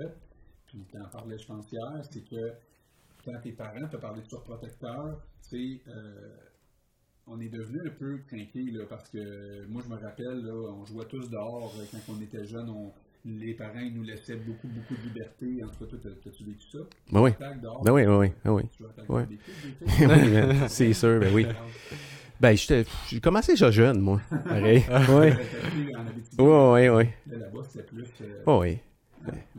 [0.67, 2.51] puis tu en parlais, je pense, hier, c'est que
[3.25, 5.17] quand tes parents te parlaient de surprotecteur,
[5.49, 6.29] tu sais, euh,
[7.27, 10.85] on est devenu un peu craqué, là, parce que moi, je me rappelle, là, on
[10.85, 12.91] jouait tous dehors euh, quand on était jeunes, on,
[13.25, 15.63] les parents ils nous laissaient beaucoup, beaucoup de liberté.
[15.63, 16.79] En tout cas, toi, t'as- t'as-tu vécu ça?
[17.11, 17.31] Ben oui.
[17.39, 18.63] Ben oui, ben oui, ben oui.
[19.09, 19.23] Oui,
[20.07, 21.45] ben, c'est sûr, ben oui.
[22.41, 24.19] Ben, j'étais- j'ai commencé déjà jeune, moi.
[24.45, 24.83] Pareil.
[25.09, 25.27] Oui.
[26.39, 27.03] Oui, oui, oui.
[27.29, 28.05] Là, Là-bas, c'était plus...
[28.47, 28.79] Oui.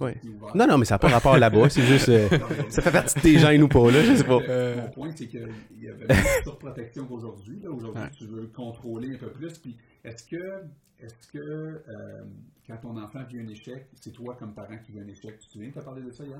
[0.01, 0.16] ouais.
[0.57, 1.68] Non, non, mais ça n'a pas rapport là-bas.
[1.70, 2.09] C'est juste.
[2.09, 2.28] euh,
[2.68, 4.03] ça fait partie de tes gènes ou pas, là.
[4.03, 4.41] Je sais pas.
[4.49, 5.49] Euh, Mon point, c'est qu'il
[5.80, 7.61] y avait plus de surprotection qu'aujourd'hui.
[7.62, 7.70] là.
[7.70, 8.11] Aujourd'hui, Ouais.
[8.18, 9.57] tu veux contrôler un peu plus.
[9.59, 10.62] Puis, est-ce que,
[10.99, 12.22] est-ce que euh,
[12.66, 15.39] quand ton enfant vit un échec, c'est toi comme parent qui vit un échec?
[15.39, 16.39] Tu te souviens, tu as parlé de ça hier?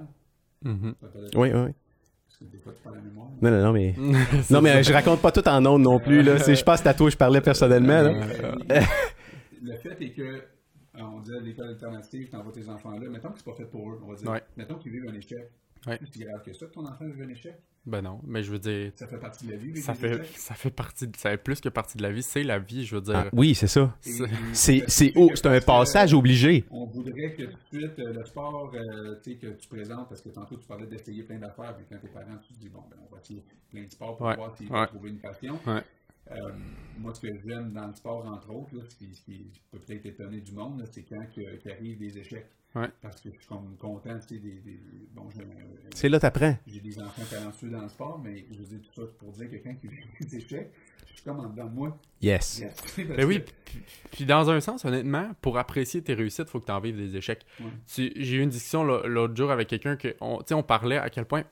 [0.64, 0.95] Mhm.
[1.03, 1.70] De- Oui, oui.
[2.32, 3.28] Parce que des fois, tu parles la mémoire.
[3.42, 3.94] Non, non, non, mais.
[4.50, 6.38] Non, mais euh, je raconte pas tout en ondes non plus, là.
[6.38, 8.10] Je pense que à toi je parlais personnellement, là.
[8.10, 8.80] Euh,
[9.62, 10.40] le fait est que, euh,
[10.96, 13.08] on disait l'école alternative, tu envoies tes enfants là.
[13.10, 14.30] Mettons que c'est pas fait pour eux, on va dire.
[14.30, 14.42] Ouais.
[14.56, 15.50] Mettons qu'ils vivent un échec.
[15.86, 15.98] Ouais.
[16.00, 17.54] C'est plus grave que ça que ton enfant vive un échec.
[17.84, 19.76] Ben non, mais je veux dire, Ça fait partie de la vie.
[19.82, 20.36] ça des fait, échecs.
[20.38, 22.84] ça fait partie, de- ça fait plus que partie de la vie, c'est la vie,
[22.84, 23.16] je veux dire.
[23.16, 23.96] Ah, oui, c'est ça.
[24.52, 26.64] C'est- C'est oh, un passage obligé.
[26.70, 30.08] On voudrait que tout de suite, euh, le sport euh, tu sais, que tu présentes,
[30.08, 32.68] parce que tantôt tu parlais d'essayer plein d'affaires, puis quand tes parents, tu te dis,
[32.68, 34.86] bon, ben, on va essayer plein de sports pour Ouais, voir s'ils ouais.
[34.86, 35.58] trouver une passion.
[35.66, 35.82] Ouais.
[36.30, 36.34] Euh,
[36.98, 39.78] moi, ce que j'aime dans le sport, entre autres, là, ce, qui, ce qui peut
[39.80, 42.46] peut-être étonner du monde, c'est quand que- qu'arrivent des échecs.
[42.74, 42.88] Ouais.
[43.02, 44.80] Parce que je suis comme content, tu sais, des, des-
[45.14, 45.44] bon, j'ai,
[45.94, 46.56] C'est là t'apprends.
[46.66, 49.50] j'ai des enfants talentueux dans le sport, mais je vous dis tout ça pour dire
[49.50, 50.72] que quand vivent des échecs,
[51.06, 51.98] je suis comme en dedans de moi.
[52.22, 52.60] Yes.
[52.60, 52.74] Yes.
[53.08, 53.42] Ben oui,
[54.10, 56.96] puis, dans un sens, honnêtement, pour apprécier tes réussites, il faut que tu en vives
[56.96, 57.44] des échecs.
[57.60, 57.66] Ouais.
[58.16, 61.10] J'ai eu une discussion l'autre jour avec quelqu'un que, on, tu sais, on parlait à
[61.10, 61.44] quel point,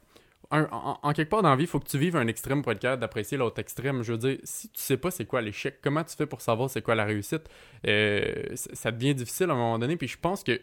[0.51, 2.63] un- en, en quelque part dans la vie, il faut que tu vives un extrême
[2.63, 4.03] pour être capable d'apprécier l'autre extrême.
[4.03, 6.69] Je veux dire, si tu sais pas c'est quoi l'échec, comment tu fais pour savoir
[6.69, 7.43] c'est quoi la réussite,
[7.87, 9.97] euh, ça devient difficile à un moment donné.
[9.97, 10.61] Puis je pense que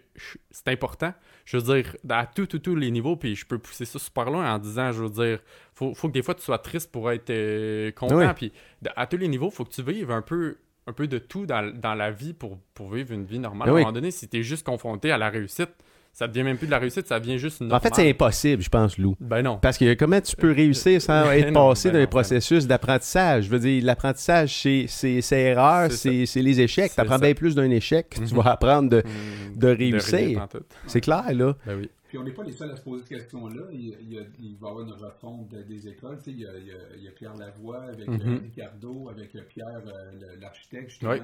[0.52, 1.14] c'est important,
[1.46, 4.54] je veux dire, à tous, tous les niveaux, puis je peux pousser ça super loin
[4.54, 5.40] en disant, je veux dire,
[5.74, 8.18] faut, faut que des fois tu sois triste pour être euh, content.
[8.18, 8.34] Oui.
[8.36, 8.52] Puis
[8.96, 10.58] à tous les niveaux, faut que tu vives un peu
[10.90, 13.68] un peu de tout dans, dans la vie pour, pour vivre une vie normale.
[13.68, 15.72] À un moment donné, si tu es juste confronté à la réussite,
[16.18, 18.64] ça devient même plus de la réussite, ça devient juste une En fait, c'est impossible,
[18.64, 19.16] je pense, Lou.
[19.20, 19.60] Ben non.
[19.60, 22.10] Parce que comment tu peux réussir sans être Non, passé ben dans non, un ben
[22.10, 23.44] processus d'apprentissage?
[23.46, 26.92] Je veux dire, l'apprentissage, c'est c'est c'est erreur, C'est les échecs.
[26.96, 27.22] Tu apprends ça.
[27.26, 30.48] bien plus d'un échec que tu vas apprendre de, Mm, de réussir.
[30.88, 31.56] C'est clair, là.
[31.68, 31.90] Ben oui.
[32.08, 33.64] Puis on n'est pas les seuls à se poser cette question-là.
[33.72, 36.18] Il, il y a- il va y avoir une refonte de- des écoles.
[36.24, 36.52] Tu sais, il, y a,
[36.98, 38.22] il y Pierre Lavoie avec Mhm.
[38.26, 41.12] euh, Ricardo, avec euh, Pierre, euh, l'architecte, justement.
[41.12, 41.22] Ouais.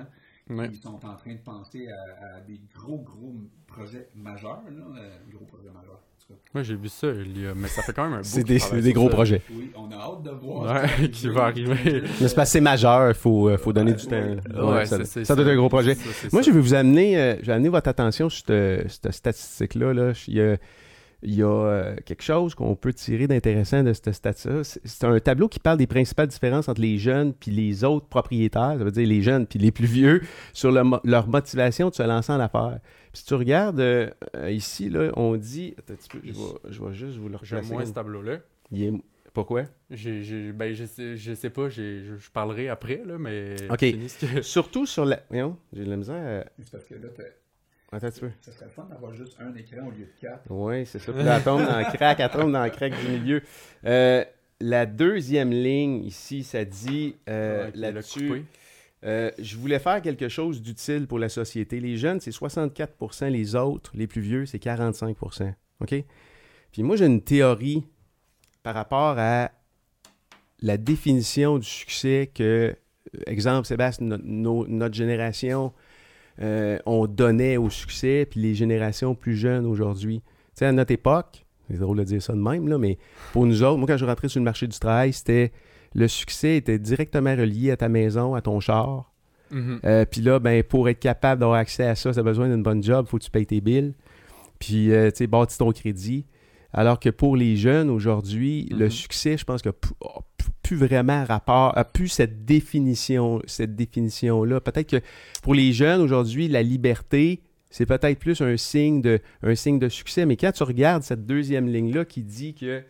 [0.50, 0.70] Ouais.
[0.74, 3.34] Ils sont en train de penser à, à des gros, gros
[3.68, 4.62] projets majeurs.
[4.70, 5.94] Là, euh, gros projets majeurs.
[5.94, 6.40] en tout cas.
[6.54, 8.44] Moi, j'ai vu ça, il y a- mais ça fait quand même un bout C'est
[8.44, 9.16] des, gros ça.
[9.16, 9.42] projets.
[9.52, 10.76] Oui, on a hâte de voir.
[11.00, 12.04] Ouais, qui va arriver.
[12.20, 14.12] Mais c'est c'est majeur, il faut, euh, faut donner du temps.
[14.18, 14.66] Ouais, là.
[14.66, 14.98] Ouais, Ouais, ça,
[15.36, 15.96] doit être un gros projet.
[15.96, 16.50] Ça, Moi, ça.
[16.50, 19.94] je vais vous amener, euh, je vais amener votre attention sur cette, cette statistique-là.
[19.94, 20.12] Là.
[20.28, 20.58] Il y a,
[21.24, 24.64] il y a, euh, quelque chose qu'on peut tirer d'intéressant de cette stat-là.
[24.64, 28.76] C'est un tableau qui parle des principales différences entre les jeunes puis les autres propriétaires,
[28.78, 30.22] ça veut dire les jeunes puis les plus vieux,
[30.54, 32.80] sur le mo- leur motivation de se lancer en affaires.
[33.12, 34.10] Puis si tu regardes euh,
[34.50, 35.74] ici, là, on dit...
[35.78, 38.40] Attends un petit peu, je vais, je vais juste vous le J'aime moins ce tableau-là.
[38.76, 38.92] Est-
[39.34, 39.64] Pourquoi?
[39.92, 43.56] J'ai, ben, je sais, je sais pas, je, je parlerai après, là, mais.
[43.70, 43.80] Ok.
[44.20, 45.22] que- Surtout sur la...
[45.30, 46.44] Voyons, j'ai de la misère.
[46.46, 47.24] à- parce que là, t'as-
[47.94, 48.32] Attends un petit peu.
[48.42, 50.44] ça serait le fun d'avoir juste un écran au lieu de quatre.
[50.50, 51.14] Oui, c'est ça.
[51.14, 53.42] Puis là, elle tombe dans le crack, elle tombe dans le crack du milieu.
[53.86, 54.26] Euh,
[54.60, 58.28] la deuxième ligne ici, ça dit euh, Ouais, là-dessus.
[58.28, 58.46] coupé.
[59.04, 61.80] euh, je voulais faire quelque chose d'utile pour la société.
[61.80, 65.96] Les jeunes, c'est 64% les autres, les plus vieux, c'est 45% OK?
[66.72, 67.84] Puis moi, j'ai une théorie
[68.64, 69.52] par rapport à
[70.62, 72.76] la définition du succès que,
[73.28, 75.74] exemple, Sébastien, no- no- notre génération,
[76.42, 80.22] euh, on donnait au succès, puis les générations plus jeunes aujourd'hui.
[80.22, 82.98] Tu sais, à notre époque, c'est drôle de dire ça de même, là, mais
[83.32, 85.52] pour nous autres, moi, quand je rentrais sur le marché du travail, c'était
[85.96, 89.12] le succès était directement relié à ta maison, à ton char.
[89.52, 89.80] Mhm.
[89.86, 92.64] Euh, puis là, ben, pour être capable d'avoir accès à ça, tu as besoin d'une
[92.64, 93.94] bonne job, faut que tu payes tes billes.
[94.60, 96.26] Puis, euh, tu sais, bâtis ton crédit.
[96.74, 98.92] Alors que pour les jeunes aujourd'hui, le Mhm.
[98.92, 99.90] succès, je pense que p-
[100.64, 104.60] plus vraiment rapport, a plus cette définition, cette définition-là.
[104.62, 105.02] Peut-être que
[105.44, 109.90] pour les jeunes aujourd'hui, la liberté, c'est peut-être plus un signe de, un signe de
[109.90, 110.26] succès.
[110.26, 112.82] Mais quand tu regardes cette deuxième ligne-là qui dit que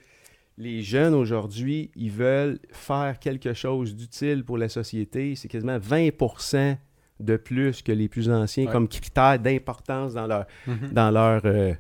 [0.57, 6.77] les jeunes aujourd'hui, ils veulent faire quelque chose d'utile pour la société, c'est quasiment 20%
[7.19, 8.71] de plus que les plus anciens Ouais.
[8.71, 10.89] comme critère d'importance dans leur, Mhm.
[10.91, 11.73] dans leur, euh,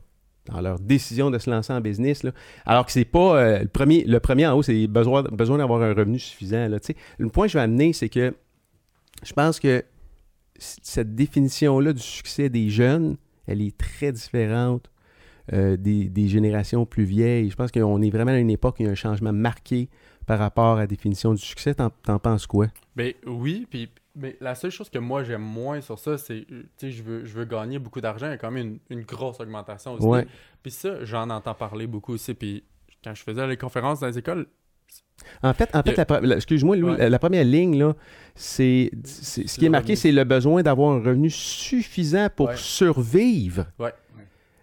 [0.45, 2.25] dans leur décision de se lancer en business.
[2.65, 5.81] Alors que c'est pas euh, le premier le premier en haut, c'est besoin, besoin d'avoir
[5.81, 6.67] un revenu suffisant.
[7.17, 8.33] Le point que je vais amener, c'est que
[9.23, 9.83] je pense que
[10.57, 13.17] cette définition-là du succès des jeunes,
[13.47, 14.89] elle est très différente
[15.51, 17.49] euh, des, générations plus vieilles.
[17.49, 19.89] Je pense qu'on est vraiment à une époque où il y a un changement marqué
[20.25, 21.75] par rapport à la définition du succès.
[21.75, 22.67] T'en penses quoi?
[22.95, 26.63] Ben oui, puis mais la seule chose que moi j'aime moins sur ça, c'est, euh,
[26.77, 28.97] tu sais, je veux, je veux gagner beaucoup d'argent, il y a quand même une,
[28.99, 30.05] une grosse augmentation aussi.
[30.05, 30.27] Ouais.
[30.61, 32.33] Puis ça, j'en entends parler beaucoup aussi.
[32.33, 32.63] Puis
[33.03, 34.47] quand je faisais les conférences dans les écoles,
[35.41, 37.09] En fait, en fait la excuse-moi, Louis, Ouais.
[37.09, 37.93] la, première ligne, là,
[38.35, 42.55] c'est, c'est- ce qui est marqué, c'est le besoin d'avoir un revenu suffisant pour Ouais.
[42.57, 43.65] survivre.
[43.79, 43.93] Ouais.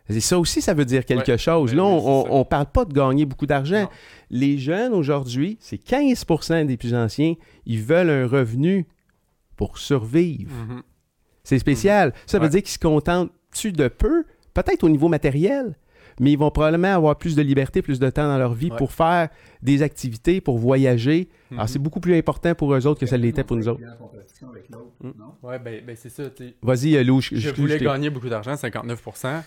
[0.09, 1.70] Et ça aussi, ça veut dire quelque chose.
[1.70, 3.82] Ben Là, on ne parle pas de gagner beaucoup d'argent.
[3.82, 3.88] Non.
[4.30, 7.34] Les jeunes, aujourd'hui, c'est 15% des plus anciens,
[7.64, 8.86] ils veulent un revenu
[9.61, 10.50] pour survivre.
[10.54, 10.82] mhm,
[11.44, 12.14] C'est spécial.
[12.26, 12.50] Ça veut Ouais.
[12.50, 15.76] dire qu'ils se contentent-tu de peu, peut-être au niveau matériel,
[16.18, 18.76] mais ils vont probablement avoir plus de liberté, plus de temps dans leur vie Ouais.
[18.78, 19.28] pour faire
[19.62, 21.28] des activités, pour voyager.
[21.50, 21.68] Alors, mhm.
[21.68, 23.82] c'est beaucoup plus important pour eux autres que ça l'était pour nous autres.
[25.02, 25.11] Mm.
[25.42, 26.22] Ouais, ben, ben c'est ça.
[26.62, 29.42] Vas-y, euh, Lou, je, Je je- voulais gagner beaucoup d'argent, 59%.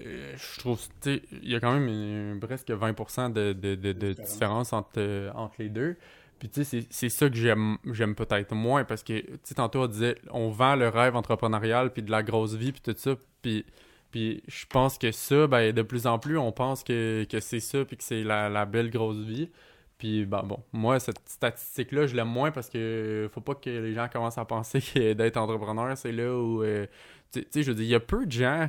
[0.00, 4.08] Euh, je trouve, il y a quand même une- presque 20% de, de, de, de
[4.10, 4.32] Différence.
[4.32, 5.96] différence entre, euh, entre les deux.
[6.42, 9.82] Puis tu sais, c'est- ça que j'aime j'aime peut-être moins parce que, tu sais, tantôt
[9.82, 13.14] on disait, on vend le rêve entrepreneurial puis de la grosse vie puis tout ça.
[13.42, 13.64] Puis,
[14.10, 17.60] puis je pense que ça, ben, de plus en plus, on pense que, que c'est
[17.60, 19.50] ça puis que c'est la, la belle grosse vie.
[19.98, 23.94] Puis ben bon, moi, cette statistique-là, je l'aime moins parce que faut pas que les
[23.94, 26.64] gens commencent à penser que d'être entrepreneur, c'est là où...
[26.64, 26.86] euh,
[27.32, 28.68] tu sais, je veux dire, il y a peu de gens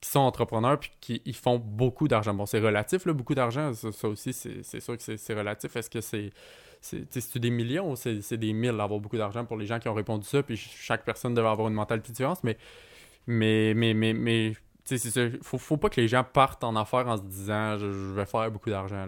[0.00, 2.34] qui sont entrepreneurs puis qui ils font beaucoup d'argent.
[2.34, 3.72] Bon, c'est relatif, là, beaucoup d'argent.
[3.74, 5.76] Ça, ça aussi, c'est sûr que c'est relatif.
[5.76, 6.30] Est-ce que c'est.
[6.80, 9.94] C'est- des millions ou c'est des mille d'avoir beaucoup d'argent pour les gens qui ont
[9.94, 10.42] répondu ça?
[10.42, 12.40] Puis chaque personne devait avoir une mentalité différente.
[12.44, 12.56] Mais,
[13.26, 14.52] mais, mais, mais, mais
[14.84, 15.20] c'est ça.
[15.42, 18.26] Faut, faut pas que les gens partent en affaires en se disant je, je vais
[18.26, 19.06] faire beaucoup d'argent.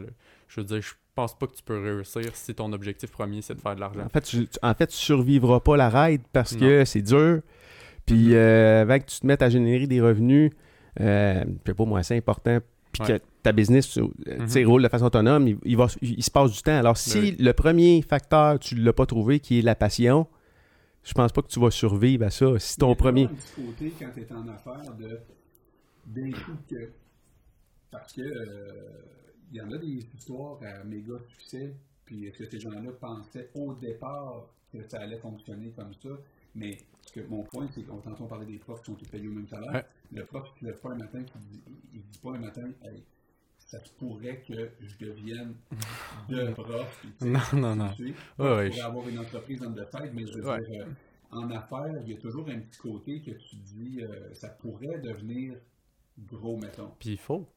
[0.49, 3.55] Je veux dire, je pense pas que tu peux réussir si ton objectif premier c'est
[3.55, 4.01] de faire de l'argent.
[4.05, 7.41] En fait, tu, en fait, tu survivras pas la ride parce que c'est dur.
[8.07, 10.51] Puis euh, avant que tu te mettes à générer des revenus,
[11.01, 12.59] euh, je sais pas moi, c'est important.
[12.93, 13.19] Puis Ouais.
[13.19, 14.07] que ta business euh,
[14.47, 14.69] sais, Mhm.
[14.71, 16.77] roule de façon autonome, il, il va, il se passe du temps.
[16.79, 17.37] Alors, si Oui.
[17.39, 20.27] le premier facteur, tu l'as pas trouvé, qui est la passion,
[21.03, 22.59] je pense pas que tu vas survivre à ça.
[22.59, 23.27] Si Il y ton a premier.
[23.29, 25.19] petit côté quand tu es en affaires de
[26.07, 26.91] d'un coup que
[27.91, 28.73] parce que euh,
[29.53, 31.75] il y en a des histoires à méga succès
[32.05, 36.09] puis que ces gens-là pensaient au départ que ça allait fonctionner comme ça?
[36.55, 36.79] Mais
[37.15, 39.47] que mon point c'est qu'on on parlait des profs qui sont tous payés au même
[39.47, 39.85] salaire Ouais.
[40.13, 41.61] le prof qui ne lève pas un matin qui dit,
[41.95, 43.03] il dit pas un matin hey,
[43.73, 45.55] ça se pourrait que je devienne
[46.29, 47.89] de prof Non, non, non.
[47.97, 48.15] tu sais,
[48.71, 50.61] je- avoir une entreprise en de tête, mais je veux Ouais.
[50.69, 50.91] dire, euh,
[51.39, 54.99] en affaires, il y a toujours un petit côté que tu dis, euh, ça pourrait
[54.99, 55.55] devenir
[56.31, 56.91] gros, mettons.
[56.99, 57.49] Puis il faut.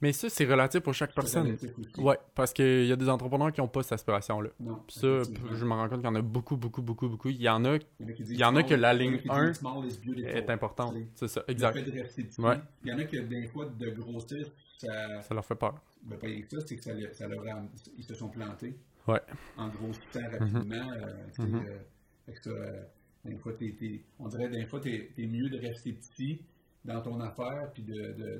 [0.00, 1.56] Mais ça, c'est relatif pour chaque personne.
[1.98, 4.50] Ouais, parce qu'il y a des entrepreneurs qui n'ont pas cette aspiration-là.
[4.88, 5.22] Ça,
[5.52, 7.28] je me rends compte qu'il y en a beaucoup, beaucoup, beaucoup, beaucoup.
[7.28, 9.54] Il y en a Il y en a qui que la ligne qui disent 1
[9.54, 10.28] small is beautiful.
[10.28, 10.96] est importante.
[11.14, 11.78] C'est ça, exact.
[11.86, 14.48] Il y en a que des fois, de grossir,
[14.78, 15.22] ça.
[15.22, 15.80] Ça leur fait peur.
[16.02, 17.62] Ben, pas rien que ça, c'est que ça, le- ça leur a-
[17.96, 18.74] Ils se sont plantés.
[19.06, 19.20] Ouais.
[19.56, 20.92] En grossissant rapidement.
[20.92, 21.64] euh, tu sais, Mhm.
[21.66, 21.78] euh,
[22.26, 22.82] fait que ça, euh,
[23.24, 26.42] des fois, t'es- t'es- on dirait des fois, t'es es mieux de rester petit
[26.84, 27.82] dans ton affaire puis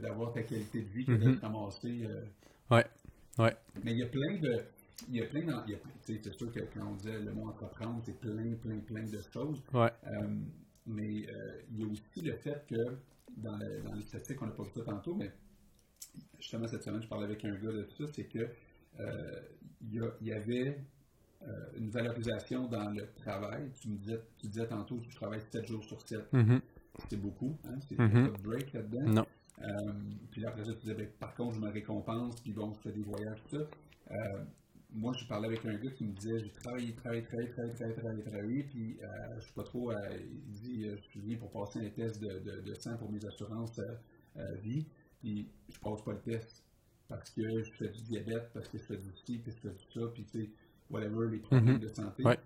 [0.02, 1.18] d'avoir de, ta qualité de vie que Mhm.
[1.32, 2.04] d'être ramassé.
[2.04, 2.24] euh.
[2.70, 2.86] Ouais.
[3.38, 3.56] Ouais.
[3.84, 4.62] Mais il y a plein de.
[5.08, 5.64] Il y a plein
[6.02, 9.62] C'est sûr que quand on disait le mot entreprendre, c'est plein, plein, plein de choses.
[9.72, 9.90] Ouais.
[10.08, 10.28] Euh,
[10.86, 12.76] mais euh, il y a aussi le fait que
[13.36, 15.30] dans, le- dans les statistiques, on n'a pas vu ça tantôt, mais
[16.38, 18.48] justement cette semaine, je parlais avec un gars de tout ça, c'est que
[19.00, 19.40] euh,
[19.82, 20.80] il y, avait
[21.42, 21.46] euh,
[21.76, 23.70] une valorisation dans le travail.
[23.80, 26.32] Tu me disais, tu disais tantôt que tu travailles 7 jours sur 7.
[26.32, 26.60] Mhm.
[27.08, 27.78] C'est beaucoup, hein?
[27.88, 28.30] C'est Mhm.
[28.30, 29.12] pas de break là-dedans.
[29.12, 29.26] Non.
[29.60, 29.92] Euh,
[30.30, 32.80] puis là, après ça, tu disais, ben, par contre, je me récompense, puis bon, je
[32.80, 33.68] fais des voyages, tout ça.
[34.90, 37.94] Moi, je parlais avec un gars qui me disait, j'ai travaillé, travaillé, travaillé, travaillé, travaillé,
[37.94, 38.98] travaillé, travaillé, puis
[39.36, 42.74] je suis pas trop, il dit, je viens pour passer un test de, de, de
[42.74, 43.78] sang pour mes assurances
[44.62, 44.86] vie,
[45.20, 46.62] puis je passe pas le test
[47.08, 49.74] parce que je fais du diabète, parce que je fais du ci, puis je fais
[49.74, 50.50] du ça, puis tu sais,
[50.90, 51.78] whatever, les problèmes Mhm.
[51.80, 52.24] de santé.
[52.24, 52.38] Ouais.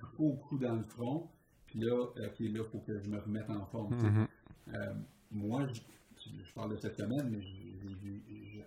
[0.00, 1.28] Gros coup dans le front,
[1.66, 3.94] puis là, ok, là, il faut que je me remette en forme.
[3.94, 4.26] Mhm.
[4.74, 4.94] Euh,
[5.30, 5.80] moi, je,
[6.44, 8.62] je parle de cette semaine, mais je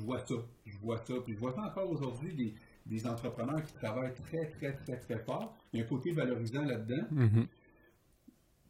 [0.00, 0.34] vois ça.
[0.66, 1.14] Je vois ça.
[1.24, 2.54] Puis je vois ça encore aujourd'hui, des,
[2.86, 5.56] des entrepreneurs qui travaillent très, très, très, très fort.
[5.72, 7.06] Il y a un côté valorisant là-dedans.
[7.10, 7.46] Mhm.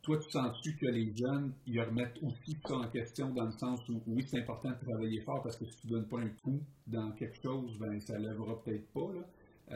[0.03, 3.87] Toi, tu sens-tu que les jeunes, ils remettent aussi ça en question dans le sens
[3.89, 6.29] où, oui, c'est important de travailler fort parce que si tu ne donnes pas un
[6.43, 9.13] coup dans quelque chose, ben ça ne lèvera peut-être pas.
[9.13, 9.27] Là.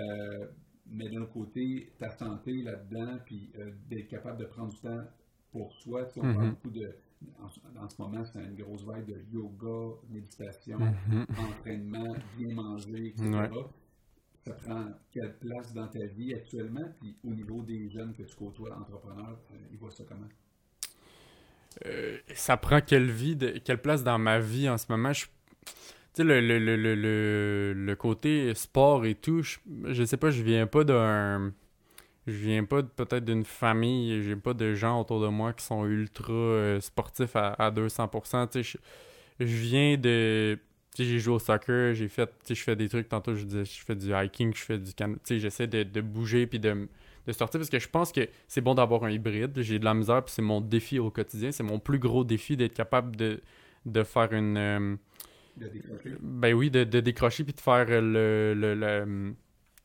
[0.01, 0.47] Euh,
[0.87, 5.05] mais d'un autre côté, ta santé là-dedans, puis euh, d'être capable de prendre du temps
[5.51, 6.05] pour soi.
[6.07, 6.51] Tu sais, on Mhm.
[6.51, 6.95] beaucoup de.
[7.39, 11.27] En, en ce moment, c'est une grosse vague de yoga, méditation, Mhm.
[11.39, 13.29] entraînement, bien manger, etc.
[13.31, 13.49] Ouais.
[14.45, 16.85] Ça prend quelle place dans ta vie actuellement?
[17.01, 20.29] Puis au niveau des jeunes que tu côtoies, entrepreneurs, euh, ils voient ça comment?
[21.87, 25.13] euh, ça prend quelle vie, de- quelle place dans ma vie en ce moment?
[25.13, 25.27] Je-
[26.19, 30.85] le, le, le, le, côté sport et tout, je, je sais pas, je viens pas
[30.85, 31.53] d'un.
[32.27, 35.87] Je viens pas peut-être d'une famille, j'ai pas de gens autour de moi qui sont
[35.87, 38.47] ultra euh, sportifs à, à 200%.
[38.49, 38.79] Tu sais,
[39.41, 40.59] je, je viens de.
[40.99, 42.27] J'ai joué au soccer, j'ai fait.
[42.27, 44.79] Tu sais, je fais des trucs, tantôt je disais, je fais du hiking, je fais
[44.79, 45.15] du can...
[45.15, 46.87] Tu sais, j'essaie de, de bouger puis de,
[47.27, 49.59] de sortir parce que je pense que c'est bon d'avoir un hybride.
[49.63, 51.51] J'ai de la misère puis c'est mon défi au quotidien.
[51.51, 53.41] C'est mon plus gros défi d'être capable de,
[53.87, 54.57] de faire une.
[54.59, 54.97] euh,
[55.57, 56.17] De décrocher.
[56.21, 59.35] ben oui, de, de décrocher puis de faire le, le- le-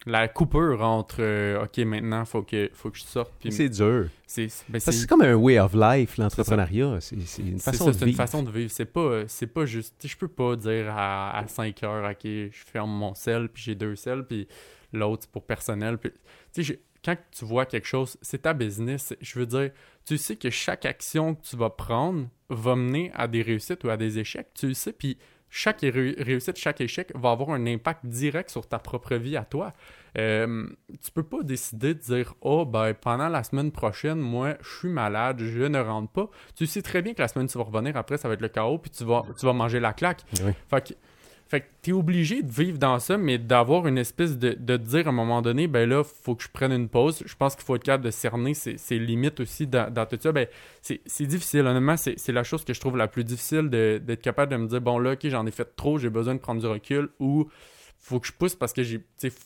[0.06, 3.34] la coupure entre euh, OK, maintenant, faut que, faut que je sorte.
[3.40, 4.08] Puis C'est dur.
[4.26, 7.02] c'est ben, c'est- comme un way of life, l'entrepreneuriat.
[7.02, 8.18] C'est c'est une c'est façon ça, de une vivre.
[8.18, 8.72] façon de vivre.
[8.72, 9.96] C'est pas, euh, c'est pas juste.
[10.08, 13.76] Je peux pas dire à, à 5 heures, OK, je ferme mon sel, puis j'ai
[13.76, 14.48] deux sels, puis
[14.94, 15.98] l'autre, c'est pour personnel.
[15.98, 16.12] Puis,
[17.04, 19.14] quand tu vois quelque chose, c'est ta business.
[19.22, 19.72] Je veux dire,
[20.06, 23.90] tu sais que chaque action que tu vas prendre va mener à des réussites ou
[23.90, 24.48] à des échecs.
[24.54, 25.18] Tu le sais, puis
[25.58, 29.44] chaque ré- réussite, chaque échec va avoir un impact direct sur ta propre vie à
[29.44, 29.74] toi.
[30.18, 30.68] Euh,
[31.04, 34.90] tu peux pas décider de dire Oh, ben, pendant la semaine prochaine, moi, je suis
[34.90, 36.30] malade, je ne rentre pas.
[36.56, 38.50] Tu sais très bien que la semaine, tu vas revenir après, ça va être le
[38.50, 40.24] chaos, puis tu vas, tu vas manger la claque.
[40.44, 40.52] Oui.
[40.70, 40.94] Fait que,
[41.48, 45.08] fait que t'es obligé de vivre dans ça, mais d'avoir une espèce de, de dire
[45.08, 47.24] à un moment donné, ben là, faut que je prenne une pause.
[47.26, 50.32] Je pense qu'il faut être capable de cerner ses, limites aussi dans, tout ça.
[50.34, 50.48] Ben,
[50.82, 54.58] c'est difficile, honnêtement, c'est la chose que je trouve la plus difficile d'être capable de
[54.58, 57.10] me dire, bon là, ok, j'en ai fait trop, j'ai besoin de prendre du recul,
[57.20, 57.48] ou
[57.98, 59.02] faut que je pousse parce que j'ai,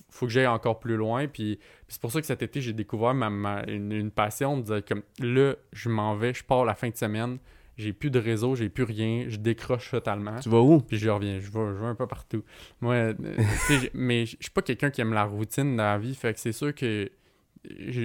[0.10, 1.28] faut que j'aille encore plus loin.
[1.28, 4.64] Puis c'est pour ça que cet été, j'ai découvert ma, ma- une, une passion de
[4.64, 7.38] dire comme là, je m'en vais, je pars la fin de semaine,
[7.78, 10.40] j'ai plus de réseau, j'ai plus rien, je décroche totalement.
[10.40, 10.80] Tu vas où?
[10.80, 12.44] Puis je reviens, je vais, je vais un peu partout.
[12.80, 13.14] Moi, euh,
[13.94, 16.52] mais je suis pas quelqu'un qui aime la routine dans la vie, fait que c'est
[16.52, 17.10] sûr que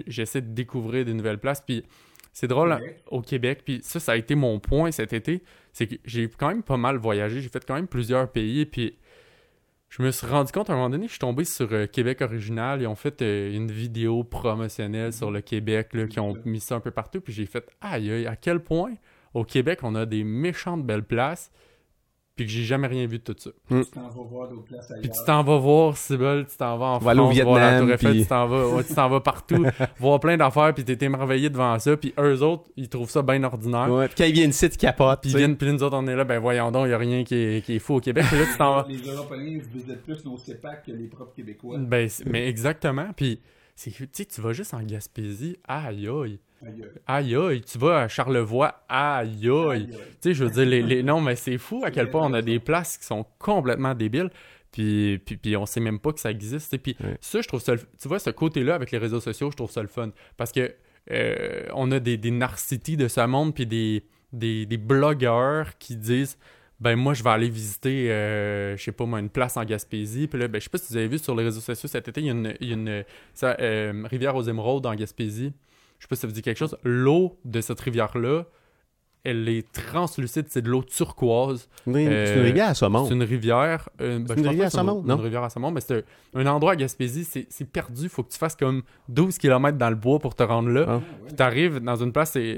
[0.07, 1.61] j'essaie de découvrir des nouvelles places.
[1.61, 1.85] Puis
[2.33, 5.87] c'est drôle hein, au Québec, puis ça, ça a été mon point cet été, c'est
[5.87, 8.95] que j'ai quand même pas mal voyagé, j'ai fait quand même plusieurs pays, puis
[9.89, 12.21] je me suis rendu compte à un moment donné, je suis tombé sur euh, Québec
[12.21, 16.61] Original, ils ont fait euh, une vidéo promotionnelle sur le Québec, là, qui ont mis
[16.61, 18.93] ça un peu partout, puis j'ai fait, aïe, aïe, à quel point
[19.35, 21.51] au Québec on a des méchantes belles places,
[22.35, 23.51] puis que j'ai jamais rien vu de tout ça.
[23.71, 25.01] Tu t'en vas voir d'autres places ailleurs.
[25.01, 27.71] Puis tu t'en vas voir Cybele, tu t'en vas en aller au France, voir la
[27.71, 29.65] Vietnam, Tour Eiffel, puis- tu t'en vas, ouais, tu t'en vas partout,
[29.99, 33.43] voir plein d'affaires, puis t'es émerveillé devant ça, puis eux autres, ils trouvent ça bien
[33.43, 33.91] ordinaire.
[33.91, 35.23] Ouais, puis quand ils viennent ici, ils capotent.
[35.23, 37.25] Puis ils viennent, puis nous autres, on est là, ben voyons donc, il a rien
[37.25, 38.27] qui est, qui est fou au Québec.
[38.29, 38.87] Puis là, tu t'en vas.
[38.87, 41.79] Les Européens visitent plus nos CEPAC que les propres Québécois.
[41.79, 43.09] Ben, mais exactement.
[43.17, 43.41] Puis,
[43.75, 46.39] c'est- tu sais, tu vas juste en Gaspésie, aïe aïe.
[47.07, 47.61] Aïe, Aïe.
[47.63, 49.89] Tu vas à Charlevoix, aïe aïe.
[49.89, 51.03] Tu sais, je veux dire, les, les...
[51.03, 54.31] non, mais c'est fou à quel point on a des places qui sont complètement débiles.
[54.73, 56.77] Puis, puis, puis on sait même pas que ça existe.
[56.79, 57.75] Puis ça, je trouve ça.
[57.77, 60.11] Tu vois, ce côté-là avec les réseaux sociaux, je trouve ça le fun.
[60.37, 60.75] Parce que
[61.11, 66.39] euh, on a des, des de ce monde, puis des, des, des blogueurs qui disent.
[66.79, 70.27] Ben moi je vais aller visiter euh, je sais pas moi une place en Gaspésie
[70.27, 72.07] puis là ben je sais pas si vous avez vu sur les réseaux sociaux cet
[72.07, 74.95] été il y a une, il y a une ça, euh, rivière aux émeraudes en
[74.95, 75.55] Gaspésie
[75.99, 78.45] je sais pas si ça vous dit quelque chose l'eau de cette rivière là
[79.25, 83.07] elle est translucide c'est de l'eau turquoise Oui, C'est Euh, une rivière à saumon.
[83.07, 83.89] c'est une rivière.
[84.01, 85.17] euh, ben, une rivière à saumon, une, non?
[85.17, 86.05] une rivière à saumon, mais c'est
[86.35, 88.09] un, un endroit à Gaspésie, c'est perdu.
[88.09, 90.85] faut que tu fasses comme 12 km dans le bois pour te rendre là.
[90.87, 90.93] Ah.
[90.93, 91.31] Ah, ouais.
[91.37, 92.57] Tu arrives dans une place, c'est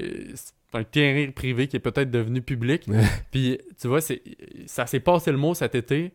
[0.73, 2.85] un terrain privé qui est peut-être devenu public.
[3.31, 6.13] Puis tu vois, ça s'est passé le mot cet été.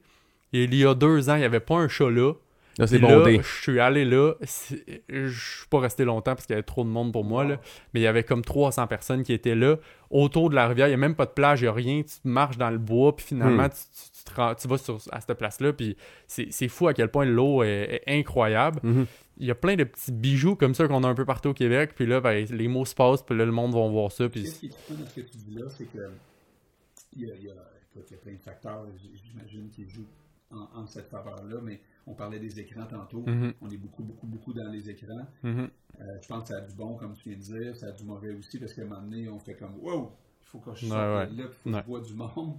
[0.52, 2.32] Et il y a deux ans, il n'y avait pas un chat là.
[2.78, 3.40] Là, c'est bondé.
[3.42, 4.34] Je suis allé là.
[5.08, 7.44] Je suis pas resté longtemps parce qu'il y avait trop de monde pour moi.
[7.44, 7.60] Là.
[7.92, 9.76] Mais il y avait comme 300 personnes qui étaient là.
[10.10, 12.02] Autour de la rivière, il n'y a même pas de plage, il n'y a rien.
[12.02, 13.70] Tu marches dans le bois, puis finalement, Hmm.
[13.70, 15.72] tu, tu- tu te rends- tu vas sur, à cette place-là.
[15.72, 15.96] Puis
[16.26, 18.80] c'est c'est fou à quel point l'eau est, est incroyable.
[18.82, 19.06] Mhm.
[19.38, 21.54] Il y a plein de petits bijoux comme ça qu'on a un peu partout au
[21.54, 21.92] Québec.
[21.96, 24.28] Puis là, ben, les mots se passent, puis là, le monde va voir ça.
[24.28, 25.98] Puis Qu'est-ce qui est trippant dans ce que tu dis là, c'est que
[27.16, 28.84] il y a, il y, a, écoute, il y a plein de facteurs,
[29.24, 30.06] j'imagine, qui jouent
[30.52, 33.24] en, en cette faveur-là, mais on parlait des écrans tantôt.
[33.26, 33.54] Mhm.
[33.60, 35.26] On est beaucoup, beaucoup, beaucoup dans les écrans.
[35.42, 35.68] Mhm.
[36.00, 37.92] Euh, je pense que ça a du bon, comme tu viens de dire, ça a
[37.92, 40.12] du mauvais aussi, parce qu'à un moment donné, on fait comme Wow,
[40.42, 41.34] il faut que je Ouais, sorte ouais.
[41.36, 41.80] de là, il faut que Ouais.
[41.82, 42.58] je vois du monde.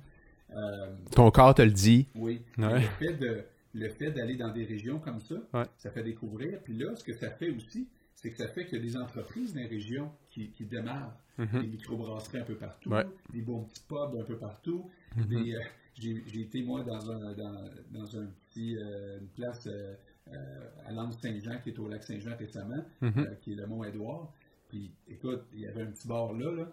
[0.52, 2.08] Euh, Ton corps te le dit.
[2.16, 2.42] oui.
[2.58, 2.82] Ouais.
[2.82, 3.44] Le fait de
[3.78, 5.66] le fait d'aller dans des régions comme ça, Ouais.
[5.78, 6.60] ça fait découvrir.
[6.64, 8.96] Puis là, ce que ça fait aussi, c'est que ça fait qu'il y a des
[8.96, 11.14] entreprises dans les régions qui, qui démarrent.
[11.38, 11.60] Mhm.
[11.62, 13.04] Des microbrasseries un peu partout, Ouais.
[13.34, 14.90] des bons petits pubs un peu partout.
[15.18, 15.26] Mhm.
[15.28, 15.60] des, euh,
[15.96, 18.28] J'ai j'ai été, moi, dans un, dans, dans un
[18.60, 19.94] euh, une place euh,
[20.34, 23.36] euh, à l'Anse Saint-Jean, qui est au lac Saint-Jean récemment, Mhm.
[23.42, 24.32] qui est le Mont-Édouard.
[24.70, 26.68] Puis, écoute, il y avait un petit bar là, là.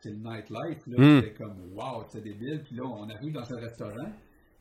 [0.00, 0.96] c'est le nightlife, là.
[0.98, 1.20] Mm.
[1.20, 2.62] C'était comme, wow, c'est débile.
[2.62, 4.12] Puis là, on arrive dans un restaurant,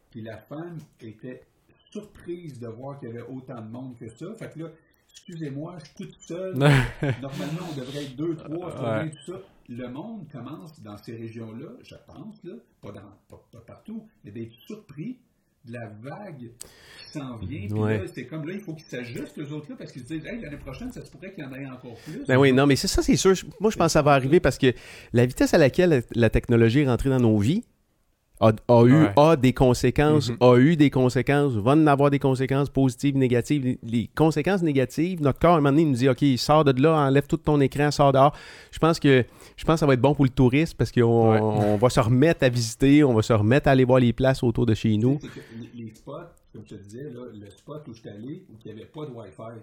[0.10, 1.44] puis la femme était
[1.92, 4.34] surprise de voir qu'il y avait autant de monde que ça.
[4.36, 4.70] Fait que là,
[5.12, 6.54] excusez-moi, je suis toute seule.
[7.22, 9.12] Normalement, on devrait être deux, trois, Ouais.
[9.12, 9.40] tout ça.
[9.70, 14.32] le monde commence dans ces régions-là, je pense, là, pas, dans, pas, pas partout, mais
[14.32, 15.20] d'être surpris
[15.68, 17.68] de la vague qui s'en vient.
[17.68, 17.98] Puis Ouais.
[18.00, 20.40] là, c'est comme là, il faut qu'ils s'ajustent, eux autres-là, parce qu'ils se disent, hey,
[20.42, 22.26] l'année prochaine, ça se pourrait qu'il y en ait encore plus.
[22.28, 23.34] Ben oui, non, mais c'est ça, c'est sûr.
[23.60, 24.74] Moi, je pense que ça va arriver parce que
[25.14, 27.64] la vitesse à laquelle la- la technologie est rentrée dans nos vies
[28.40, 29.14] a, a eu Ouais.
[29.18, 30.38] a des conséquences, Mhm.
[30.42, 33.78] a eu des conséquences, va en avoir des conséquences positives, négatives.
[33.82, 36.80] Les, conséquences négatives, notre corps, à un moment donné, il nous dit OK, sors de
[36.82, 38.36] là, enlève tout ton écran, sors dehors.
[38.72, 41.32] Je pense que je pense que ça va être bon pour le tourisme parce qu'on
[41.34, 41.40] Ouais.
[41.42, 44.44] on va se remettre à visiter, on va se remettre à aller voir les places
[44.44, 45.18] autour de chez nous.
[45.18, 45.28] Que
[45.74, 46.14] les, spots,
[46.54, 48.88] comme je te disais, là, le spot où je suis allé, où il n'y avait
[48.90, 49.62] pas de Wi-Fi,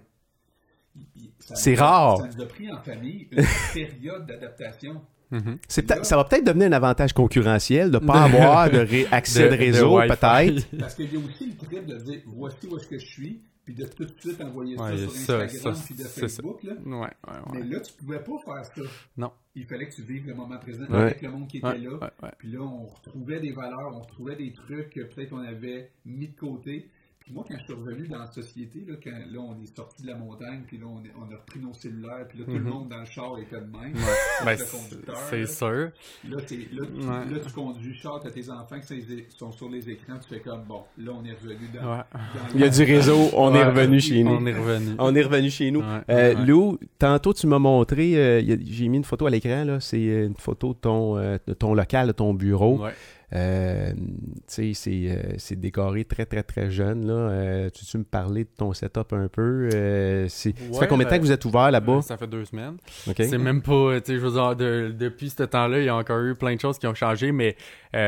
[1.39, 2.17] C'est rare.
[2.17, 3.43] Ça nous a pris en famille une
[3.73, 5.01] période d'adaptation.
[5.39, 5.57] Mhm.
[5.67, 9.07] C'est peut-être- ça va peut-être devenir un avantage concurrentiel de ne pas avoir de ré-
[9.11, 10.65] accès de, réseau, peut-être.
[10.79, 13.41] Parce qu'il y a aussi le trip de dire voici où est-ce que je suis,
[13.65, 16.03] puis de tout de suite envoyer Ouais, ça sur Instagram ça, puis de.
[16.03, 16.63] Facebook.
[16.63, 16.73] Là.
[16.85, 17.09] Ouais, ouais,
[17.53, 18.81] Mais là, tu pouvais pas faire ça.
[19.17, 19.31] Non.
[19.55, 20.97] Il fallait que tu vives le moment présent Ouais.
[21.01, 21.89] avec le monde qui était Ouais, là.
[21.93, 22.31] ouais, ouais.
[22.37, 26.27] Puis là, on retrouvait des valeurs, on retrouvait des trucs que peut-être on avait mis
[26.27, 26.89] de côté.
[27.25, 30.03] Puis moi, quand je suis revenu dans la société, là, quand là, on est sorti
[30.03, 32.51] de la montagne, puis là, on, est- on a repris nos cellulaires, puis là, tout
[32.51, 32.69] le Mhm.
[32.69, 33.95] monde dans le char était de même.
[33.95, 34.45] Ouais.
[34.45, 35.47] Ben, le c'est conducteur, c'est là.
[35.47, 35.67] sûr.
[35.69, 35.89] Là,
[36.29, 37.33] là, Ouais.
[37.33, 40.39] là, tu conduis le char, t'as tes enfants qui sont- sur les écrans, tu fais
[40.39, 41.93] comme, bon, là, on est revenu dans...
[41.97, 42.03] Ouais.
[42.13, 44.31] dans Il y a du réseau, on est revenu chez nous.
[44.31, 44.91] On est revenu.
[44.99, 45.81] On est revenu chez nous.
[46.07, 46.33] Euh.
[46.45, 50.35] Lou, tantôt tu m'as montré, euh, j'ai mis une photo à l'écran, là, c'est une
[50.35, 52.83] photo de ton, euh, de ton local, de ton bureau.
[52.83, 52.91] Ouais.
[53.35, 53.99] Euh, tu
[54.47, 57.05] sais, c'est, euh, c'est décoré très, très, très jeune.
[57.05, 57.13] Là.
[57.13, 59.67] Euh, tu tu me parler de ton setup un peu?
[59.73, 62.01] Euh, ça fait combien de temps ben, que vous êtes ouvert là-bas?
[62.01, 62.77] Ça fait deux semaines.
[62.87, 65.95] C'est même pas, tu sais, je veux dire, de- depuis ce temps-là, il y a
[65.95, 67.55] encore eu plein de choses qui ont changé, mais,
[67.91, 67.99] tu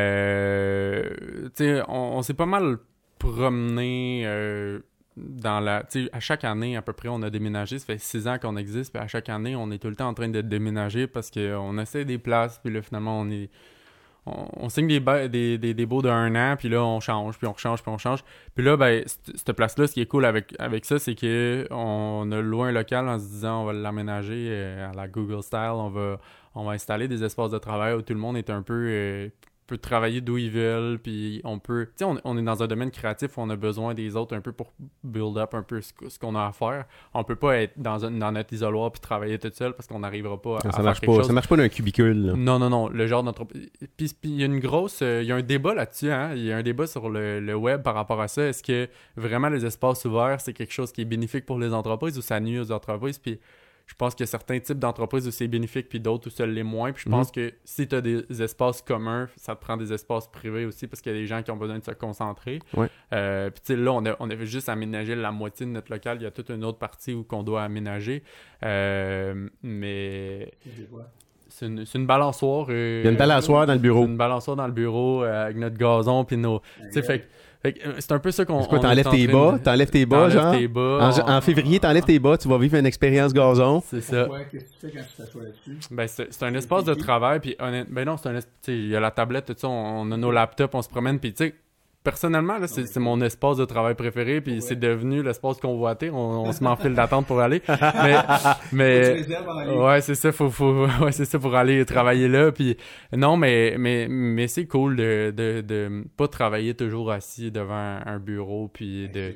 [1.56, 2.78] sais, on, on s'est pas mal
[3.20, 4.80] promené euh,
[5.18, 5.84] dans la,
[6.14, 7.80] à chaque année, à peu près, on a déménagé.
[7.80, 10.08] Ça fait six ans qu'on existe, puis à chaque année, on est tout le temps
[10.08, 13.50] en train de déménager parce qu'on essaie des places, puis là, finalement, on est...
[14.58, 17.56] On, signe des, des, des, des baux d'un an, puis là, on change, puis on
[17.56, 18.24] change, puis on change.
[18.56, 22.32] Puis là, ben, cette place-là, ce qui est cool avec, avec ça, c'est que on
[22.32, 25.72] a loué un local en se disant on va l'aménager euh, à la Google style,
[25.74, 26.20] on va,
[26.56, 29.30] on va installer des espaces de travail où tout le monde est un peu euh,
[29.68, 32.68] peut travailler d'où ils veulent, puis on peut, tu sais, on, on est dans un
[32.68, 34.72] domaine créatif où on a besoin des autres un peu pour
[35.04, 36.86] build up un peu ce, qu'on a à faire.
[37.14, 40.00] On peut pas être dans, un, dans notre isoloir puis travailler tout seul parce qu'on
[40.00, 41.28] n'arrivera pas à, ça, à faire marche quelque pas, chose.
[41.28, 42.28] ça marche pas d'un cubicule.
[42.28, 42.34] là.
[42.36, 42.88] Non, non, non.
[42.88, 43.68] Le genre d'entreprise.
[43.98, 45.02] Puis puis il y a une grosse.
[45.02, 46.32] euh, Il y a un débat là-dessus, hein.
[46.34, 48.44] Il y a un débat sur le, le web par rapport à ça.
[48.48, 48.88] Est-ce que
[49.18, 52.40] vraiment les espaces ouverts, c'est quelque chose qui est bénéfique pour les entreprises ou ça
[52.40, 53.18] nuit aux entreprises?
[53.20, 53.40] Puis
[53.88, 56.46] je pense qu'il y a certains types d'entreprises où c'est bénéfique, puis d'autres où ça
[56.46, 56.92] l'est moins.
[56.92, 60.28] Puis je pense que si tu as des espaces communs, ça te prend des espaces
[60.28, 62.60] privés aussi parce qu'il y a des gens qui ont besoin de se concentrer.
[62.76, 62.90] Ouais.
[63.14, 65.92] Euh, puis tu sais, là, on, a, on avait juste aménagé la moitié de notre
[65.92, 66.18] local.
[66.20, 68.24] Il y a toute une autre partie où qu'on doit aménager.
[68.64, 70.52] Euh, mais
[71.50, 72.68] C'est une, c'est une balançoire.
[72.70, 74.06] euh, Il y a une balançoire dans le bureau.
[74.06, 76.60] une balançoire dans le bureau euh, avec notre gazon puis nos.
[76.60, 77.28] Tu sais, fait,
[77.64, 78.60] que- fait que, euh, c'est un peu ça qu'on.
[78.70, 79.60] On t'enlèves tes bas?
[79.64, 80.52] T'enlèves tes bas, genre?
[80.54, 83.82] tes bas, En, en février, t'enlèves tes bas, tu vas vivre une expérience gazon.
[83.86, 84.26] C'est ça.
[84.26, 84.44] Pourquoi?
[84.46, 85.78] Qu'est-ce que tu fais quand tu t'assois là-dessus?
[85.92, 88.74] Ben, c'est c'est un espace de travail, puis honnêtement, ben non, c'est un tu sais,
[88.78, 91.20] il y a la tablette, tout ça, on, on a nos laptops, on se promène,
[91.20, 91.56] puis tu sais,
[92.12, 94.62] personnellement, là, c'est c'est mon espace de travail préféré, puis Ouais.
[94.62, 96.16] c'est devenu l'espace convoité, on,
[96.46, 97.62] on se met en file d'attente pour aller,
[98.72, 99.18] mais.
[99.78, 102.52] Ouais, c'est ça, faut, faut, ouais, c'est ça pour aller travailler là.
[102.54, 102.78] Puis
[103.16, 108.20] non, mais, mais, mais c'est cool de, de, de pas travailler toujours assis devant un
[108.20, 109.34] bureau, puis de,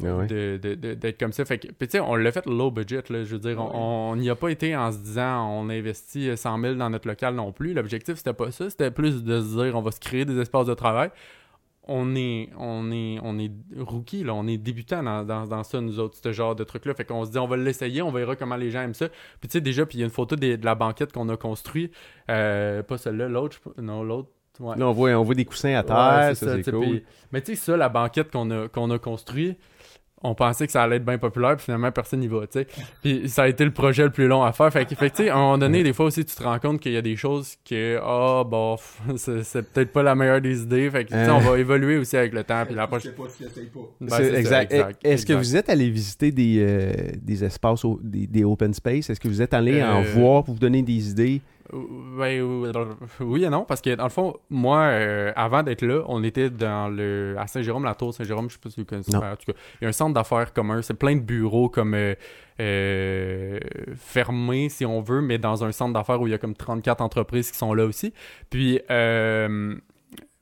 [0.00, 1.44] de, de- de- d'être comme ça.
[1.44, 3.24] Fait que, puis tu sais, on l'a fait low budget, là.
[3.24, 6.60] Je veux dire, on- on n'y a pas été en se disant on investit 100
[6.60, 7.72] 000 dans notre local non plus.
[7.72, 8.68] L'objectif, c'était pas ça.
[8.68, 11.10] C'était plus de se dire on va se créer des espaces de travail.
[11.86, 14.32] On est, on est, on est rookie, là.
[14.34, 16.94] On est débutant dans, dans, dans ça, nous autres, ce genre de truc-là.
[16.94, 19.08] Fait qu'on se dit on va l'essayer, on verra comment les gens aiment ça.
[19.40, 21.28] Puis tu sais, déjà, puis il y a une photo des- de la banquette qu'on
[21.28, 21.92] a construite.
[22.30, 24.30] Euh, pas celle-là, l'autre, je- non, l'autre.
[24.60, 24.76] Ouais.
[24.78, 26.80] Là, on voit, on voit des coussins à Ouais, terre, c'est ça, ça, cool.
[26.80, 29.56] puis- mais tu sais, ça, la banquette qu'on a, qu'on a construit,
[30.24, 32.66] on pensait que ça allait être bien populaire, puis finalement, personne n'y va, tu sais.
[33.02, 34.72] Puis ça a été le projet le plus long à faire.
[34.72, 36.80] Fait que, tu sais, à un moment donné, des fois aussi, tu te rends compte
[36.80, 40.62] qu'il y a des choses que, ah, bof, c'est c'est peut-être pas la meilleure des
[40.62, 40.90] idées.
[40.90, 43.12] Fait que, tu sais, on va évoluer aussi avec le temps, puis la Tu prochaine...
[43.12, 43.80] sais pas si pas.
[44.00, 44.72] Ben, C'est- c'est ça, exact.
[44.72, 48.72] exact, Est-ce que vous êtes allé visiter des, euh, des espaces, au- des, des open
[48.72, 49.10] space?
[49.10, 51.42] Est-ce que vous êtes allé en Euh, voir pour vous donner des idées?
[51.72, 56.02] Ben, euh, oui et non, parce que dans le fond, moi, euh, avant d'être là,
[56.08, 59.12] on était dans le à Saint-Jérôme, la tour Saint-Jérôme, je sais pas si vous connaissez.
[59.12, 59.18] Non.
[59.20, 61.94] En tout cas, il y a un centre d'affaires commun, c'est plein de bureaux comme
[61.94, 62.14] euh,
[62.60, 63.58] euh,
[63.96, 67.00] fermés, si on veut, mais dans un centre d'affaires où il y a comme 34
[67.00, 68.12] entreprises qui sont là aussi.
[68.50, 69.74] Puis, euh,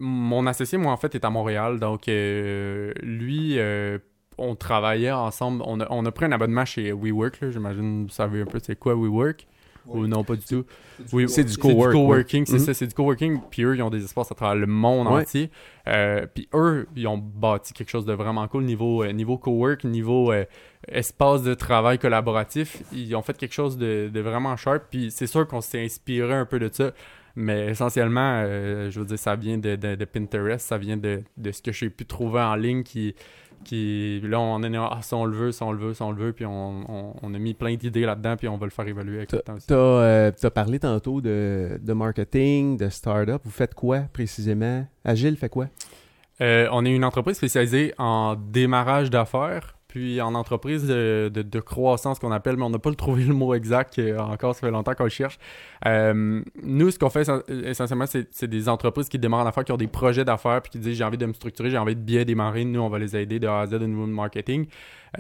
[0.01, 3.59] mon associé, moi, en fait, est à Montréal, donc euh, lui...
[3.59, 3.99] euh,
[4.39, 8.15] on travaillait ensemble, on a, on a pris un abonnement chez WeWork, j'imagine que vous
[8.15, 9.47] savez un peu c'est quoi WeWork.
[9.87, 10.65] Ou non, pas du tout.
[11.07, 12.25] C'est Oui, C'est du coworking, ouais.
[12.47, 12.59] c'est Mhm.
[12.59, 13.41] ça, c'est du coworking.
[13.51, 15.23] Puis eux, ils ont des espaces à travers le monde Ouais.
[15.23, 15.51] entier.
[15.89, 19.85] Euh, puis eux, ils ont bâti quelque chose de vraiment cool niveau, euh, niveau cowork,
[19.85, 20.45] niveau euh,
[20.89, 22.83] espace de travail collaboratif.
[22.93, 24.85] Ils ont fait quelque chose de, de vraiment sharp.
[24.91, 26.93] Puis c'est sûr qu'on s'est inspiré un peu de ça.
[27.35, 31.23] Mais essentiellement, euh, je veux dire, ça vient de, de- de Pinterest, ça vient de,
[31.39, 33.15] de ce que j'ai pu trouver en ligne qui.
[33.65, 36.11] Qui, là, on est ah, ça on le veut, ça on le veut, ça on
[36.13, 38.71] le veut, puis on, on- on a mis plein d'idées là-dedans, puis on va le
[38.71, 39.67] faire évaluer avec le temps aussi.
[39.67, 43.41] T'as euh, t'as parlé tantôt de, de marketing, de start-up.
[43.45, 44.87] Vous faites quoi précisément?
[45.05, 45.67] Agile fait quoi?
[46.41, 52.33] Euh, on est une entreprise spécialisée en démarrage d'affaires, puis en entreprise de, croissance qu'on
[52.33, 55.05] appelle, mais on n'a pas trouvé le mot exact, euh, encore ça fait longtemps qu'on
[55.05, 55.39] le cherche.
[55.85, 59.73] Euh, nous, ce qu'on fait essen- essentiellement, c'est des entreprises qui démarrent en affaires, qui
[59.73, 62.01] ont des projets d'affaires, puis qui disent j'ai envie de me structurer, j'ai envie de
[62.01, 62.65] bien démarrer.
[62.65, 64.67] Nous, on va les aider de A à Z au niveau marketing.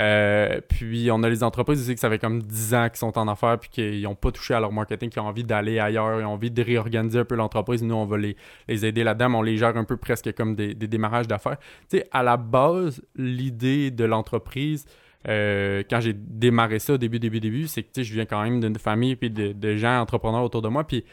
[0.00, 3.18] Euh, puis on a les entreprises aussi que ça fait comme 10 ans qu'ils sont
[3.18, 6.20] en affaires puis qu'ils n'ont pas touché à leur marketing, qui ont envie d'aller ailleurs,
[6.20, 7.82] ils ont envie de réorganiser un peu l'entreprise.
[7.82, 8.36] Nous, on va les,
[8.68, 11.58] les aider là-dedans, mais on les gère un peu presque comme des, démarrages d'affaires.
[11.90, 14.86] Tu sais, à la base, l'idée de l'entreprise,
[15.28, 18.26] euh, quand j'ai démarré ça au début, début, début, c'est que tu sais, je viens
[18.26, 20.84] quand même d'une famille puis de, de gens entrepreneurs autour de moi.
[20.84, 21.04] Puis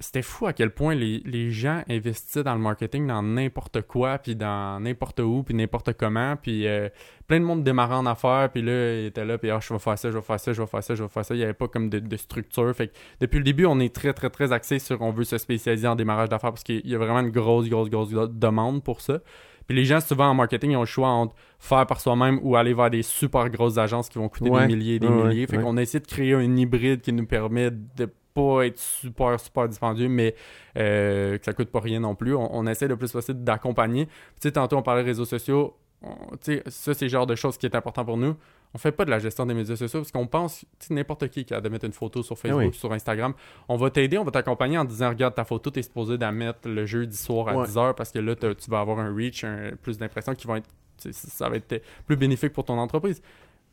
[0.00, 4.18] c'était fou à quel point les, les gens investissaient dans le marketing dans n'importe quoi,
[4.18, 6.34] puis dans n'importe où, puis n'importe comment.
[6.36, 6.88] Puis euh,
[7.28, 9.78] plein de monde démarrait en affaires, puis là, il était là, puis ah, je vais
[9.78, 11.34] faire ça, je vais faire ça, je vais faire ça, je vais faire ça.
[11.34, 12.74] Il n'y avait pas comme de, de structure.
[12.74, 15.38] Fait que depuis le début, on est très, très, très axé sur on veut se
[15.38, 18.82] spécialiser en démarrage d'affaires parce qu'il y a vraiment une grosse, grosse, grosse, grosse demande
[18.82, 19.20] pour ça.
[19.66, 22.56] Puis les gens, souvent en marketing, ils ont le choix entre faire par soi-même ou
[22.56, 24.66] aller vers des super grosses agences qui vont coûter Ouais.
[24.66, 25.46] des milliers et des ouais, milliers.
[25.46, 25.62] Fait ouais.
[25.62, 29.68] qu'on a essayé de créer un hybride qui nous permet de pas être super, super
[29.68, 30.34] dispendieux, mais
[30.76, 32.34] euh, que ça coûte pas rien non plus.
[32.34, 34.06] On, on essaie le plus possible d'accompagner.
[34.06, 34.12] Tu
[34.42, 35.76] sais, tantôt, on parlait de réseaux sociaux.
[36.02, 38.34] On- Tu sais, ça, c'est le genre de choses qui est important pour nous.
[38.74, 41.44] On fait pas de la gestion des médias sociaux parce qu'on pense, tu n'importe qui
[41.44, 42.74] qui a de mettre une photo sur Facebook, oui.
[42.74, 43.32] sur Instagram,
[43.68, 46.32] on va t'aider, on va t'accompagner en disant, regarde ta photo, t'es supposé de la
[46.32, 47.66] mettre le jeudi soir à Ouais.
[47.68, 50.68] 10h parce que là, tu vas avoir un reach, un- plus d'impressions qui vont être,
[51.00, 53.22] tu ça va être plus bénéfique pour ton entreprise.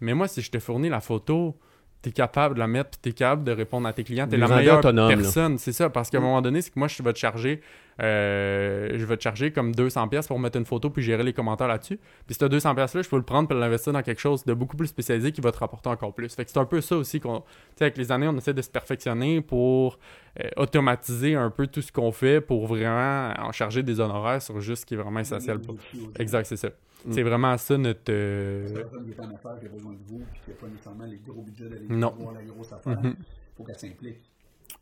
[0.02, 1.58] Mais moi, si je te fournis la photo,
[2.02, 4.28] tu es capable de la mettre, puis tu es capable de répondre à tes clients.
[4.28, 5.90] Tu es Lui la meilleure autonome, personne, c'est ça.
[5.90, 6.24] Parce qu'à un Mm.
[6.24, 7.62] moment donné, c'est que moi, je vais te charger,
[8.02, 11.34] euh, je vais te charger comme 200 pièces pour mettre une photo puis gérer les
[11.34, 12.00] commentaires là-dessus.
[12.26, 14.54] Puis ce 200 pièces là, je peux le prendre pour l'investir dans quelque chose de
[14.54, 16.34] beaucoup plus spécialisé qui va te rapporter encore plus.
[16.34, 17.46] Fait que c'est un peu ça aussi qu'on, tu
[17.78, 20.00] sais, avec les années, on essaie de se perfectionner pour
[20.40, 24.60] euh, automatiser un peu tout ce qu'on fait pour vraiment en charger des honoraires sur
[24.62, 25.60] juste ce qui est vraiment essentiel.
[25.60, 25.76] Pour...
[26.18, 26.70] Exact, c'est ça.
[27.06, 27.12] Mm.
[27.14, 28.02] C'est vraiment ça notre.
[28.12, 30.56] euh, La personne qui est en affaires, qui a besoin de vous, puis qui n'a
[30.58, 32.14] pas nécessairement les gros budgets d'aller Non.
[32.18, 33.16] voir la grosse affaire, il Mhm.
[33.58, 34.18] faut qu'elle s'implique.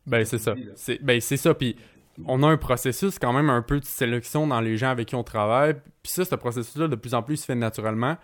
[0.06, 0.56] Ben, c'est ça.
[0.76, 1.54] C'est ben, c'est ça.
[1.54, 1.76] Puis
[2.26, 5.16] on a un processus quand même un peu de sélection dans les gens avec qui
[5.16, 5.76] on travaille.
[6.04, 8.18] Puis ça, ce processus-là, de plus en plus, se fait naturellement.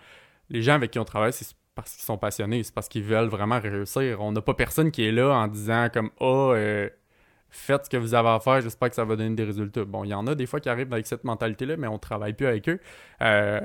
[0.50, 3.28] Les gens avec qui on travaille, c'est parce qu'ils sont passionnés, c'est parce qu'ils veulent
[3.28, 4.20] vraiment réussir.
[4.20, 6.24] On n'a pas personne qui est là en disant comme «Ah,
[6.54, 6.88] euh,
[7.50, 10.04] faites ce que vous avez à faire, j'espère que ça va donner des résultats.» Bon,
[10.04, 12.46] il y en a des fois qui arrivent avec cette mentalité-là, mais on travaille plus
[12.46, 12.78] avec eux.
[13.22, 13.60] Euh,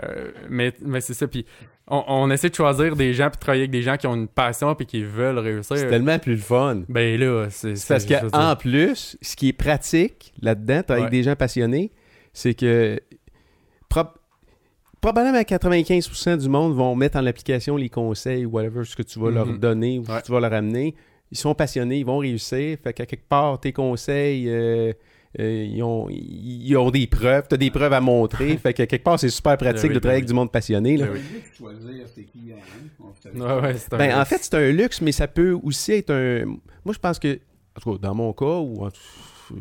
[0.49, 1.28] mais mais c'est ça.
[1.28, 1.45] Puis
[1.88, 4.16] on, on essaie de choisir des gens puis de travailler avec des gens qui ont
[4.16, 5.76] une passion puis qui veulent réussir.
[5.78, 6.84] C'est tellement plus le fun.
[6.88, 7.74] Ben là, c'est...
[7.88, 11.10] Parce qu'en plus, ce qui est pratique là-dedans, avec Ouais.
[11.10, 11.91] des gens passionnés,
[12.34, 12.98] c'est que
[13.90, 14.14] prob-
[15.02, 19.32] probablement 95% du monde vont mettre en application les conseils, whatever, ce que tu vas
[19.32, 19.58] leur Mhm.
[19.58, 20.95] donner ou ce que tu vas leur amener.
[21.32, 22.78] Ils sont passionnés, ils vont réussir.
[22.84, 24.91] Fait qu'à quelque part, tes conseils, euh,
[25.40, 28.58] euh, ils, ont, ils ont des preuves, tu as des preuves à montrer.
[28.58, 30.52] fait qu'à quelque part, c'est super pratique Ben oui, de travailler ben avec du monde
[30.52, 30.98] passionné.
[30.98, 31.06] là.
[31.08, 31.22] Ben oui.
[31.64, 31.70] Hein?
[32.99, 33.40] On vous savez.
[33.41, 36.12] Ouais, ouais, c'est un- Ben, en fait, c'est un luxe, mais ça peut aussi être
[36.14, 36.45] un.
[36.84, 37.40] Moi, je pense que,
[37.78, 39.60] en tout cas, dans mon cas, ou en euh,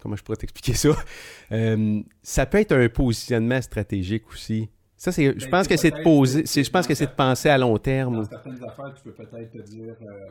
[0.00, 0.90] comment je pourrais t'expliquer ça,
[1.52, 4.70] Euh, ça peut être un positionnement stratégique aussi.
[4.96, 7.10] Ça, c'est, je Ben, pense que c'est de poser, c'est, je pense que c'est de
[7.12, 8.22] penser à long terme.
[8.22, 10.30] Dans certaines affaires, tu peux peut-être te dire euh,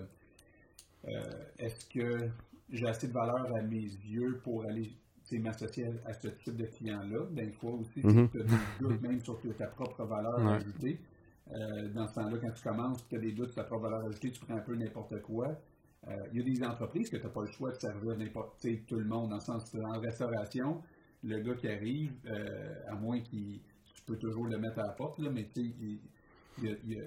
[1.57, 2.30] est-ce que
[2.69, 4.90] j'ai assez de valeur à mes yeux pour aller
[5.28, 7.26] tu sais, m'associer à, ce type de client-là?
[7.32, 8.30] Ben, Des fois aussi, Mhm.
[8.30, 10.53] tu as des doutes même sur ta propre valeur Ouais.
[10.53, 10.99] ajoutée.
[11.52, 14.06] Euh, dans ce temps-là, quand tu commences, tu as des doutes sur ta propre valeur
[14.06, 15.60] ajoutée, tu prends un peu n'importe quoi.
[16.07, 18.60] Euh, Il y a des entreprises que tu n'as pas le choix de servir n'importe
[18.61, 20.82] tu sais, tout le monde, dans le sens en restauration,
[21.23, 23.60] le gars qui arrive, euh, à moins qu'il
[23.94, 25.99] tu peux toujours le mettre à la porte, là, mais tu sais, il-
[26.57, 27.03] il y a- il y a-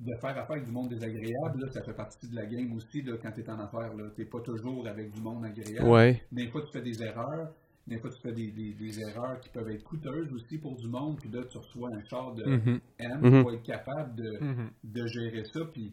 [0.00, 3.02] de faire affaire avec du monde désagréable, là, ça fait partie de la game aussi
[3.02, 3.92] là, quand tu es en affaires.
[4.14, 5.88] Tu n'es pas toujours avec du monde agréable.
[5.88, 6.22] Ouais.
[6.32, 7.52] Des fois, tu fais des erreurs.
[7.86, 10.86] Des fois, tu fais des, des- des erreurs qui peuvent être coûteuses aussi pour du
[10.88, 11.18] monde.
[11.20, 12.44] Puis là, tu reçois un char de.
[12.44, 12.80] M.
[12.98, 13.06] Tu
[13.42, 14.70] vas être capable de, Mhm.
[14.84, 15.60] de gérer ça.
[15.72, 15.92] Puis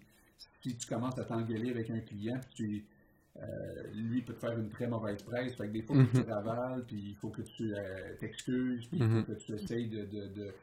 [0.62, 2.86] si tu commences à t'engueuler avec un client, puis tu,
[3.42, 3.44] euh,
[3.94, 5.56] lui peut te faire une très mauvaise presse.
[5.56, 9.10] Fait que des fois, tu ravales, puis il faut que tu euh, t'excuses, puis il
[9.10, 10.54] faut que tu essayes de, de- de-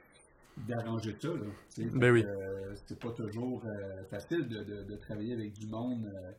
[0.68, 1.28] d'arranger ça.
[1.28, 1.85] Là.
[1.94, 2.24] Ben oui.
[2.26, 6.06] euh, c'est pas toujours euh, facile de, de- de travailler avec du monde.
[6.14, 6.31] euh,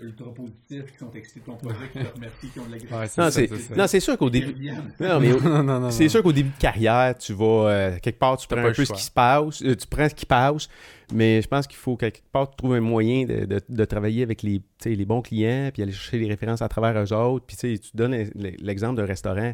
[0.00, 3.76] ultra positifs, qui sont excités de ton projet, qui te remercient, qui ont de c'est
[3.76, 4.70] Non, c'est sûr qu'au début.
[5.00, 6.08] Non, mais au- non, non, non, C'est non.
[6.08, 8.84] sûr qu'au début de carrière, tu vas euh, quelque part, tu prends pas un peu
[8.84, 10.68] ce qui se passe, euh, tu prends ce qui passe,
[11.12, 14.44] mais je pense qu'il faut quelque part trouver un moyen de, de- de travailler avec
[14.44, 14.62] les,
[15.04, 17.44] bons clients, puis aller chercher les références à travers eux autres.
[17.44, 18.14] Puis tu donnes
[18.60, 19.52] l'exemple d'un restaurant.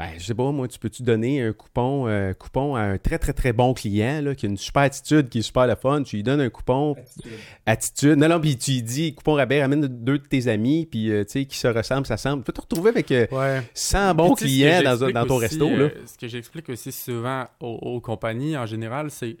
[0.00, 3.18] Ben, je sais pas, moi, tu peux-tu donner un coupon, euh, coupon à un très,
[3.18, 6.02] très, très bon client là, qui a une super attitude, qui est super le fun.
[6.02, 7.32] Tu lui donnes un coupon Attitude.
[7.66, 8.16] attitude.
[8.18, 11.24] Non, non, puis tu lui dis, coupon rabais, ramène deux de tes amis, puis euh,
[11.24, 12.42] tu sais, qui se ressemblent, ça semble.
[12.42, 13.60] Tu peux te retrouver avec euh, Ouais.
[13.74, 15.68] 100 bons clients dans, dans ton aussi, resto.
[15.68, 15.90] euh, Là.
[16.06, 19.36] ce que j'explique aussi souvent aux, aux compagnies en général, c'est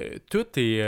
[0.00, 0.80] euh, tout est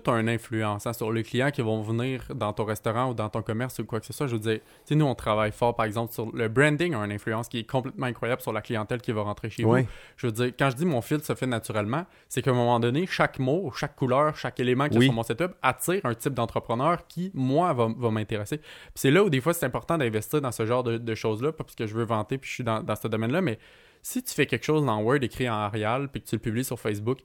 [0.00, 3.14] tout a une influence hein, sur les clients qui vont venir dans ton restaurant ou
[3.14, 4.26] dans ton commerce ou quoi que ce soit.
[4.26, 7.12] Je veux dire, sais, nous on travaille fort par exemple sur le branding a une
[7.12, 9.76] influence qui est complètement incroyable sur la clientèle qui va rentrer chez vous.
[10.16, 12.80] Je veux dire, quand je dis mon fil se fait naturellement, c'est qu'à un moment
[12.80, 15.04] donné, chaque mot, chaque couleur, chaque élément qui Oui.
[15.04, 18.58] est sur mon setup attire un type d'entrepreneur qui, moi, va, va m'intéresser.
[18.58, 21.52] Puis c'est là où des fois c'est important d'investir dans ce genre de, de choses-là,
[21.52, 23.58] pas parce que je veux vanter puis je suis dans, dans ce domaine-là, mais
[24.02, 26.64] si tu fais quelque chose dans Word écrit en Arial puis que tu le publies
[26.64, 27.20] sur Facebook,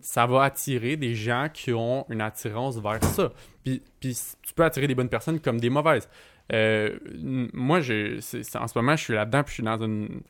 [0.00, 3.32] ça va attirer des gens qui ont une attirance vers ça.
[3.64, 6.08] Puis, puis tu peux attirer des bonnes personnes comme des mauvaises.
[6.52, 6.96] Euh,
[7.52, 10.22] moi, c'est- en ce moment, je suis là-dedans, puis je suis dans une.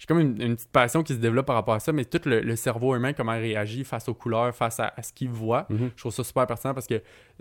[0.00, 2.22] J'ai comme une, une petite passion qui se développe par rapport à ça, mais tout
[2.24, 5.28] le, le cerveau humain, comment il réagit face aux couleurs, face à, à ce qu'il
[5.28, 5.90] voit, Mhm.
[5.94, 6.94] je trouve ça super pertinent parce que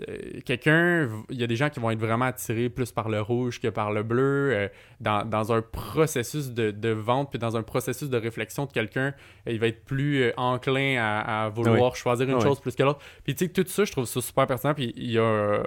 [0.07, 3.21] euh, quelqu'un, il y a des gens qui vont être vraiment attirés plus par le
[3.21, 4.51] rouge que par le bleu.
[4.53, 4.67] euh,
[4.99, 9.13] dans, dans un processus de, de vente, puis dans un processus de réflexion de quelqu'un,
[9.47, 12.41] euh, il va être plus enclin à, à vouloir choisir une oui.
[12.41, 12.99] chose plus que l'autre.
[13.23, 14.73] Puis tu sais, tout ça, je trouve ça super pertinent.
[14.73, 15.21] Puis il y a.
[15.21, 15.63] euh,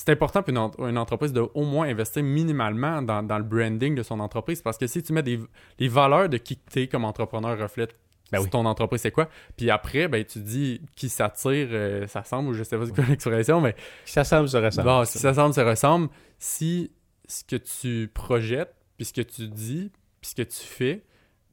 [0.00, 3.42] c'est important pour une, en- une entreprise de au moins investir minimalement dans, dans le
[3.44, 5.40] branding de son entreprise parce que si tu mets des,
[5.80, 7.96] les valeurs de qui tu es comme entrepreneur reflètent
[8.30, 8.48] Ben oui.
[8.48, 9.28] ton entreprise c'est quoi?
[9.56, 12.94] Puis après ben tu dis qui s'attire euh, ça semble ou je sais pas c'est
[12.94, 14.86] quoi l'expression mais Ça semble se ressemble.
[14.86, 16.08] bon si ça semble ça ressemble
[16.38, 16.92] si
[17.26, 21.02] ce que tu projettes puis ce que tu dis puis ce que tu fais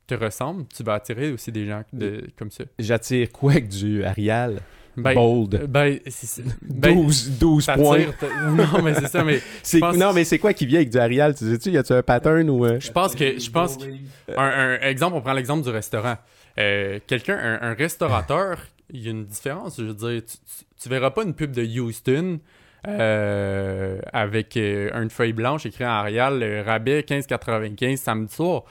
[0.05, 4.03] te ressemble tu vas attirer aussi des gens de, comme ça J'attire quoi avec du
[4.03, 4.59] Arial?
[4.97, 5.65] Ben, Bold.
[5.67, 5.99] ben,
[6.61, 8.05] ben, 12, 12 t'attires- points.
[8.55, 10.97] non mais c'est ça mais C'est- pense- Non, mais c'est quoi qui vient avec du
[10.97, 11.35] Arial?
[11.35, 12.65] Tu sais-tu, y a-tu un pattern ou...
[12.65, 13.85] euh, je pense que je pense que-
[14.37, 16.15] un, un exemple, on prend l'exemple du restaurant.
[16.57, 18.59] Euh, Quelqu'un, un, un restaurateur,
[18.91, 19.77] il y a une différence.
[19.77, 22.39] Je veux dire, tu, tu, tu verras pas une pub de Houston
[22.87, 28.63] euh, avec euh, une feuille blanche écrit en Arial, euh, rabais 15,95 samedi soir.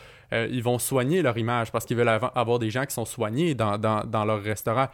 [0.51, 4.25] Ils vont soigner leur image parce qu'ils veulent avoir des gens qui sont soignés dans,
[4.27, 4.89] leur restaurant.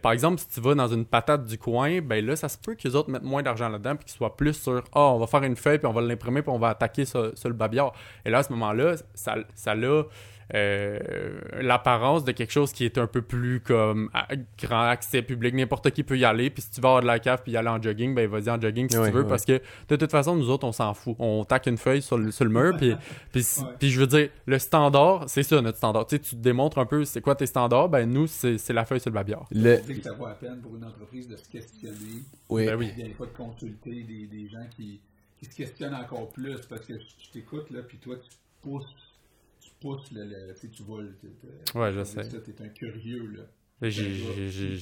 [0.00, 2.74] Par exemple, si tu vas dans une patate du coin, ben là, ça se peut
[2.74, 5.42] qu'ils autres mettent moins d'argent là-dedans puis qu'ils soient plus sur Ah, on va faire
[5.42, 7.92] une feuille puis on va l'imprimer puis on va attaquer sur, sur le babillard.
[8.24, 9.74] Et là, à ce moment-là, ça, ça a
[10.54, 14.28] euh, l'apparence de quelque chose qui est un peu plus comme à-
[14.62, 15.54] grand accès public.
[15.54, 16.50] N'importe qui peut y aller.
[16.50, 18.48] Puis si tu vas avoir de la cave puis y aller en jogging, ben vas-y
[18.50, 19.22] en jogging si Ouais, tu veux.
[19.22, 19.28] ouais.
[19.28, 21.16] Parce que de toute façon, nous autres, on s'en fout.
[21.18, 22.76] On taque une feuille sur le, sur le mur.
[22.76, 22.94] Puis,
[23.32, 23.44] puis,
[23.78, 26.06] puis je veux dire, le standard, c'est ça notre standard.
[26.06, 27.88] Tu sais, tu te démontres un peu c'est quoi tes standards.
[27.88, 29.46] Ben nous, c'est c'est la feuille sur le babillard.
[29.50, 29.76] Le...
[29.78, 32.22] Que ça vaut la peine pour une entreprise de se questionner.
[32.48, 32.66] Oui.
[32.66, 32.92] Ben oui.
[32.96, 35.00] Des fois, de consulter des, des gens qui,
[35.38, 38.30] qui se questionnent encore plus parce que je, je t'écoute, là, puis toi, tu
[38.62, 38.84] pousses,
[39.80, 42.22] pousses, le, le- tu sais, tu t'es- Ouais, je sais.
[42.28, 43.42] T'es un curieux, là.
[43.88, 44.78] J'ai-.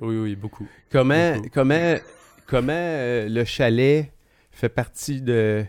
[0.00, 0.66] Oui, oui, beaucoup.
[0.90, 1.48] Comment, Beaucoup.
[1.52, 1.94] comment,
[2.46, 4.12] comment euh, le chalet
[4.50, 5.64] fait partie de,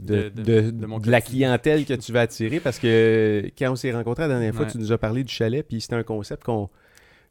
[0.00, 2.60] de, De- de- de- de mon de la clientèle que tu vas attirer?
[2.60, 4.70] Parce que quand on s'est rencontrés la dernière fois, Ouais.
[4.72, 6.68] tu nous as parlé du chalet, puis c'était un concept qu'on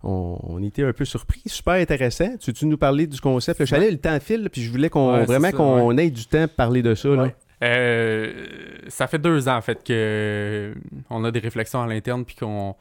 [0.03, 1.41] on, on était un peu surpris.
[1.47, 2.37] Super intéressant.
[2.37, 3.59] Tu veux-tu nous parler du concept?
[3.59, 6.47] Le chalet, le temps file, puis je voulais qu'on Ouais, vraiment qu'on ait du temps
[6.47, 7.09] pour parler de ça.
[7.09, 7.33] Là.
[7.63, 10.73] Euh, ça fait deux ans en fait que euh,
[11.09, 12.75] on a des réflexions à l'interne puis qu'on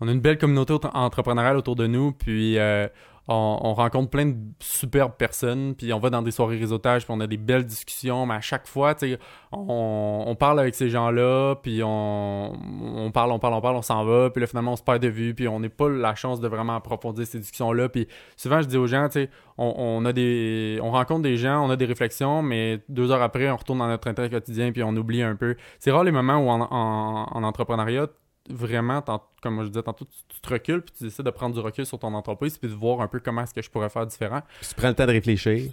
[0.00, 2.88] on a une belle communauté entrepreneuriale autour de nous puis euh,
[3.30, 7.14] on, on rencontre plein de superbes personnes puis on va dans des soirées réseautage puis
[7.16, 9.18] on a des belles discussions mais à chaque fois tu sais
[9.52, 13.82] on, on parle avec ces gens-là puis on, on parle on parle on parle on
[13.82, 16.14] s'en va puis là finalement on se perd de vue puis on n'est pas la
[16.14, 19.74] chance de vraiment approfondir ces discussions-là puis souvent je dis aux gens tu sais on,
[19.76, 23.50] on a des on rencontre des gens, on a des réflexions, mais deux heures après,
[23.50, 25.54] on retourne dans notre intérêt quotidien puis on oublie un peu.
[25.78, 28.06] C'est rare les moments où en, en- en entrepreneuriat,
[28.48, 29.02] vraiment,
[29.42, 31.86] comme je disais tantôt, tu, tu te recules puis tu décides de prendre du recul
[31.86, 34.40] sur ton entreprise puis de voir un peu comment est-ce que je pourrais faire différent.
[34.60, 35.70] Puis tu prends le temps de réfléchir.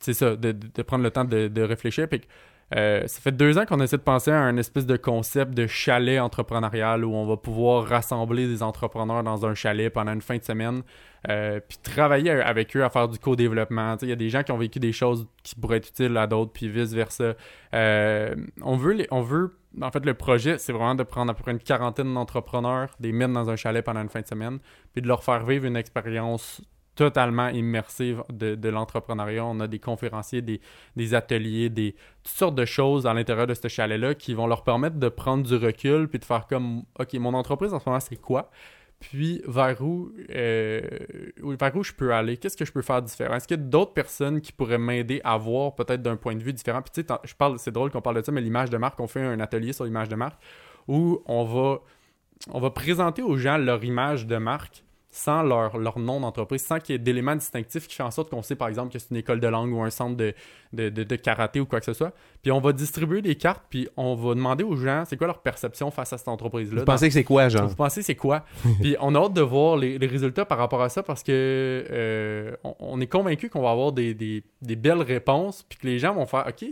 [0.00, 2.08] C'est ça, de, prendre le temps de, de réfléchir.
[2.08, 2.22] Puis
[2.76, 5.66] euh, ça fait deux ans qu'on essaie de penser à un espèce de concept de
[5.66, 10.36] chalet entrepreneurial où on va pouvoir rassembler des entrepreneurs dans un chalet pendant une fin
[10.36, 10.82] de semaine,
[11.28, 13.96] euh, puis travailler avec eux à faire du co-développement.
[14.02, 16.28] Il y a des gens qui ont vécu des choses qui pourraient être utiles à
[16.28, 17.34] d'autres, puis vice-versa.
[17.74, 21.34] Euh, on veut, les, on veut, en fait, le projet, c'est vraiment de prendre à
[21.34, 24.58] peu près une quarantaine d'entrepreneurs, des mettre dans un chalet pendant une fin de semaine,
[24.92, 26.62] puis de leur faire vivre une expérience
[26.96, 29.44] totalement immersive de, de l'entrepreneuriat.
[29.44, 30.60] On a des conférenciers, des,
[30.96, 34.64] des ateliers, des toutes sortes de choses à l'intérieur de ce chalet-là qui vont leur
[34.64, 38.00] permettre de prendre du recul puis de faire comme OK, mon entreprise en ce moment,
[38.00, 38.50] c'est quoi?
[39.00, 40.82] Puis vers où, euh,
[41.42, 42.36] vers je peux aller?
[42.36, 43.34] Qu'est-ce que je peux faire différent?
[43.34, 46.42] Est-ce qu'il y a d'autres personnes qui pourraient m'aider à voir peut-être d'un point de
[46.42, 46.82] vue différent?
[46.82, 49.00] Puis tu sais, je parle, c'est drôle qu'on parle de ça, mais l'image de marque,
[49.00, 50.38] on fait un atelier sur l'image de marque
[50.86, 51.80] où on va,
[52.50, 56.78] on va présenter aux gens leur image de marque sans leur, leur nom d'entreprise, sans
[56.78, 59.10] qu'il y ait d'éléments distinctifs qui font en sorte qu'on sait par exemple que c'est
[59.10, 60.34] une école de langue ou un centre de,
[60.72, 62.12] de, de- de karaté ou quoi que ce soit.
[62.42, 65.40] Puis on va distribuer des cartes, puis on va demander aux gens c'est quoi leur
[65.40, 66.80] perception face à cette entreprise-là.
[66.80, 67.66] Vous pensez que c'est quoi, genre?
[67.66, 68.44] Vous pensez c'est quoi?
[68.80, 71.32] Puis on a hâte de voir les, les résultats par rapport à ça parce que
[71.90, 75.86] euh, on, on est convaincu qu'on va avoir des, des- des belles réponses puis que
[75.86, 76.64] les gens vont faire OK,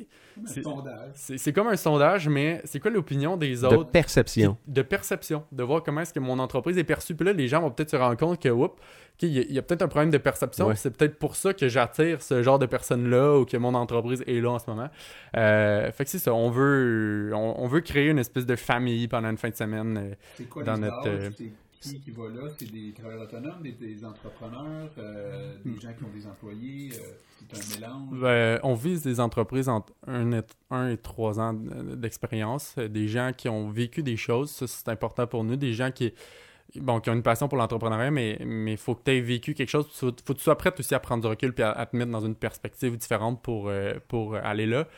[0.47, 1.11] C'est- sondage.
[1.15, 3.91] c'est c'est comme un sondage, mais c'est quoi l'opinion des De autres?
[3.91, 4.57] perception.
[4.67, 7.15] de perception, de voir comment est-ce que mon entreprise est perçue.
[7.15, 8.75] Puis là, les gens vont peut-être se rendre compte que, oups,
[9.21, 10.69] il y a, peut-être un problème de perception.
[10.69, 10.77] Ouais.
[10.77, 14.41] C'est peut-être pour ça que j'attire ce genre de personnes-là ou que mon entreprise est
[14.41, 14.89] là en ce moment.
[15.37, 16.33] Euh, fait que c'est ça.
[16.33, 19.99] On veut, on, on veut créer une espèce de famille pendant une fin de semaine.
[19.99, 21.31] euh, C'est quoi dans notre, euh,
[21.81, 22.49] qui qui va là?
[22.59, 25.75] C'est des travailleurs autonomes, des, des entrepreneurs, euh, Hmm.
[25.75, 26.91] des gens qui ont des employés?
[26.95, 28.19] euh, c'est un mélange?
[28.23, 32.89] Euh, on vise des entreprises entre 1 et, 1 et 3 ans d- d'expérience, euh,
[32.89, 36.13] des gens qui ont vécu des choses, ça c'est important pour nous, des gens qui,
[36.77, 39.69] bon, qui ont une passion pour l'entrepreneuriat, mais il faut que tu aies vécu quelque
[39.71, 41.73] chose, il faut, faut que tu sois prêt aussi à prendre du recul et à,
[41.73, 44.89] à te mettre dans une perspective différente pour, euh, pour aller là.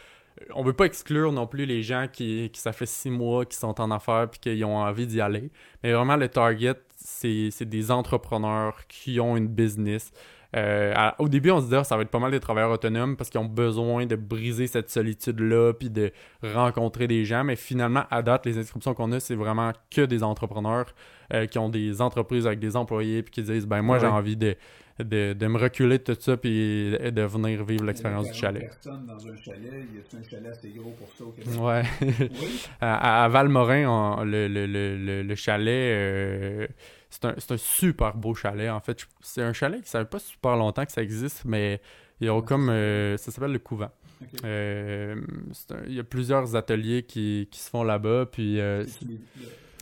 [0.55, 3.57] On veut pas exclure non plus les gens qui, qui ça fait six mois, qui
[3.57, 5.51] sont en affaires puis qui ont envie d'y aller.
[5.83, 10.12] Mais vraiment, le target, c'est des entrepreneurs qui ont une business,
[10.57, 12.73] euh, à- au début, on se disait ah, ça va être pas mal des travailleurs
[12.73, 16.11] autonomes parce qu'ils ont besoin de briser cette solitude-là puis de
[16.43, 17.45] rencontrer des gens.
[17.45, 20.87] Mais finalement, à date, les inscriptions qu'on a, c'est vraiment que des entrepreneurs
[21.33, 24.37] euh, qui ont des entreprises avec des employés puis qui disent ben moi, j'ai envie
[24.37, 24.57] de,
[25.05, 28.70] de, de me reculer de tout ça puis de venir vivre l'expérience du 40 chalet.
[28.85, 31.55] dans un chalet, y a un chalet assez gros pour ça au Québec?
[31.60, 31.82] Ouais.
[32.02, 32.62] Oui.
[32.81, 36.66] à, à Valmorin, le, le, le, le, le chalet, euh,
[37.09, 38.70] c'est un, un super beau chalet.
[38.70, 41.81] En fait, c'est un chalet qui ne savait pas super longtemps que ça existe, mais
[42.20, 42.68] ils ont comme.
[42.70, 43.90] euh, ça s'appelle le couvent.
[44.44, 45.16] Euh,
[45.70, 48.27] un- il y a plusieurs ateliers qui, qui se font là-bas.
[48.31, 48.85] Puis euh,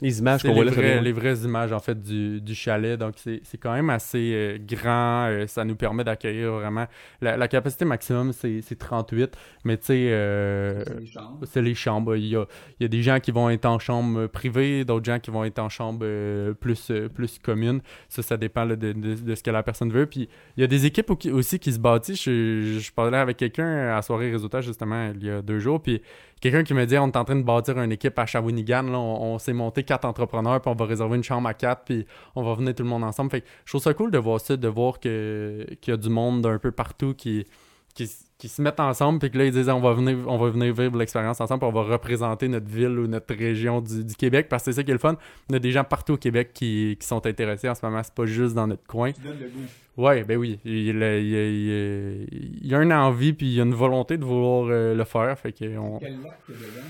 [0.02, 2.54] les- le- Les images qu'on les, voit là, les vraies images en fait du, du
[2.54, 2.98] chalet.
[2.98, 5.26] Donc c'est c'est quand même assez euh, grand.
[5.28, 6.86] euh, ça nous permet d'accueillir vraiment.
[7.20, 9.36] La, la capacité maximum, c'est c'est 38.
[9.64, 10.08] Mais tu sais.
[10.10, 11.38] euh, c'est les chambres.
[11.44, 12.16] c'est les chambres.
[12.16, 12.44] Il y, a,
[12.80, 15.44] il y a des gens qui vont être en chambre privée, d'autres gens qui vont
[15.44, 17.80] être en chambre euh, plus, euh, plus commune.
[18.08, 20.06] Ça, ça dépend là, de, de- de ce que la personne veut.
[20.06, 22.22] Puis il y a des équipes au- qui- aussi qui se bâtissent.
[22.22, 25.82] Je, je parlais avec quelqu'un à soirée réseautage justement il y a deux jours.
[25.82, 26.00] Puis
[26.40, 28.82] quelqu'un qui me dit on est en train de bâtir une équipe à Shawinigan.
[28.82, 32.06] Là, on, s'est monté quatre entrepreneurs, puis on va réserver une chambre à quatre, puis
[32.34, 33.30] on va venir tout le monde ensemble.
[33.30, 36.08] Fait que je trouve ça cool de voir ça, de voir qu'il y a du
[36.08, 37.46] monde d'un peu partout qui
[37.94, 38.08] qui,
[38.38, 40.72] qui se mettent ensemble puis que là ils disent on va venir on va venir
[40.72, 44.46] vivre l'expérience ensemble puis on va représenter notre ville ou notre région du, du Québec
[44.48, 45.16] parce que c'est ça qui est le fun
[45.50, 48.14] on a des gens partout au Québec qui, qui sont intéressés en ce moment c'est
[48.14, 49.66] pas juste dans notre coin Tu donnes le goût.
[50.02, 53.46] ouais ben oui il, y a- il y il y il y une envie puis
[53.46, 55.98] il y a une volonté de vouloir euh, le faire fait que on...
[55.98, 56.86] Quel lac il y dedans?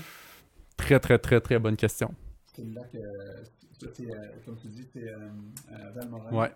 [0.77, 2.13] très très très très bonne question
[2.55, 2.99] C'est le lac, euh,
[3.79, 4.13] c'est, euh,
[4.45, 5.05] comme tu dis, c'est
[5.95, 6.31] Valmorin.
[6.31, 6.51] ouais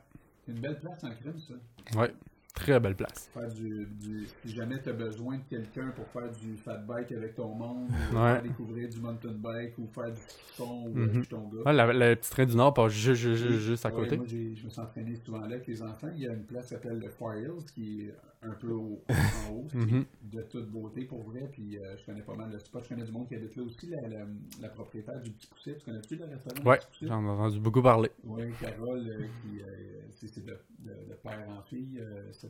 [0.47, 1.99] une belle place en crime, ça.
[1.99, 2.13] ouais
[2.53, 6.31] très belle place Faire du, du- si jamais tu as besoin de quelqu'un pour faire
[6.31, 8.33] du fat bike avec ton monde, ou Ouais.
[8.33, 10.17] faire découvrir du mountain bike, ou faire du de
[10.55, 11.63] fond, ou euh, ton gars.
[11.65, 14.17] Ouais, la, la petite train du Nord passe juste, juste, juste, juste à Ouais, côté
[14.17, 14.35] moi, je
[14.65, 16.09] me suis entraîné souvent là avec les enfants.
[16.15, 18.13] Il y a une place qui s'appelle le Fire Hills, qui est
[18.45, 20.05] un peu au- en haut, Mhm.
[20.31, 21.49] de toute beauté pour vrai.
[21.51, 22.83] Puis euh, je connais pas mal le spot.
[22.83, 24.25] Je connais du monde qui habite là aussi, la, la,
[24.61, 25.77] la propriétaire du Petit Pousset.
[25.79, 27.07] Tu connais-tu le restaurant Pousset?
[27.07, 31.47] j'en ai entendu beaucoup parler Oui, Carole, euh, qui, euh, c'est de, de, de père
[31.49, 31.99] en fille,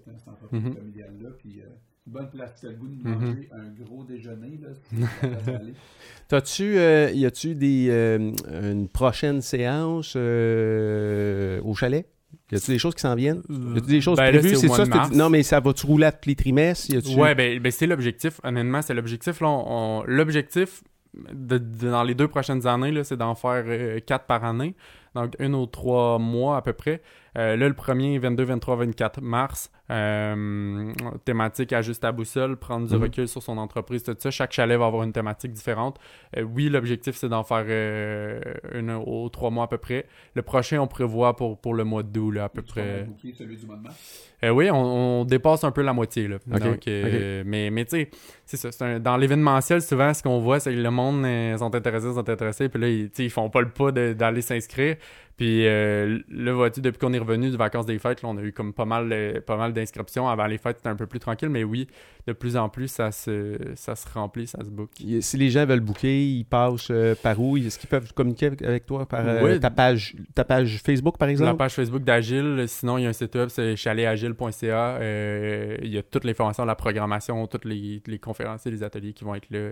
[0.03, 0.73] cette, cette entreprise Mhm.
[0.75, 1.29] familiale-là.
[1.37, 1.69] Puis, euh,
[2.07, 2.55] bonne place.
[2.59, 3.19] Tu as le goût de Mhm.
[3.19, 4.69] manger un gros déjeuner, là.
[6.27, 8.31] T'as-tu, euh, y a-tu des, euh,
[8.71, 12.07] une prochaine séance euh, au chalet?
[12.51, 13.41] Y a-tu des choses qui s'en viennent?
[13.49, 14.55] Y a-tu des choses Ben là, prévues?
[14.55, 14.85] c'est ça?
[14.85, 15.11] mars.
[15.11, 16.95] Non, mais ça va-tu rouler à tous les trimestres?
[16.95, 18.39] A-tu- Ouais, ben, ben, c'est l'objectif.
[18.43, 19.39] Honnêtement, c'est l'objectif.
[19.41, 19.65] Là, on-
[20.01, 20.83] on- l'objectif
[21.15, 24.75] de- de- dans les deux prochaines années, là, c'est d'en faire euh, quatre par année.
[25.15, 27.01] Donc, une ou trois mois à peu près.
[27.37, 30.91] Euh, là, le premier, 22, 23, 24 mars, euh,
[31.25, 33.01] thématique ajuste à boussole, prendre du Mhm.
[33.03, 34.31] recul sur son entreprise, tout ça.
[34.31, 35.97] Chaque chalet va avoir une thématique différente.
[36.37, 38.41] Euh, oui, l'objectif, c'est d'en faire euh,
[38.73, 40.05] une ou trois mois à peu près.
[40.35, 43.03] Le prochain, on prévoit pour, pour le mois d'août, là, à peu Tu près.
[43.03, 44.29] booker celui du mois de mars?
[44.43, 46.27] Euh, oui, on, on dépasse un peu la moitié.
[46.27, 46.37] Là.
[46.47, 48.09] Donc, euh, Mais, mais tu sais,
[48.45, 48.71] c'est ça.
[48.71, 52.11] c'est un- dans l'événementiel, souvent, ce qu'on voit, c'est que le monde euh, sont intéressés,
[52.13, 54.97] sont intéressés, puis là, ils, ils font pas le pas de- d'aller s'inscrire.
[55.35, 58.41] Puis euh, là, vois-tu, depuis qu'on est revenu de vacances des fêtes, là, on a
[58.43, 60.29] eu comme pas mal, euh, pas mal d'inscriptions.
[60.29, 61.87] Avant les fêtes, c'était un peu plus tranquille, mais oui,
[62.27, 64.91] de plus en plus, ça se, ça se remplit, ça se book.
[65.21, 67.57] Si les gens veulent booker, ils passent euh, par où?
[67.57, 69.59] Est-ce qu'ils peuvent communiquer avec, avec toi par euh, Oui.
[69.59, 71.57] ta, page, ta page Facebook, par La exemple?
[71.57, 74.97] page Facebook d'Agile, sinon il y a un site web, c'est chaletagile.ca.
[75.01, 78.83] Euh, il y a toutes les formations, la programmation, toutes les, les conférences et les
[78.83, 79.69] ateliers qui vont être là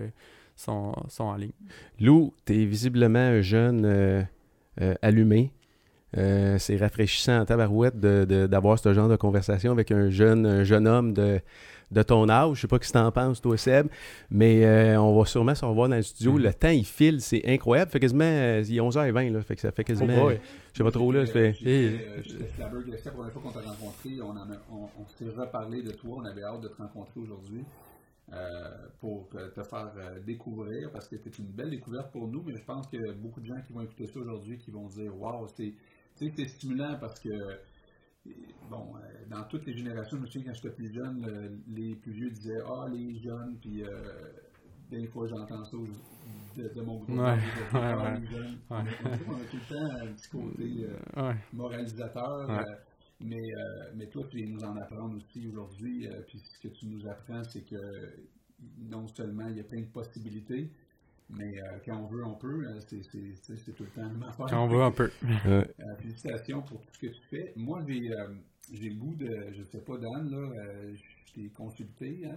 [0.56, 1.52] sont, sont en ligne.
[2.00, 4.26] Lou, tu es visiblement un jeune
[5.02, 5.52] allumé.
[6.18, 10.86] Euh, c'est rafraîchissant en tabarouette d'avoir ce genre de conversation avec un jeune, un jeune
[10.86, 11.40] homme de,
[11.90, 12.56] de ton âge.
[12.56, 13.86] Je sais pas ce que tu en penses, toi, Seb,
[14.30, 16.32] mais euh, on va sûrement se revoir dans le studio.
[16.32, 16.42] Mhm.
[16.42, 17.90] Le temps, il file, c'est incroyable.
[17.90, 20.40] Fait quasiment, euh, il est 11h20, là, fait que ça fait quasiment, Oh boy.
[20.74, 21.24] je sais pas trop, là.
[21.24, 22.22] J'étais Et- euh,
[22.56, 24.10] flabbergasté la première fois qu'on t'a rencontré.
[24.20, 24.34] On,
[24.74, 26.18] on, on s'est reparlé de toi.
[26.20, 27.64] On avait hâte de te rencontrer aujourd'hui
[28.32, 32.42] euh, pour te faire euh, découvrir parce que c'était une belle découverte pour nous.
[32.42, 35.14] Mais je pense que beaucoup de gens qui vont écouter ça aujourd'hui qui vont dire
[35.20, 35.74] Waouh, c'est
[36.14, 37.28] c'est stimulant parce que.
[38.70, 41.96] Bon, euh, dans toutes les générations, je me souviens quand j'étais plus jeune, le- les
[41.96, 43.88] plus vieux disaient Ah, les jeunes, puis euh,
[44.90, 45.76] des fois j'entends ça
[46.56, 47.18] de, de mon groupe.
[47.18, 47.36] Ouais,
[47.72, 48.20] Ah, ouais, ouais.
[48.20, 48.58] les jeunes.
[48.70, 48.82] On, a,
[49.50, 50.96] tout le temps un petit côté euh,
[51.52, 52.48] moralisateur,
[53.24, 56.06] mais, euh, mais toi, tu viens nous en apprendre aussi aujourd'hui.
[56.08, 57.76] euh, puis ce que tu nous apprends, c'est que
[58.90, 60.70] non seulement il y a plein de possibilités,
[61.30, 62.66] mais euh, quand on veut, on peut.
[62.68, 64.46] hein, c'est, c'est, c'est, c'est tout le temps même affaire.
[64.50, 65.10] Quand on veut un peu.
[65.46, 67.52] euh, Euh, félicitations pour tout ce que tu fais.
[67.56, 68.26] Moi, j'ai, euh,
[68.72, 72.22] j'ai le goût de, je sais pas, Dan, là, euh, je t'ai consulté.
[72.26, 72.36] Hein,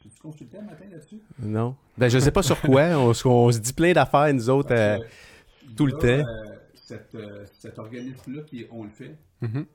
[0.00, 1.20] tu t'es consulté un matin là-dessus?
[1.40, 1.74] Non.
[1.98, 2.84] Ben, je sais pas sur quoi.
[2.98, 4.72] On, se- on se dit plein d'affaires, nous autres.
[4.72, 6.28] euh, que tout le là, temps.
[6.30, 9.66] euh, cet, euh, cet organisme-là, On le fait, Mhm.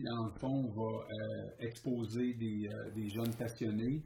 [0.00, 0.82] Qui dans le fond va
[1.14, 4.02] euh, exposer des, euh, des jeunes passionnés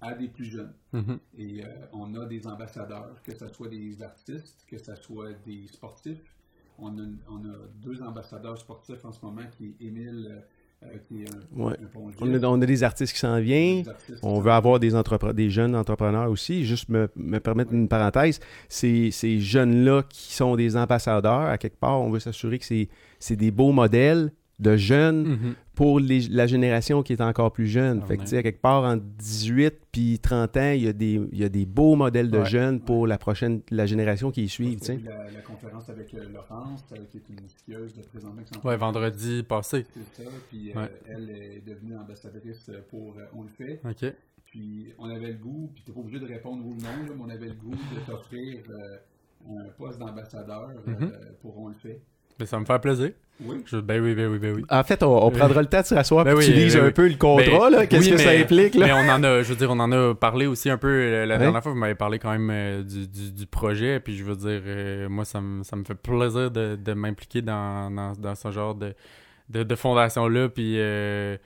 [0.00, 0.72] à des plus jeunes.
[0.92, 1.18] Mhm.
[1.38, 5.66] Et euh, on a des ambassadeurs, que ce soit des artistes, que ce soit des
[5.68, 6.34] sportifs.
[6.78, 10.42] On a, on a deux ambassadeurs sportifs en ce moment, qui est Émile,
[10.82, 11.72] euh, qui est un, Ouais.
[11.82, 12.20] un pongiste.
[12.20, 13.84] on, a, on a des artistes qui s'en viennent.
[14.22, 14.90] On veut avoir des,
[15.32, 16.66] des jeunes entrepreneurs aussi.
[16.66, 18.40] Juste me, me permettre une parenthèse.
[18.68, 22.66] Ces, ces jeunes-là qui sont des ambassadeurs, à quelque part, on veut s'assurer que
[23.18, 25.54] c'est des beaux modèles de jeunes Mhm.
[25.74, 28.00] pour les- la génération qui est encore plus jeune.
[28.02, 30.94] Ah, fait que, tu sais, quelque part, entre 18 puis 30 ans, il y, a
[30.94, 32.46] des, il y a des beaux modèles de Ouais.
[32.46, 34.76] jeunes pour la prochaine, la génération qui suit.
[34.76, 35.00] tu sais.
[35.04, 39.42] La, la conférence avec euh, Laurence, qui est une skieuse de présentement qui Ouais, vendredi
[39.42, 39.84] passé.
[39.92, 40.30] C'est ça.
[40.48, 40.90] Puis euh, Ouais.
[41.06, 43.80] elle est devenue ambassadrice pour euh, On le fait.
[43.84, 44.10] OK.
[44.46, 47.12] Puis on avait le goût, puis t'es pas obligé de répondre oui ou non, là,
[47.14, 48.96] mais on avait le goût de t'offrir euh,
[49.60, 51.12] un poste d'ambassadeur euh, Mhm.
[51.42, 52.00] pour On le fait.
[52.38, 53.10] Ben, ça me fait plaisir.
[53.44, 53.56] Oui.
[53.66, 54.64] Je- ben oui, ben oui, ben oui.
[54.70, 55.38] En fait, on, on Oui.
[55.38, 56.92] prendra le temps de se rasseoir Ben oui, tu lises ben un oui.
[56.92, 57.44] peu le contrat.
[57.70, 57.86] Ben, là.
[57.86, 58.74] Qu'est-ce oui, que ça implique?
[58.76, 58.86] Là?
[58.86, 61.26] Mais on en a, je veux dire, on en a parlé aussi un peu euh,
[61.26, 61.40] la Ouais.
[61.40, 61.72] dernière fois.
[61.72, 64.00] Vous m'avez parlé quand même euh, du, du, du projet.
[64.00, 67.42] Puis je veux dire, euh, moi, ça me, ça me fait plaisir de, de m'impliquer
[67.42, 68.94] dans, dans, dans ce genre de,
[69.50, 70.48] de, de fondation-là.
[70.48, 71.36] Puis, euh,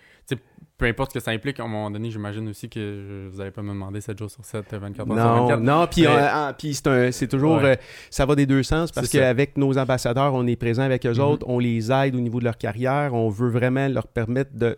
[0.81, 3.39] peu importe ce que ça implique, à un moment donné, j'imagine aussi que je- vous
[3.39, 5.61] n'allez pas me demander 7 jours sur 7, 24 heures sur Non, 24.
[5.61, 7.73] non, puis Mais- euh, ah, puis c'est un- c'est toujours, Ouais.
[7.73, 7.77] euh,
[8.11, 11.21] ça va des deux sens parce qu'avec nos ambassadeurs, on est présent avec eux Mhm.
[11.21, 14.77] autres, on les aide au niveau de leur carrière, on veut vraiment leur permettre de,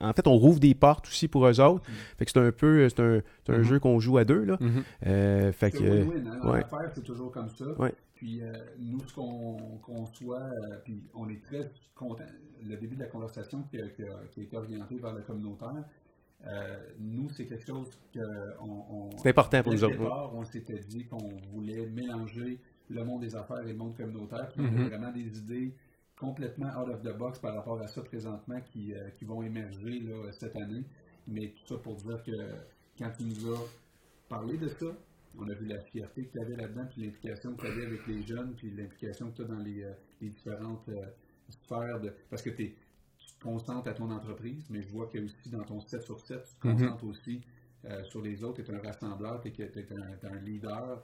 [0.00, 1.82] en fait, on rouvre des portes aussi pour eux autres.
[2.18, 3.64] Fait que c'est un peu, c'est un, c'est un Mhm.
[3.64, 4.56] jeu qu'on joue à deux là.
[4.60, 4.82] Mhm.
[5.06, 6.62] Euh, fait que, hein, ouais.
[6.94, 7.64] C'est toujours comme ça.
[7.78, 7.92] Ouais.
[8.20, 12.22] Puis euh, nous, ce qu'on qu'on soit, euh, puis on est très contents.
[12.62, 15.22] Le début de la conversation qui a, qui a- qui a été orienté vers le
[15.22, 15.84] communautaire,
[16.46, 18.20] euh, nous, c'est quelque chose que
[18.60, 18.84] on,
[19.14, 19.96] on- c'est important pour nous autres.
[19.96, 22.60] départ, on s'était dit qu'on voulait mélanger
[22.90, 24.50] le monde des affaires et le monde communautaire.
[24.50, 24.80] Puis on Mhm.
[24.84, 25.74] a vraiment des idées
[26.18, 30.30] complètement out of the box par rapport à ça présentement qui, qui vont émerger là,
[30.32, 30.84] cette année.
[31.26, 32.32] Mais tout ça pour dire que
[32.98, 33.60] quand tu nous as
[34.28, 34.88] parlé de ça,
[35.38, 38.06] on a vu la fierté que tu avais là-dedans, puis l'implication que tu avais avec
[38.06, 41.06] les jeunes, puis l'implication que tu as dans les, euh, les différentes euh,
[41.48, 42.00] sphères.
[42.00, 42.12] De...
[42.28, 42.74] Parce que t'es-
[43.18, 46.20] tu te concentres à ton entreprise, mais je vois que aussi dans ton 7 sur
[46.20, 46.78] 7, tu te Mhm.
[46.78, 47.40] concentres aussi
[47.84, 49.88] euh, sur les autres, tu es un rassembleur, tu es,
[50.24, 51.02] un, leader.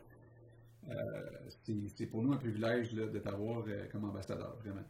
[1.97, 4.85] C'est pour nous un privilège là, de t'avoir comme ambassadeur, vraiment.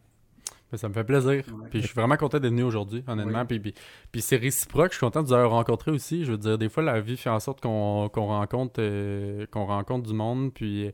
[0.71, 1.31] Ben, ça me fait plaisir.
[1.31, 1.67] Ouais.
[1.69, 3.39] Puis je suis vraiment content d'être venu aujourd'hui, honnêtement.
[3.41, 3.45] Oui.
[3.47, 3.73] Puis, puis,
[4.11, 4.91] puis c'est réciproque.
[4.91, 6.25] Je suis content de vous avoir rencontré aussi.
[6.25, 9.65] Je veux dire, des fois, la vie fait en sorte qu'on qu'on rencontre, euh, qu'on
[9.65, 10.53] rencontre du monde.
[10.53, 10.91] Puis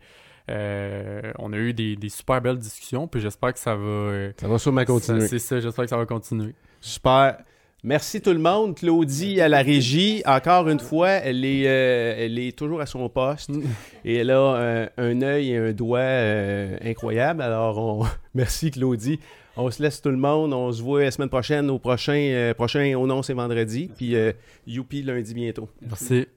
[0.50, 3.08] euh, on a eu des, des super belles discussions.
[3.08, 3.82] Puis j'espère que ça va.
[3.84, 5.28] euh, Ça va sûrement continuer.
[5.28, 6.54] C'est ça, j'espère que ça va continuer.
[6.80, 7.38] Super.
[7.86, 8.76] Merci tout le monde.
[8.78, 13.10] Claudie à la régie, encore une fois, elle est, euh, elle est toujours à son
[13.10, 13.50] poste
[14.06, 17.42] et elle a euh, un œil et un doigt euh, incroyable.
[17.42, 18.06] Alors, on...
[18.36, 19.20] merci Claudie.
[19.56, 20.54] On se laisse tout le monde.
[20.54, 23.90] On se voit la semaine prochaine au prochain, euh, prochain au nom c'est vendredi.
[23.96, 24.34] Puis euh,
[24.66, 25.70] youpi lundi bientôt.
[25.82, 26.28] Merci.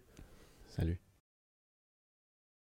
[0.77, 0.99] Salut.